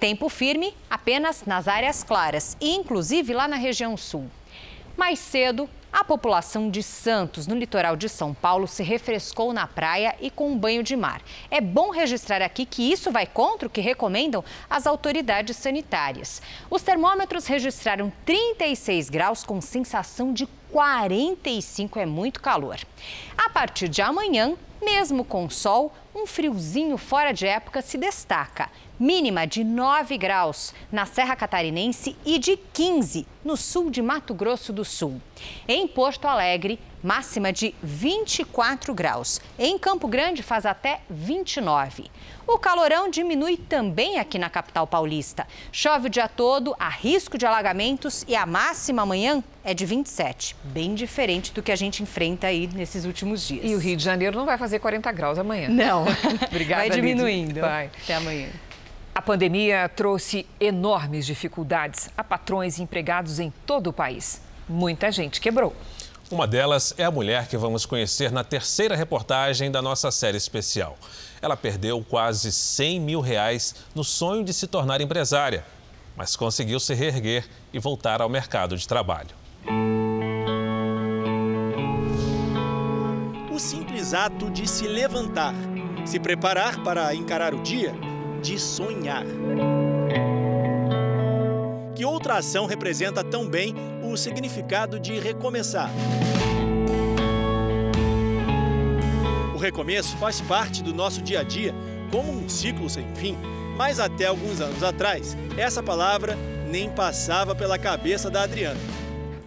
Tempo 0.00 0.30
firme 0.30 0.74
apenas 0.88 1.44
nas 1.44 1.68
áreas 1.68 2.02
claras 2.02 2.56
inclusive 2.62 3.34
lá 3.34 3.46
na 3.46 3.56
região 3.56 3.94
sul. 3.94 4.30
Mais 4.96 5.18
cedo, 5.18 5.68
a 5.96 6.04
população 6.04 6.68
de 6.68 6.82
Santos, 6.82 7.46
no 7.46 7.54
litoral 7.54 7.96
de 7.96 8.06
São 8.06 8.34
Paulo, 8.34 8.68
se 8.68 8.82
refrescou 8.82 9.50
na 9.54 9.66
praia 9.66 10.14
e 10.20 10.30
com 10.30 10.50
um 10.50 10.58
banho 10.58 10.82
de 10.82 10.94
mar. 10.94 11.22
É 11.50 11.58
bom 11.58 11.88
registrar 11.88 12.42
aqui 12.42 12.66
que 12.66 12.92
isso 12.92 13.10
vai 13.10 13.24
contra 13.24 13.66
o 13.66 13.70
que 13.70 13.80
recomendam 13.80 14.44
as 14.68 14.86
autoridades 14.86 15.56
sanitárias. 15.56 16.42
Os 16.68 16.82
termômetros 16.82 17.46
registraram 17.46 18.12
36 18.26 19.08
graus 19.08 19.42
com 19.42 19.58
sensação 19.62 20.34
de 20.34 20.46
45, 20.70 21.98
é 21.98 22.04
muito 22.04 22.42
calor. 22.42 22.76
A 23.38 23.48
partir 23.48 23.88
de 23.88 24.02
amanhã, 24.02 24.54
mesmo 24.82 25.24
com 25.24 25.48
sol, 25.48 25.94
um 26.14 26.26
friozinho 26.26 26.98
fora 26.98 27.32
de 27.32 27.46
época 27.46 27.80
se 27.80 27.96
destaca. 27.96 28.68
Mínima 28.98 29.46
de 29.46 29.62
9 29.62 30.16
graus 30.16 30.72
na 30.90 31.04
Serra 31.04 31.36
Catarinense 31.36 32.16
e 32.24 32.38
de 32.38 32.56
15 32.56 33.26
no 33.44 33.54
sul 33.54 33.90
de 33.90 34.00
Mato 34.00 34.32
Grosso 34.32 34.72
do 34.72 34.86
Sul. 34.86 35.20
Em 35.68 35.86
Porto 35.86 36.26
Alegre, 36.26 36.80
máxima 37.02 37.52
de 37.52 37.74
24 37.82 38.94
graus. 38.94 39.38
Em 39.58 39.78
Campo 39.78 40.08
Grande, 40.08 40.42
faz 40.42 40.64
até 40.64 41.00
29. 41.10 42.10
O 42.46 42.58
calorão 42.58 43.10
diminui 43.10 43.58
também 43.58 44.18
aqui 44.18 44.38
na 44.38 44.48
capital 44.48 44.86
paulista. 44.86 45.46
Chove 45.70 46.06
o 46.06 46.10
dia 46.10 46.26
todo, 46.26 46.74
há 46.78 46.88
risco 46.88 47.36
de 47.36 47.44
alagamentos 47.44 48.24
e 48.26 48.34
a 48.34 48.46
máxima 48.46 49.02
amanhã 49.02 49.44
é 49.62 49.74
de 49.74 49.84
27. 49.84 50.56
Bem 50.64 50.94
diferente 50.94 51.52
do 51.52 51.62
que 51.62 51.70
a 51.70 51.76
gente 51.76 52.02
enfrenta 52.02 52.46
aí 52.46 52.66
nesses 52.66 53.04
últimos 53.04 53.46
dias. 53.46 53.62
E 53.62 53.74
o 53.74 53.78
Rio 53.78 53.96
de 53.96 54.02
Janeiro 54.02 54.38
não 54.38 54.46
vai 54.46 54.56
fazer 54.56 54.78
40 54.78 55.12
graus 55.12 55.38
amanhã. 55.38 55.68
Não. 55.68 56.06
Obrigada, 56.48 56.82
vai 56.82 56.90
diminuindo. 56.90 57.60
Vai. 57.60 57.90
Até 58.02 58.14
amanhã. 58.14 58.48
A 59.16 59.22
pandemia 59.22 59.88
trouxe 59.88 60.44
enormes 60.60 61.24
dificuldades 61.24 62.10
a 62.18 62.22
patrões 62.22 62.76
e 62.76 62.82
empregados 62.82 63.40
em 63.40 63.50
todo 63.64 63.86
o 63.86 63.92
país. 63.92 64.42
Muita 64.68 65.10
gente 65.10 65.40
quebrou. 65.40 65.74
Uma 66.30 66.46
delas 66.46 66.92
é 66.98 67.04
a 67.04 67.10
mulher 67.10 67.48
que 67.48 67.56
vamos 67.56 67.86
conhecer 67.86 68.30
na 68.30 68.44
terceira 68.44 68.94
reportagem 68.94 69.70
da 69.70 69.80
nossa 69.80 70.10
série 70.10 70.36
especial. 70.36 70.98
Ela 71.40 71.56
perdeu 71.56 72.04
quase 72.06 72.52
100 72.52 73.00
mil 73.00 73.22
reais 73.22 73.76
no 73.94 74.04
sonho 74.04 74.44
de 74.44 74.52
se 74.52 74.66
tornar 74.66 75.00
empresária, 75.00 75.64
mas 76.14 76.36
conseguiu 76.36 76.78
se 76.78 76.92
reerguer 76.92 77.48
e 77.72 77.78
voltar 77.78 78.20
ao 78.20 78.28
mercado 78.28 78.76
de 78.76 78.86
trabalho. 78.86 79.30
O 83.50 83.58
simples 83.58 84.12
ato 84.12 84.50
de 84.50 84.68
se 84.68 84.86
levantar, 84.86 85.54
se 86.04 86.20
preparar 86.20 86.82
para 86.82 87.14
encarar 87.14 87.54
o 87.54 87.62
dia 87.62 87.94
de 88.46 88.60
sonhar. 88.60 89.24
Que 91.96 92.04
outra 92.04 92.36
ação 92.36 92.64
representa 92.66 93.24
tão 93.24 93.48
bem 93.48 93.74
o 94.04 94.16
significado 94.16 95.00
de 95.00 95.18
recomeçar? 95.18 95.90
O 99.52 99.58
recomeço 99.58 100.16
faz 100.18 100.40
parte 100.40 100.80
do 100.80 100.94
nosso 100.94 101.20
dia 101.22 101.40
a 101.40 101.42
dia 101.42 101.74
como 102.12 102.30
um 102.30 102.48
ciclo 102.48 102.88
sem 102.88 103.12
fim, 103.16 103.36
mas 103.76 103.98
até 103.98 104.26
alguns 104.26 104.60
anos 104.60 104.84
atrás, 104.84 105.36
essa 105.58 105.82
palavra 105.82 106.36
nem 106.70 106.88
passava 106.88 107.52
pela 107.52 107.76
cabeça 107.76 108.30
da 108.30 108.42
Adriana. 108.42 108.78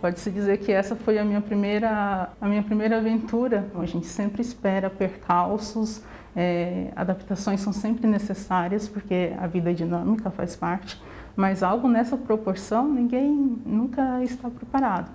Pode-se 0.02 0.30
dizer 0.30 0.58
que 0.58 0.74
essa 0.74 0.94
foi 0.94 1.18
a 1.18 1.24
minha 1.24 1.40
primeira, 1.40 2.30
a 2.40 2.48
minha 2.48 2.64
primeira 2.64 2.98
aventura. 2.98 3.70
A 3.76 3.86
gente 3.86 4.08
sempre 4.08 4.42
espera 4.42 4.90
percalços, 4.90 6.02
é, 6.42 6.94
adaptações 6.96 7.60
são 7.60 7.74
sempre 7.74 8.08
necessárias, 8.08 8.88
porque 8.88 9.34
a 9.38 9.46
vida 9.46 9.74
dinâmica 9.74 10.32
faz 10.32 10.56
parte, 10.56 10.98
mas 11.36 11.62
algo 11.62 11.90
nessa 11.90 12.16
proporção 12.16 12.88
ninguém 12.88 13.60
nunca 13.66 14.24
está 14.24 14.50
preparado. 14.50 15.12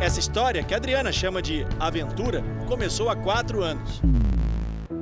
Essa 0.00 0.20
história, 0.20 0.62
que 0.62 0.72
a 0.72 0.76
Adriana 0.76 1.10
chama 1.10 1.42
de 1.42 1.66
aventura, 1.80 2.44
começou 2.68 3.10
há 3.10 3.16
quatro 3.16 3.60
anos. 3.60 4.00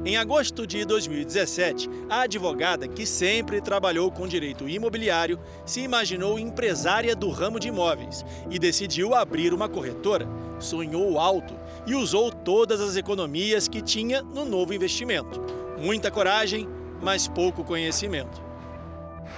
Em 0.07 0.17
agosto 0.17 0.67
de 0.67 0.87
2017, 0.87 1.91
a 2.09 2.23
advogada, 2.23 2.89
que 2.89 3.05
sempre 3.05 3.61
trabalhou 3.61 4.11
com 4.11 4.27
direito 4.27 4.67
imobiliário, 4.67 5.39
se 5.67 5.83
imaginou 5.83 6.39
empresária 6.39 7.15
do 7.15 7.29
ramo 7.29 7.61
de 7.61 7.69
imóveis 7.69 8.25
e 8.49 8.59
decidiu 8.59 9.15
abrir 9.15 9.53
uma 9.53 9.69
corretora. 9.69 10.27
Sonhou 10.59 11.19
alto 11.19 11.55
e 11.87 11.95
usou 11.95 12.31
todas 12.31 12.81
as 12.81 12.97
economias 12.97 13.69
que 13.69 13.81
tinha 13.81 14.21
no 14.21 14.45
novo 14.45 14.75
investimento. 14.75 15.41
Muita 15.79 16.11
coragem, 16.11 16.69
mas 17.01 17.29
pouco 17.29 17.63
conhecimento. 17.63 18.45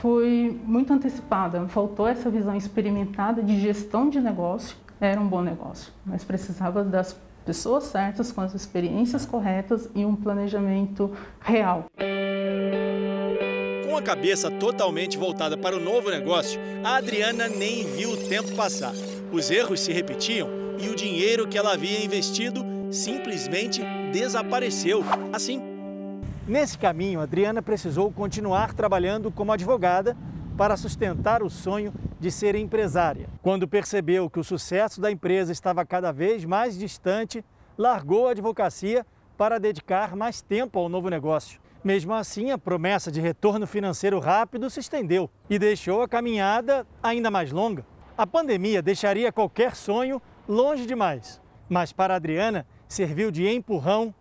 Fui 0.01 0.59
muito 0.65 0.93
antecipada, 0.93 1.67
faltou 1.69 2.07
essa 2.07 2.31
visão 2.31 2.57
experimentada 2.57 3.43
de 3.43 3.61
gestão 3.61 4.09
de 4.09 4.21
negócio. 4.21 4.77
Era 5.01 5.21
um 5.21 5.27
bom 5.27 5.43
negócio, 5.43 5.93
mas 6.05 6.25
precisava 6.25 6.83
das 6.83 7.17
pessoas 7.45 7.85
certas, 7.85 8.31
com 8.31 8.41
as 8.41 8.55
experiências 8.55 9.25
corretas 9.25 9.89
e 9.95 10.05
um 10.05 10.15
planejamento 10.15 11.11
real. 11.41 11.87
Com 13.89 13.97
a 13.97 14.03
cabeça 14.03 14.51
totalmente 14.51 15.17
voltada 15.17 15.57
para 15.57 15.77
o 15.77 15.81
novo 15.81 16.11
negócio, 16.11 16.61
a 16.85 16.97
Adriana 16.97 17.49
nem 17.49 17.85
viu 17.85 18.11
o 18.11 18.17
tempo 18.29 18.55
passar. 18.55 18.93
Os 19.33 19.51
erros 19.51 19.81
se 19.81 19.93
repetiam 19.93 20.68
e 20.81 20.89
o 20.89 20.95
dinheiro 20.95 21.47
que 21.49 21.59
ela 21.59 21.73
havia 21.73 22.05
investido 22.05 22.65
simplesmente 22.91 23.83
desapareceu. 24.13 25.03
Assim. 25.33 25.61
Nesse 26.47 26.79
caminho, 26.79 27.21
Adriana 27.21 27.61
precisou 27.61 28.11
continuar 28.11 28.73
trabalhando 28.73 29.31
como 29.31 29.53
advogada 29.53 30.17
para 30.57 30.77
sustentar 30.77 31.43
o 31.43 31.51
sonho 31.51 31.93
de 32.19 32.31
ser 32.31 32.55
empresária. 32.55 33.29
Quando 33.43 33.69
percebeu 33.69 34.29
que 34.29 34.41
o 34.41 34.45
sucesso 34.45 35.01
da 35.01 35.11
empresa 35.11 35.53
estava 35.53 35.85
cada 35.85 36.11
vez 36.11 36.45
mais 36.45 36.77
distante, 36.77 37.45
largou 37.77 38.27
a 38.27 38.33
advocacia 38.33 39.07
para 39.37 39.61
dedicar 39.61 40.17
mais 40.17 40.43
tempo 40.43 40.79
ao 40.79 40.89
novo 40.89 41.09
negócio. 41.09 41.61
Mesmo 41.85 42.13
assim, 42.13 42.51
a 42.51 42.59
promessa 42.59 43.13
de 43.13 43.21
retorno 43.21 43.67
financeiro 43.67 44.19
rápido 44.19 44.69
se 44.69 44.81
estendeu 44.81 45.31
e 45.49 45.59
deixou 45.61 46.03
a 46.03 46.09
caminhada 46.09 46.85
ainda 47.01 47.31
mais 47.31 47.53
longa. 47.53 47.87
A 48.17 48.27
pandemia 48.27 48.83
deixaria 48.83 49.31
qualquer 49.31 49.77
sonho 49.77 50.21
longe 50.49 50.87
demais, 50.87 51.41
mas 51.69 51.93
para 51.93 52.17
Adriana 52.17 52.67
serviu 52.89 53.31
de 53.31 53.47
empurrão 53.47 54.15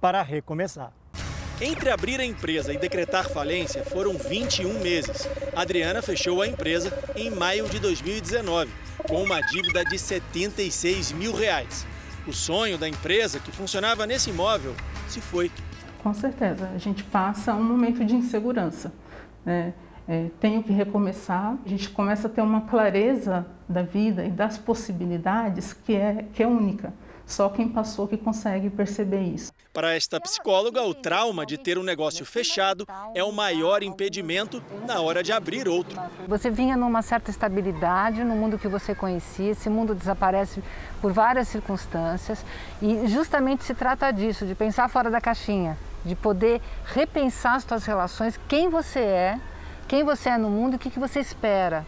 para 0.00 0.22
recomeçar. 0.22 0.92
Entre 1.60 1.90
abrir 1.90 2.18
a 2.18 2.24
empresa 2.24 2.72
e 2.72 2.78
decretar 2.78 3.28
falência 3.28 3.84
foram 3.84 4.14
21 4.14 4.80
meses. 4.80 5.28
Adriana 5.54 6.02
fechou 6.02 6.42
a 6.42 6.48
empresa 6.48 6.92
em 7.14 7.30
maio 7.30 7.68
de 7.68 7.78
2019, 7.78 8.70
com 9.08 9.22
uma 9.22 9.40
dívida 9.40 9.84
de 9.84 9.98
76 9.98 11.12
mil 11.12 11.32
reais. 11.32 11.86
O 12.26 12.32
sonho 12.32 12.78
da 12.78 12.88
empresa, 12.88 13.38
que 13.38 13.52
funcionava 13.52 14.06
nesse 14.06 14.30
imóvel, 14.30 14.74
se 15.08 15.20
foi. 15.20 15.50
Com 16.02 16.14
certeza, 16.14 16.68
a 16.74 16.78
gente 16.78 17.04
passa 17.04 17.54
um 17.54 17.62
momento 17.62 18.04
de 18.04 18.14
insegurança. 18.14 18.92
Né? 19.44 19.72
É, 20.08 20.28
tenho 20.40 20.62
que 20.62 20.72
recomeçar, 20.72 21.56
a 21.64 21.68
gente 21.68 21.88
começa 21.90 22.26
a 22.26 22.30
ter 22.30 22.40
uma 22.40 22.62
clareza 22.62 23.46
da 23.68 23.82
vida 23.82 24.24
e 24.24 24.30
das 24.30 24.58
possibilidades 24.58 25.72
que 25.72 25.94
é, 25.94 26.24
que 26.32 26.42
é 26.42 26.46
única. 26.46 26.92
Só 27.24 27.48
quem 27.48 27.68
passou 27.68 28.08
que 28.08 28.16
consegue 28.16 28.68
perceber 28.68 29.22
isso. 29.22 29.52
Para 29.72 29.94
esta 29.94 30.20
psicóloga, 30.20 30.82
o 30.82 30.92
trauma 30.92 31.46
de 31.46 31.56
ter 31.56 31.78
um 31.78 31.82
negócio 31.82 32.26
fechado 32.26 32.86
é 33.14 33.24
o 33.24 33.32
maior 33.32 33.82
impedimento 33.82 34.62
na 34.86 35.00
hora 35.00 35.22
de 35.22 35.32
abrir 35.32 35.66
outro. 35.66 35.98
Você 36.28 36.50
vinha 36.50 36.76
numa 36.76 37.00
certa 37.00 37.30
estabilidade 37.30 38.22
no 38.24 38.34
mundo 38.34 38.58
que 38.58 38.68
você 38.68 38.94
conhecia, 38.94 39.52
esse 39.52 39.70
mundo 39.70 39.94
desaparece 39.94 40.62
por 41.00 41.12
várias 41.12 41.48
circunstâncias 41.48 42.44
e 42.82 43.06
justamente 43.06 43.64
se 43.64 43.72
trata 43.72 44.10
disso, 44.10 44.44
de 44.44 44.54
pensar 44.54 44.88
fora 44.88 45.10
da 45.10 45.20
caixinha, 45.20 45.78
de 46.04 46.14
poder 46.14 46.60
repensar 46.84 47.54
as 47.54 47.64
suas 47.64 47.86
relações, 47.86 48.38
quem 48.46 48.68
você 48.68 48.98
é, 48.98 49.40
quem 49.92 50.02
você 50.02 50.30
é 50.30 50.38
no 50.38 50.48
mundo 50.48 50.72
e 50.72 50.76
o 50.76 50.78
que 50.78 50.98
você 50.98 51.20
espera. 51.20 51.84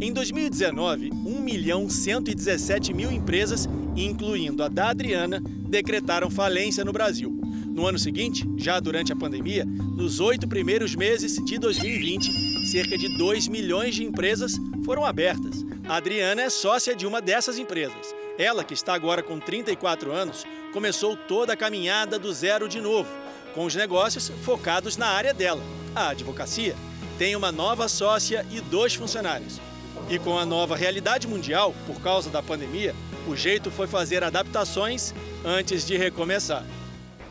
Em 0.00 0.10
2019, 0.10 1.10
1 1.12 1.38
milhão 1.38 1.86
117 1.86 2.94
mil 2.94 3.12
empresas, 3.12 3.68
incluindo 3.94 4.64
a 4.64 4.68
da 4.68 4.88
Adriana, 4.88 5.38
decretaram 5.44 6.30
falência 6.30 6.82
no 6.82 6.94
Brasil. 6.94 7.30
No 7.66 7.86
ano 7.86 7.98
seguinte, 7.98 8.48
já 8.56 8.80
durante 8.80 9.12
a 9.12 9.16
pandemia, 9.16 9.66
nos 9.66 10.18
oito 10.18 10.48
primeiros 10.48 10.94
meses 10.96 11.36
de 11.44 11.58
2020, 11.58 12.70
cerca 12.70 12.96
de 12.96 13.18
2 13.18 13.46
milhões 13.46 13.94
de 13.94 14.02
empresas 14.02 14.58
foram 14.82 15.04
abertas. 15.04 15.62
A 15.86 15.96
Adriana 15.96 16.40
é 16.40 16.48
sócia 16.48 16.96
de 16.96 17.06
uma 17.06 17.20
dessas 17.20 17.58
empresas. 17.58 18.14
Ela, 18.38 18.64
que 18.64 18.72
está 18.72 18.94
agora 18.94 19.22
com 19.22 19.38
34 19.38 20.10
anos, 20.10 20.46
começou 20.72 21.18
toda 21.18 21.52
a 21.52 21.56
caminhada 21.56 22.18
do 22.18 22.32
zero 22.32 22.66
de 22.66 22.80
novo, 22.80 23.10
com 23.54 23.64
os 23.64 23.74
negócios 23.74 24.28
focados 24.42 24.96
na 24.96 25.06
área 25.06 25.34
dela, 25.34 25.62
a 25.94 26.08
advocacia. 26.08 26.74
Tem 27.18 27.36
uma 27.36 27.52
nova 27.52 27.88
sócia 27.88 28.46
e 28.50 28.60
dois 28.60 28.94
funcionários. 28.94 29.60
E 30.08 30.18
com 30.18 30.38
a 30.38 30.46
nova 30.46 30.76
realidade 30.76 31.28
mundial, 31.28 31.74
por 31.86 32.00
causa 32.00 32.30
da 32.30 32.42
pandemia, 32.42 32.94
o 33.28 33.36
jeito 33.36 33.70
foi 33.70 33.86
fazer 33.86 34.24
adaptações 34.24 35.14
antes 35.44 35.86
de 35.86 35.96
recomeçar. 35.96 36.64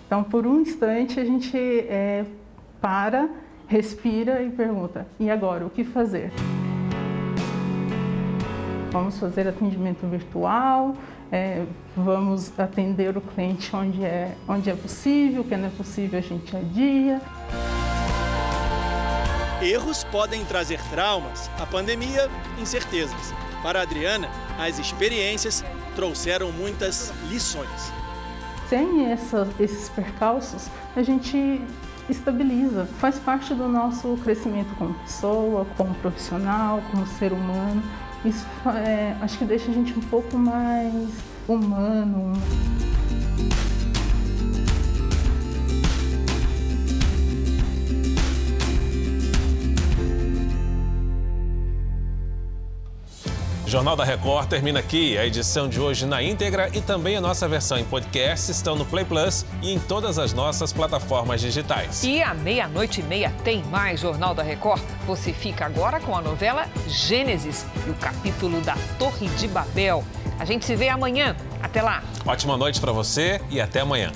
Então, 0.05 0.23
por 0.23 0.45
um 0.45 0.61
instante, 0.61 1.19
a 1.19 1.25
gente 1.25 1.57
é, 1.57 2.25
para, 2.81 3.29
respira 3.67 4.41
e 4.41 4.49
pergunta: 4.49 5.07
e 5.19 5.29
agora, 5.29 5.65
o 5.65 5.69
que 5.69 5.83
fazer? 5.83 6.31
Vamos 8.91 9.19
fazer 9.19 9.47
atendimento 9.47 10.07
virtual, 10.07 10.95
é, 11.31 11.63
vamos 11.95 12.51
atender 12.59 13.15
o 13.15 13.21
cliente 13.21 13.75
onde 13.75 14.03
é, 14.03 14.35
onde 14.47 14.69
é 14.69 14.75
possível, 14.75 15.45
não 15.57 15.67
é 15.67 15.71
possível 15.71 16.19
a 16.19 16.21
gente 16.21 16.55
adia. 16.55 17.21
Erros 19.61 20.05
podem 20.05 20.45
trazer 20.45 20.79
traumas, 20.89 21.49
a 21.59 21.65
pandemia, 21.65 22.29
incertezas. 22.59 23.33
Para 23.61 23.79
a 23.79 23.81
Adriana, 23.81 24.29
as 24.57 24.79
experiências 24.79 25.65
trouxeram 25.95 26.51
muitas 26.51 27.13
lições. 27.29 27.91
Sem 28.69 29.11
essa, 29.11 29.47
esses 29.59 29.89
percalços, 29.89 30.69
a 30.95 31.03
gente 31.03 31.61
estabiliza, 32.09 32.85
faz 32.99 33.19
parte 33.19 33.53
do 33.53 33.67
nosso 33.67 34.17
crescimento 34.23 34.73
como 34.77 34.93
pessoa, 34.93 35.65
como 35.75 35.93
profissional, 35.95 36.81
como 36.89 37.05
ser 37.05 37.33
humano. 37.33 37.83
Isso 38.25 38.45
é, 38.85 39.15
acho 39.21 39.37
que 39.37 39.45
deixa 39.45 39.71
a 39.71 39.73
gente 39.73 39.97
um 39.97 40.01
pouco 40.01 40.37
mais 40.37 41.09
humano. 41.47 42.33
Jornal 53.69 53.95
da 53.95 54.03
Record 54.03 54.49
termina 54.49 54.79
aqui. 54.79 55.15
A 55.15 55.27
edição 55.27 55.69
de 55.69 55.79
hoje 55.79 56.03
na 56.03 56.23
íntegra 56.23 56.71
e 56.73 56.81
também 56.81 57.15
a 57.15 57.21
nossa 57.21 57.47
versão 57.47 57.77
em 57.77 57.85
podcast 57.85 58.49
estão 58.49 58.75
no 58.75 58.83
Play 58.83 59.05
Plus 59.05 59.45
e 59.61 59.71
em 59.71 59.77
todas 59.77 60.17
as 60.17 60.33
nossas 60.33 60.73
plataformas 60.73 61.39
digitais. 61.39 62.03
E 62.03 62.19
à 62.19 62.33
meia-noite 62.33 63.01
e 63.01 63.03
meia 63.03 63.31
tem 63.43 63.63
mais 63.65 63.99
Jornal 63.99 64.33
da 64.33 64.41
Record. 64.41 64.81
Você 65.05 65.31
fica 65.31 65.67
agora 65.67 65.99
com 65.99 66.17
a 66.17 66.21
novela 66.21 66.65
Gênesis 66.87 67.63
e 67.85 67.91
o 67.91 67.93
capítulo 67.93 68.59
da 68.61 68.75
Torre 68.97 69.27
de 69.27 69.47
Babel. 69.47 70.03
A 70.39 70.45
gente 70.45 70.65
se 70.65 70.75
vê 70.75 70.89
amanhã. 70.89 71.35
Até 71.61 71.83
lá. 71.83 72.01
Ótima 72.25 72.57
noite 72.57 72.81
para 72.81 72.91
você 72.91 73.39
e 73.51 73.61
até 73.61 73.81
amanhã. 73.81 74.11